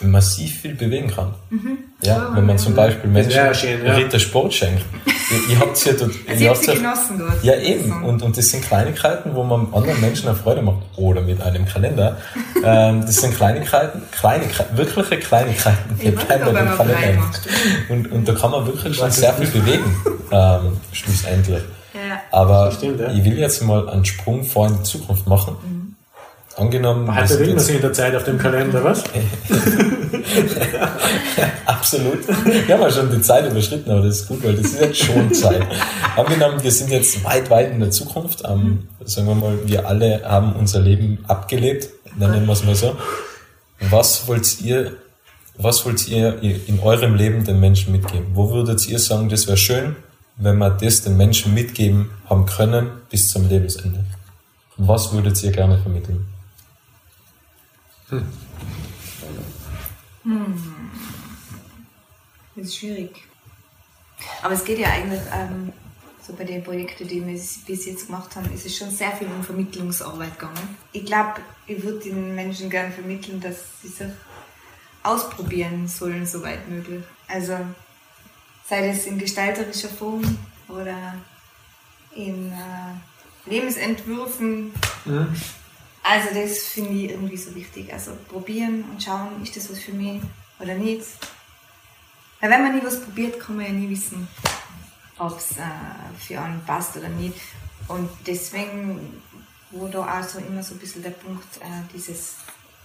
massiv 0.00 0.60
viel 0.60 0.74
bewegen 0.74 1.08
kann. 1.08 1.34
Mhm. 1.50 1.78
Ja, 2.02 2.30
oh, 2.30 2.36
wenn 2.36 2.46
man 2.46 2.58
zum 2.58 2.74
Beispiel 2.74 3.08
Menschen 3.08 3.54
schön, 3.54 3.86
ja. 3.86 3.94
Ritter 3.94 4.18
Sport 4.18 4.52
schenkt. 4.52 4.84
ihr, 5.30 5.54
ihr 5.54 5.60
habt 5.60 5.84
ja 5.86 5.92
dort, 5.92 6.10
also 6.28 6.44
ihr 6.44 6.50
habt 6.50 6.66
ja, 6.66 6.74
genossen 6.74 7.18
dort. 7.18 7.44
Ja, 7.44 7.56
eben. 7.56 8.02
Und, 8.02 8.22
und 8.22 8.36
das 8.36 8.50
sind 8.50 8.64
Kleinigkeiten, 8.64 9.34
wo 9.34 9.44
man 9.44 9.72
anderen 9.72 10.00
Menschen 10.00 10.28
eine 10.28 10.36
Freude 10.36 10.62
macht. 10.62 10.82
Oder 10.96 11.20
mit 11.20 11.40
einem 11.40 11.64
Kalender. 11.64 12.18
ähm, 12.64 13.02
das 13.02 13.16
sind 13.20 13.36
Kleinigkeiten, 13.36 14.02
kleine, 14.10 14.44
wirkliche 14.74 15.18
Kleinigkeiten. 15.18 15.98
Wir 15.98 16.12
bleiben 16.12 16.44
bei 16.44 16.60
dem 16.60 16.76
Kalender. 16.76 17.22
Und, 17.88 18.10
und 18.10 18.28
da 18.28 18.34
kann 18.34 18.50
man 18.50 18.66
wirklich 18.66 18.96
schon 18.96 19.10
sehr 19.12 19.32
viel 19.34 19.46
bewegen, 19.46 19.96
ähm, 20.32 20.76
schlussendlich. 20.92 21.62
Aber 22.30 22.70
stimmt, 22.72 23.00
ja. 23.00 23.12
ich 23.12 23.24
will 23.24 23.38
jetzt 23.38 23.62
mal 23.62 23.88
einen 23.88 24.04
Sprung 24.04 24.44
vor 24.44 24.66
in 24.66 24.78
die 24.78 24.82
Zukunft 24.82 25.26
machen. 25.26 25.56
Mhm. 25.62 25.94
Angenommen. 26.56 27.12
Heute 27.12 27.36
bewegt 27.36 27.56
man 27.56 27.64
sich 27.64 27.76
in 27.76 27.82
der 27.82 27.92
Zeit 27.92 28.14
auf 28.14 28.22
dem 28.24 28.38
Kalender, 28.38 28.84
was? 28.84 29.02
Absolut. 31.66 32.28
Wir 32.28 32.74
haben 32.74 32.82
ja 32.82 32.90
schon 32.90 33.10
die 33.10 33.20
Zeit 33.20 33.50
überschritten, 33.50 33.90
aber 33.90 34.02
das 34.02 34.20
ist 34.20 34.28
gut, 34.28 34.44
weil 34.44 34.54
das 34.54 34.66
ist 34.66 34.80
jetzt 34.80 34.98
schon 34.98 35.34
Zeit. 35.34 35.62
Angenommen, 36.16 36.62
wir 36.62 36.70
sind 36.70 36.90
jetzt 36.90 37.24
weit, 37.24 37.50
weit 37.50 37.72
in 37.72 37.80
der 37.80 37.90
Zukunft. 37.90 38.44
Ähm, 38.48 38.86
sagen 39.04 39.26
wir 39.26 39.34
mal, 39.34 39.58
wir 39.66 39.88
alle 39.88 40.22
haben 40.24 40.52
unser 40.52 40.78
Leben 40.80 41.24
abgelebt, 41.26 41.88
dann 42.18 42.30
nennen 42.30 42.46
wir 42.46 42.52
es 42.52 42.64
mal 42.64 42.76
so. 42.76 42.96
Was 43.90 44.28
wollt 44.28 44.60
ihr, 44.60 44.92
was 45.56 45.84
wollt 45.84 46.06
ihr 46.06 46.40
in 46.40 46.78
eurem 46.80 47.16
Leben 47.16 47.44
den 47.44 47.58
Menschen 47.58 47.90
mitgeben? 47.90 48.28
Wo 48.34 48.52
würdet 48.52 48.86
ihr 48.88 49.00
sagen, 49.00 49.28
das 49.28 49.48
wäre 49.48 49.56
schön, 49.56 49.96
wenn 50.36 50.58
wir 50.58 50.70
das 50.70 51.02
den 51.02 51.16
Menschen 51.16 51.54
mitgeben 51.54 52.10
haben 52.28 52.46
können 52.46 52.90
bis 53.10 53.28
zum 53.28 53.48
Lebensende? 53.48 54.04
Was 54.76 55.12
würdet 55.12 55.40
ihr 55.42 55.52
gerne 55.52 55.78
vermitteln? 55.78 56.26
Hm. 58.08 58.26
Hm. 60.24 60.90
Das 62.56 62.66
ist 62.66 62.76
schwierig. 62.76 63.24
Aber 64.42 64.54
es 64.54 64.64
geht 64.64 64.78
ja 64.78 64.88
eigentlich, 64.90 65.20
ähm, 65.32 65.72
so 66.26 66.32
bei 66.32 66.44
den 66.44 66.64
Projekten, 66.64 67.06
die 67.06 67.24
wir 67.24 67.34
bis 67.66 67.86
jetzt 67.86 68.06
gemacht 68.06 68.34
haben, 68.34 68.50
ist 68.52 68.64
es 68.64 68.76
schon 68.76 68.90
sehr 68.90 69.12
viel 69.12 69.26
um 69.26 69.44
Vermittlungsarbeit 69.44 70.38
gegangen. 70.38 70.76
Ich 70.92 71.04
glaube, 71.04 71.40
ich 71.66 71.82
würde 71.82 71.98
den 71.98 72.34
Menschen 72.34 72.70
gerne 72.70 72.92
vermitteln, 72.92 73.40
dass 73.40 73.56
sie 73.82 73.88
sich 73.88 74.06
ausprobieren 75.02 75.86
sollen, 75.86 76.24
soweit 76.24 76.68
möglich. 76.68 77.04
Also 77.28 77.58
sei 78.68 78.88
das 78.88 79.06
in 79.06 79.18
gestalterischer 79.18 79.88
Form 79.88 80.38
oder 80.68 81.14
in 82.14 82.52
äh, 82.52 83.50
Lebensentwürfen. 83.50 84.72
Mhm. 85.04 85.34
Also 86.02 86.28
das 86.34 86.58
finde 86.64 86.92
ich 86.92 87.10
irgendwie 87.10 87.36
so 87.36 87.54
wichtig. 87.54 87.92
Also 87.92 88.12
probieren 88.28 88.84
und 88.90 89.02
schauen, 89.02 89.42
ist 89.42 89.56
das 89.56 89.70
was 89.70 89.78
für 89.78 89.92
mich 89.92 90.20
oder 90.58 90.74
nicht. 90.74 91.06
Weil 92.40 92.50
wenn 92.50 92.62
man 92.62 92.76
nie 92.76 92.84
was 92.84 93.02
probiert, 93.02 93.40
kann 93.40 93.56
man 93.56 93.66
ja 93.66 93.72
nie 93.72 93.88
wissen, 93.88 94.28
ob 95.18 95.38
es 95.38 95.52
äh, 95.52 95.62
für 96.18 96.40
einen 96.40 96.62
passt 96.64 96.96
oder 96.96 97.08
nicht. 97.08 97.40
Und 97.88 98.10
deswegen, 98.26 99.22
wo 99.70 99.88
da 99.88 100.20
auch 100.20 100.28
so 100.28 100.38
immer 100.38 100.62
so 100.62 100.74
ein 100.74 100.78
bisschen 100.78 101.02
der 101.02 101.10
Punkt, 101.10 101.56
äh, 101.58 101.82
dieses, 101.94 102.36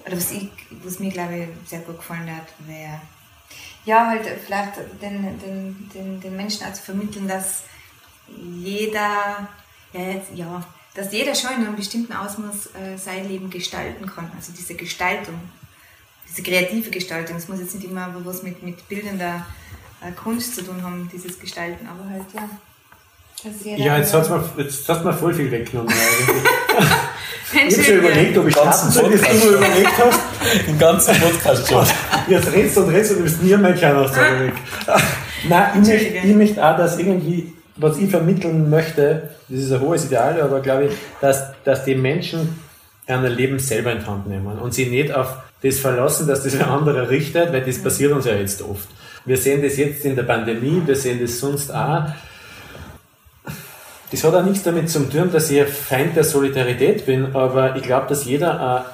oder 0.06 0.16
was, 0.16 0.32
ich, 0.32 0.50
was 0.84 1.00
mir 1.00 1.12
glaube 1.12 1.38
ich 1.38 1.70
sehr 1.70 1.82
gut 1.82 1.98
gefallen 1.98 2.34
hat, 2.34 2.48
wäre 2.60 3.02
ja, 3.86 4.08
halt 4.08 4.26
vielleicht 4.46 4.78
den, 5.02 5.40
den, 5.40 5.90
den, 5.94 6.22
den 6.22 6.36
Menschen 6.36 6.66
auch 6.66 6.74
zu 6.74 6.82
vermitteln, 6.82 7.28
dass 7.28 7.64
jeder, 8.38 9.48
ja, 9.94 10.00
jetzt, 10.00 10.32
ja, 10.34 10.64
dass 10.96 11.12
jeder 11.12 11.36
schon 11.36 11.52
in 11.52 11.66
einem 11.66 11.76
bestimmten 11.76 12.14
Ausmaß 12.14 12.76
äh, 12.76 12.98
sein 12.98 13.28
Leben 13.28 13.50
gestalten 13.50 14.06
kann. 14.06 14.32
Also 14.36 14.52
diese 14.52 14.76
Gestaltung, 14.76 15.40
diese 16.28 16.44
kreative 16.44 16.90
Gestaltung. 16.90 17.38
Es 17.38 17.48
muss 17.48 17.60
jetzt 17.60 17.76
nicht 17.76 17.88
immer 17.88 18.14
was 18.26 18.44
mit, 18.44 18.62
mit 18.64 18.88
bildender 18.88 19.46
äh, 20.02 20.12
Kunst 20.12 20.56
zu 20.56 20.64
tun 20.64 20.84
haben, 20.84 21.10
dieses 21.12 21.40
Gestalten, 21.40 21.88
aber 21.88 22.10
halt, 22.10 22.26
ja. 22.34 22.50
Ja, 23.78 23.98
jetzt, 23.98 24.14
hat's 24.14 24.30
mir, 24.30 24.44
jetzt 24.58 24.90
hast 24.90 25.02
du 25.02 25.08
mir 25.08 25.14
voll 25.14 25.34
viel 25.34 25.50
weggenommen. 25.50 25.94
ich 27.54 27.78
habe 27.78 27.84
schon 27.86 27.98
überlegt, 28.00 28.38
ob 28.38 28.48
ich 28.48 28.54
starten 28.54 28.92
soll, 28.92 29.10
bis 29.12 29.22
du 29.22 29.50
überlegt 29.56 29.98
hast. 29.98 30.20
Den 30.68 30.78
ganzen 30.78 31.16
Podcast 31.16 31.70
schon. 31.70 31.86
Jetzt 32.28 32.54
redest 32.54 32.76
du 32.76 32.82
und 32.82 32.90
redest 32.90 33.12
und 33.12 33.20
du 33.20 33.24
bist 33.24 33.42
nie 33.42 33.56
aus 33.56 34.12
der 34.12 34.40
Weg. 34.42 34.54
Nein, 35.48 35.82
ich 35.82 35.88
möchte, 35.88 36.28
ich 36.28 36.36
möchte 36.36 36.66
auch, 36.66 36.78
dass 36.78 37.00
irgendwie, 37.00 37.54
was 37.78 37.98
ich 37.98 38.10
vermitteln 38.10 38.70
möchte, 38.70 39.30
das 39.48 39.60
ist 39.60 39.72
ein 39.72 39.80
hohes 39.80 40.06
Ideal, 40.06 40.42
aber 40.42 40.60
glaube 40.60 40.86
ich, 40.86 40.92
dass, 41.22 41.44
dass 41.64 41.86
die 41.86 41.96
Menschen 41.96 42.60
ihr 43.08 43.18
Leben 43.18 43.58
selber 43.58 43.94
in 43.94 44.00
die 44.00 44.06
Hand 44.06 44.28
nehmen 44.28 44.60
und 44.60 44.74
sie 44.74 44.86
nicht 44.86 45.14
auf 45.14 45.38
das 45.64 45.80
verlassen, 45.80 46.28
dass 46.28 46.44
das 46.44 46.56
ein 46.56 46.64
anderer 46.64 47.10
richtet, 47.10 47.54
weil 47.54 47.62
das 47.62 47.82
passiert 47.82 48.12
uns 48.12 48.26
ja 48.26 48.34
jetzt 48.34 48.62
oft. 48.62 48.88
Wir 49.26 49.38
sehen 49.38 49.62
das 49.62 49.78
jetzt 49.78 50.04
in 50.06 50.16
der 50.16 50.24
Pandemie, 50.24 50.82
wir 50.86 50.96
sehen 50.96 51.20
das 51.22 51.40
sonst 51.40 51.74
auch 51.74 52.04
das 54.12 54.24
hat 54.24 54.34
auch 54.34 54.44
nichts 54.44 54.64
damit 54.64 54.90
zu 54.90 55.08
tun, 55.10 55.30
dass 55.32 55.52
ich 55.52 55.62
ein 55.62 55.68
Feind 55.68 56.16
der 56.16 56.24
Solidarität 56.24 57.06
bin, 57.06 57.36
aber 57.36 57.76
ich 57.76 57.84
glaube, 57.84 58.08
dass 58.10 58.26
jeder 58.26 58.86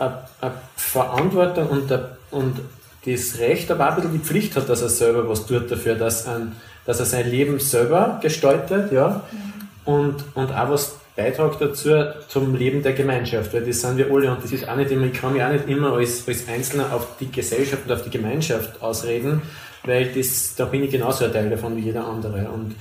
eine, 0.41 0.53
Verantwortung 0.75 1.67
und, 1.67 1.91
eine, 1.91 2.17
und 2.31 2.59
das 3.05 3.39
Recht, 3.39 3.71
aber 3.71 3.85
auch 3.85 3.89
ein 3.91 3.95
bisschen 3.95 4.13
die 4.13 4.19
Pflicht 4.19 4.55
hat, 4.55 4.67
dass 4.67 4.81
er 4.81 4.89
selber 4.89 5.27
was 5.29 5.45
tut 5.45 5.71
dafür, 5.71 5.95
dass, 5.95 6.27
ein, 6.27 6.53
dass 6.85 6.99
er 6.99 7.05
sein 7.05 7.29
Leben 7.29 7.59
selber 7.59 8.19
gestaltet, 8.21 8.91
ja, 8.91 9.21
mhm. 9.31 9.93
und, 9.93 10.15
und 10.33 10.51
auch 10.51 10.69
was 10.69 10.95
beitragt 11.15 11.61
dazu 11.61 11.91
zum 12.27 12.55
Leben 12.55 12.83
der 12.83 12.93
Gemeinschaft, 12.93 13.53
weil 13.53 13.65
das 13.65 13.81
sind 13.81 13.97
wir 13.97 14.11
alle 14.11 14.31
und 14.31 14.43
das 14.43 14.51
ist 14.51 14.67
auch 14.67 14.75
nicht 14.75 14.91
immer, 14.91 15.05
ich 15.05 15.13
kann 15.13 15.33
mich 15.33 15.41
auch 15.41 15.51
nicht 15.51 15.67
immer 15.69 15.93
als, 15.93 16.27
als 16.27 16.47
Einzelner 16.47 16.93
auf 16.93 17.17
die 17.19 17.31
Gesellschaft 17.31 17.83
und 17.85 17.93
auf 17.93 18.03
die 18.03 18.09
Gemeinschaft 18.09 18.81
ausreden, 18.81 19.41
weil 19.85 20.11
das, 20.13 20.55
da 20.55 20.65
bin 20.65 20.83
ich 20.83 20.91
genauso 20.91 21.25
ein 21.25 21.31
Teil 21.31 21.49
davon 21.49 21.77
wie 21.77 21.81
jeder 21.81 22.05
andere 22.05 22.49
und 22.49 22.75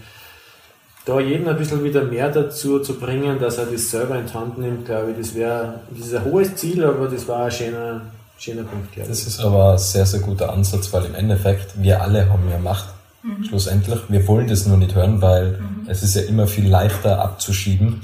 da 1.04 1.20
jeden 1.20 1.48
ein 1.48 1.56
bisschen 1.56 1.84
wieder 1.84 2.02
mehr 2.02 2.30
dazu 2.30 2.78
zu 2.78 2.98
bringen, 2.98 3.38
dass 3.38 3.58
er 3.58 3.66
das 3.66 3.90
selber 3.90 4.18
in 4.18 4.26
die 4.26 4.32
Hand 4.32 4.58
nimmt, 4.58 4.86
glaube 4.86 5.10
ich, 5.10 5.18
das 5.18 5.34
wäre, 5.34 5.80
das 5.90 6.06
ist 6.06 6.14
ein 6.14 6.24
hohes 6.24 6.56
Ziel, 6.56 6.84
aber 6.84 7.08
das 7.08 7.28
war 7.28 7.44
ein 7.44 7.50
schöner, 7.50 8.00
schöner 8.38 8.62
Punkt, 8.62 8.96
ich. 8.96 9.06
Das 9.06 9.26
ist 9.26 9.40
aber 9.40 9.72
ein 9.72 9.78
sehr, 9.78 10.06
sehr 10.06 10.20
guter 10.20 10.52
Ansatz, 10.52 10.92
weil 10.92 11.04
im 11.04 11.14
Endeffekt, 11.14 11.80
wir 11.82 12.00
alle 12.00 12.28
haben 12.30 12.48
ja 12.50 12.58
Macht. 12.58 12.86
Mhm. 13.22 13.44
Schlussendlich. 13.44 14.00
Wir 14.08 14.26
wollen 14.28 14.48
das 14.48 14.66
nur 14.66 14.76
nicht 14.76 14.94
hören, 14.94 15.22
weil 15.22 15.52
mhm. 15.52 15.88
es 15.88 16.02
ist 16.02 16.14
ja 16.14 16.22
immer 16.22 16.46
viel 16.46 16.68
leichter 16.68 17.20
abzuschieben, 17.22 18.02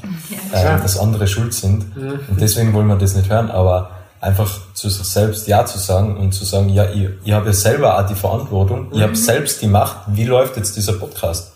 ja. 0.52 0.76
äh, 0.76 0.80
dass 0.80 0.98
andere 0.98 1.26
schuld 1.26 1.52
sind. 1.52 1.94
Mhm. 1.94 2.20
Und 2.28 2.40
deswegen 2.40 2.72
wollen 2.72 2.86
wir 2.86 2.96
das 2.96 3.14
nicht 3.14 3.28
hören. 3.28 3.50
Aber 3.50 3.90
einfach 4.20 4.50
zu 4.74 4.88
sich 4.88 5.06
selbst 5.06 5.46
Ja 5.46 5.64
zu 5.66 5.78
sagen 5.78 6.16
und 6.16 6.32
zu 6.32 6.44
sagen, 6.44 6.70
ja, 6.70 6.88
ich, 6.90 7.08
ich 7.24 7.32
habe 7.32 7.46
ja 7.46 7.52
selber 7.52 7.98
auch 7.98 8.06
die 8.06 8.14
Verantwortung, 8.14 8.88
ich 8.92 9.02
habe 9.02 9.16
selbst 9.16 9.62
die 9.62 9.66
Macht, 9.66 9.96
wie 10.08 10.24
läuft 10.24 10.56
jetzt 10.56 10.76
dieser 10.76 10.94
Podcast? 10.94 11.52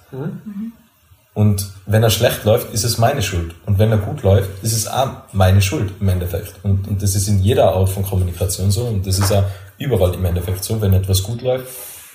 Und 1.34 1.66
wenn 1.86 2.02
er 2.02 2.10
schlecht 2.10 2.44
läuft, 2.44 2.72
ist 2.72 2.84
es 2.84 2.96
meine 2.96 3.20
Schuld. 3.20 3.54
Und 3.66 3.78
wenn 3.80 3.90
er 3.90 3.98
gut 3.98 4.22
läuft, 4.22 4.50
ist 4.62 4.72
es 4.72 4.86
auch 4.86 5.08
meine 5.32 5.60
Schuld 5.60 5.92
im 6.00 6.08
Endeffekt. 6.08 6.54
Und, 6.62 6.86
und 6.86 7.02
das 7.02 7.16
ist 7.16 7.26
in 7.26 7.40
jeder 7.40 7.72
Art 7.74 7.88
von 7.88 8.04
Kommunikation 8.04 8.70
so 8.70 8.84
und 8.84 9.04
das 9.04 9.18
ist 9.18 9.32
auch 9.32 9.42
überall 9.76 10.14
im 10.14 10.24
Endeffekt 10.24 10.62
so. 10.62 10.80
Wenn 10.80 10.92
etwas 10.94 11.24
gut 11.24 11.42
läuft, 11.42 11.66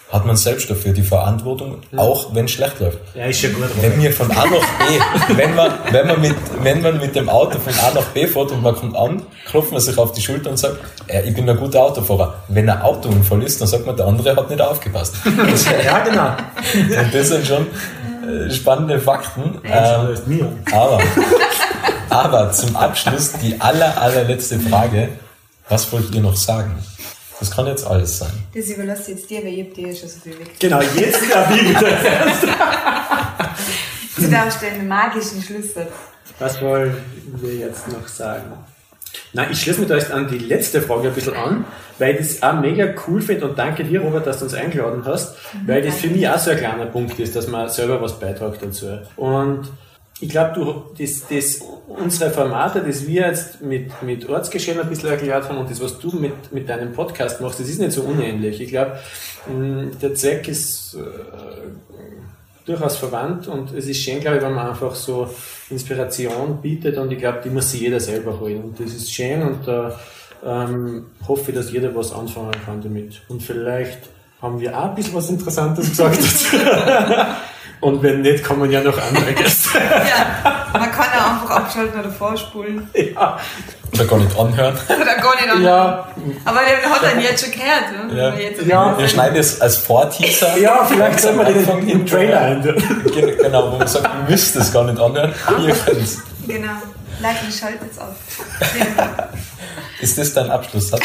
hat 0.10 0.26
man 0.26 0.38
selbst 0.38 0.70
dafür 0.70 0.94
die 0.94 1.04
Verantwortung, 1.04 1.78
auch 1.96 2.34
wenn 2.34 2.46
es 2.46 2.52
schlecht 2.52 2.80
läuft. 2.80 2.98
Ja, 3.14 3.26
ist 3.26 3.42
schon 3.42 3.54
gut. 3.54 3.70
Wenn 3.80 4.02
wir 4.02 4.12
von 4.12 4.32
A 4.32 4.46
nach 4.46 4.48
B, 4.48 5.36
wenn 5.36 5.54
man, 5.54 5.72
wenn 5.92 6.08
man 6.08 6.22
mit, 6.22 6.36
wenn 6.64 6.82
man 6.82 6.98
mit 7.00 7.14
dem 7.16 7.30
Auto 7.30 7.60
von 7.60 7.74
A 7.74 7.94
nach 7.94 8.06
B 8.06 8.26
fährt 8.26 8.52
und 8.52 8.64
man 8.64 8.74
kommt 8.74 8.96
an, 8.96 9.22
klopft 9.46 9.72
man 9.72 9.82
sich 9.82 9.98
auf 9.98 10.14
die 10.14 10.22
Schulter 10.22 10.50
und 10.50 10.58
sagt, 10.58 10.78
äh, 11.08 11.28
ich 11.28 11.36
bin 11.36 11.48
ein 11.48 11.58
guter 11.58 11.84
Autofahrer. 11.84 12.36
Wenn 12.48 12.70
ein 12.70 12.82
Autounfall 12.82 13.44
ist, 13.44 13.60
dann 13.62 13.68
sagt 13.68 13.86
man, 13.86 13.98
der 13.98 14.08
andere 14.08 14.36
hat 14.36 14.50
nicht 14.50 14.62
aufgepasst. 14.62 15.16
Das, 15.26 15.66
Ja, 15.86 16.00
genau. 16.00 16.30
und 17.02 17.14
das 17.14 17.28
sind 17.28 17.46
schon 17.46 17.68
spannende 18.52 19.00
Fakten. 19.00 19.60
Ähm, 19.64 20.58
aber, 20.72 21.02
aber 22.10 22.52
zum 22.52 22.76
Abschluss 22.76 23.34
die 23.34 23.60
aller, 23.60 24.00
allerletzte 24.02 24.60
Frage. 24.60 25.10
Was 25.68 25.92
wollt 25.92 26.14
ihr 26.14 26.22
noch 26.22 26.36
sagen? 26.36 26.84
Das 27.40 27.52
kann 27.52 27.68
jetzt 27.68 27.86
alles 27.86 28.20
sein. 28.20 28.32
Das 28.54 28.66
überlasse 28.68 29.12
ich 29.12 29.18
jetzt 29.20 29.30
dir, 29.30 29.40
weil 29.40 29.54
ich 29.54 29.68
hab 29.68 29.74
dir 29.74 29.96
schon 29.96 30.10
so 30.10 30.20
viel 30.20 30.38
weg. 30.40 30.60
Genau, 30.60 30.82
jetzt 30.82 31.22
darf 31.34 31.56
ich 31.56 31.70
wieder. 31.70 31.90
Du 34.18 34.28
darfst 34.30 34.62
den 34.62 34.88
magischen 34.88 35.42
Schlusssatz. 35.42 35.92
Was 36.40 36.62
wollen 36.62 36.98
wir 37.42 37.56
jetzt 37.56 37.88
noch 37.88 38.08
sagen? 38.08 38.52
Nein, 39.34 39.50
ich 39.52 39.62
schließe 39.62 39.80
mich 39.80 39.90
da 39.90 39.96
jetzt 39.96 40.12
an 40.12 40.28
die 40.28 40.40
letzte 40.40 40.82
Frage 40.82 41.10
ein 41.10 41.14
bisschen 41.14 41.36
an, 41.36 41.66
weil 41.98 42.16
ich 42.16 42.20
das 42.20 42.44
auch 42.44 42.60
mega 42.60 42.94
cool 43.08 43.22
finde 43.22 43.48
und 43.48 43.60
danke 43.60 43.84
dir, 43.84 44.02
Robert, 44.02 44.26
dass 44.26 44.40
du 44.40 44.46
uns 44.46 44.54
eingeladen 44.54 45.04
hast, 45.06 45.36
weil 45.66 45.82
das 45.82 45.98
für 45.98 46.08
mich 46.08 46.28
auch 46.28 46.40
so 46.40 46.52
ein 46.52 46.58
kleiner 46.58 46.86
Punkt 46.88 47.20
ist, 47.20 47.36
dass 47.36 47.48
man 47.48 47.70
selber 47.70 48.02
was 48.02 48.20
beitragt 48.20 48.62
dazu. 48.62 49.00
Und 49.16 49.70
ich 50.22 50.30
glaube, 50.30 50.54
du, 50.54 50.84
das, 50.98 51.24
das, 51.30 51.62
unsere 51.88 52.30
Formate, 52.32 52.84
das 52.86 53.08
wir 53.08 53.28
jetzt 53.28 53.62
mit, 53.62 54.02
mit 54.04 54.28
Ortsgeschehen 54.28 54.80
ein 54.80 54.90
bisschen 54.90 55.10
erklärt 55.10 55.48
haben 55.48 55.58
und 55.58 55.70
das, 55.70 55.82
was 55.82 55.98
du 56.00 56.12
mit, 56.12 56.52
mit 56.52 56.68
deinem 56.68 56.92
Podcast 56.92 57.40
machst, 57.40 57.60
das 57.60 57.70
ist 57.70 57.80
nicht 57.80 57.94
so 57.94 58.02
unähnlich. 58.02 58.60
Ich 58.60 58.70
glaube, 58.70 59.00
der 60.02 60.16
Zweck 60.16 60.48
ist 60.48 60.96
äh, 60.96 61.00
durchaus 62.70 62.98
verwandt 62.98 63.48
und 63.48 63.74
es 63.74 63.88
ist 63.88 64.02
schön, 64.02 64.20
glaube 64.20 64.38
ich, 64.38 64.44
wenn 64.44 64.54
man 64.54 64.70
einfach 64.70 64.94
so 64.94 65.30
Inspiration 65.70 66.62
bietet 66.62 66.98
und 66.98 67.12
ich 67.12 67.18
glaube, 67.18 67.42
die 67.44 67.50
muss 67.50 67.72
sich 67.72 67.82
jeder 67.82 68.00
selber 68.00 68.40
holen 68.40 68.64
und 68.64 68.80
das 68.80 68.94
ist 68.94 69.12
schön 69.12 69.42
und 69.42 69.68
da 69.68 70.00
ähm, 70.46 71.08
hoffe 71.28 71.52
ich, 71.52 71.58
dass 71.58 71.72
jeder 71.72 71.94
was 71.96 72.14
anfangen 72.14 72.54
kann 72.66 72.82
damit 72.82 73.22
und 73.28 73.42
vielleicht 73.42 74.00
haben 74.42 74.60
wir 74.60 74.78
auch 74.78 74.90
ein 74.90 74.96
bisschen 74.96 75.16
was 75.16 75.30
Interessantes 75.30 75.90
gesagt 75.90 76.20
und 77.82 78.04
wenn 78.04 78.22
nicht, 78.22 78.44
kann 78.44 78.60
man 78.60 78.72
ja 78.72 78.82
noch 78.82 78.98
andere 78.98 79.34
Gäste. 79.34 79.80
Ja, 79.80 80.70
man 80.72 80.92
kann 80.92 81.08
ja 81.14 81.32
einfach 81.32 81.50
abschalten 81.50 82.00
oder 82.00 82.12
vorspulen. 82.12 82.88
ja. 82.94 83.40
Oder 84.00 84.08
gar 84.10 84.18
nicht 84.20 84.40
anhören. 84.40 84.78
Oder 84.88 85.16
gar 85.16 85.36
nicht 85.36 85.50
an. 85.50 85.64
ja, 85.64 86.08
Aber 86.46 86.60
der 86.62 86.90
hat 86.90 87.04
dann 87.04 87.20
jetzt 87.22 87.44
schon 87.44 87.52
gehört. 87.54 88.12
Ne? 88.14 88.18
Ja. 88.18 88.34
Jetzt 88.36 88.62
Ja. 88.66 88.98
Wir 88.98 89.08
schneiden 89.08 89.38
es 89.38 89.60
als 89.62 89.78
Vorteaser. 89.78 90.58
ja, 90.58 90.86
vielleicht 90.86 91.20
soll 91.20 91.34
man 91.34 91.46
den 91.48 91.58
Anfang 91.60 91.88
im, 91.88 92.06
Trailer. 92.06 92.56
Gen- 92.62 93.38
Genau, 93.38 93.72
wo 93.72 93.78
man 93.78 93.88
sagt, 93.88 94.06
ihr 94.06 94.30
müsst 94.30 94.56
es 94.56 94.72
gar 94.72 94.84
nicht 94.86 95.00
anhören. 95.00 95.34
Ihr. 95.60 95.76
Genau. 96.48 96.72
Leute, 97.22 97.52
schaltet 97.58 97.82
jetzt 97.84 98.00
auf. 98.02 98.16
Ist 100.02 100.18
das 100.18 100.34
dein 100.34 100.50
Abschlusssatz? 100.50 101.02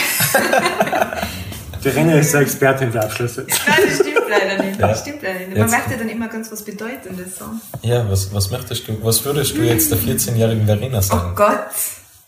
Die 1.82 1.88
Renner 1.90 2.14
ist 2.16 2.34
eine 2.34 2.44
Expertin 2.44 2.92
für 2.92 3.00
Abschlüsse. 3.02 3.44
Nein, 3.66 3.76
das 3.88 3.94
stimmt 3.98 4.18
leider 4.30 4.62
nicht. 4.62 4.80
Ja. 4.80 4.88
Das 4.88 5.00
stimmt 5.00 5.22
leider 5.22 5.38
nicht. 5.40 5.48
Man 5.50 5.58
Jetzt- 5.58 5.70
merkt 5.70 5.90
ja 5.90 5.96
dann 5.98 6.08
immer 6.08 6.28
ganz 6.28 6.50
was 6.50 6.62
Bedeutendes 6.64 7.36
so. 7.38 7.44
Ja, 7.82 8.08
was, 8.08 8.32
was 8.32 8.50
möchtest 8.50 8.88
du, 8.88 8.96
was 9.02 9.24
würdest 9.24 9.56
du 9.56 9.62
jetzt 9.62 9.90
der 9.90 9.98
14-jährigen 9.98 10.64
Verena 10.66 10.98
Oh 10.98 11.02
sagen? 11.02 11.34
Gott. 11.34 11.58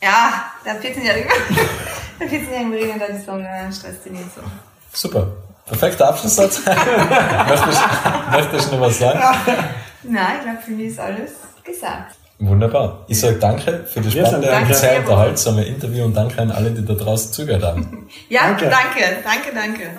Ja, 0.06 0.52
der 0.64 0.80
14-Jährige. 0.80 1.28
Der 2.20 2.28
14-Jährige 2.28 2.68
Marina 2.68 3.06
dann 3.06 3.20
sagen, 3.20 3.42
ja, 3.42 3.72
stresst 3.72 4.04
dich 4.04 4.12
nicht 4.12 4.34
so. 4.34 4.40
Super. 4.92 5.26
Perfekter 5.66 6.08
Abschlusssatz. 6.10 6.60
möchtest, 7.48 7.82
möchtest 8.30 8.70
du 8.70 8.76
noch 8.76 8.82
was 8.82 8.98
sagen? 9.00 9.18
Nein, 10.04 10.36
ich 10.38 10.42
glaube, 10.44 10.58
für 10.64 10.70
mich 10.70 10.86
ist 10.86 11.00
alles 11.00 11.32
gesagt. 11.64 12.14
Wunderbar. 12.38 13.04
Ich 13.08 13.18
sage 13.18 13.36
danke 13.36 13.84
für 13.92 14.00
das 14.00 14.12
spannende 14.12 14.52
und 14.52 14.74
sehr 14.76 15.00
unterhaltsame 15.00 15.64
Interview 15.64 16.04
und 16.04 16.14
danke 16.14 16.40
an 16.40 16.52
alle, 16.52 16.70
die 16.70 16.84
da 16.84 16.94
draußen 16.94 17.32
zugehört 17.32 17.64
haben. 17.64 18.06
Ja, 18.28 18.42
Danke. 18.42 18.68
danke, 18.70 19.22
danke, 19.24 19.54
danke. 19.54 19.90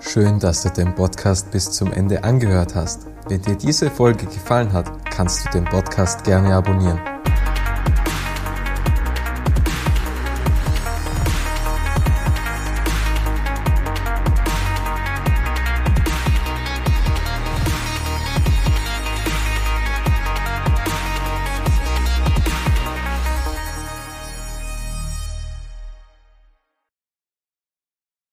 Schön, 0.00 0.40
dass 0.40 0.62
du 0.62 0.70
den 0.70 0.94
Podcast 0.94 1.50
bis 1.50 1.70
zum 1.70 1.92
Ende 1.92 2.24
angehört 2.24 2.74
hast. 2.74 3.06
Wenn 3.28 3.42
dir 3.42 3.56
diese 3.56 3.90
Folge 3.90 4.24
gefallen 4.24 4.72
hat, 4.72 4.86
kannst 5.10 5.44
du 5.44 5.50
den 5.50 5.64
Podcast 5.66 6.24
gerne 6.24 6.54
abonnieren. 6.54 7.00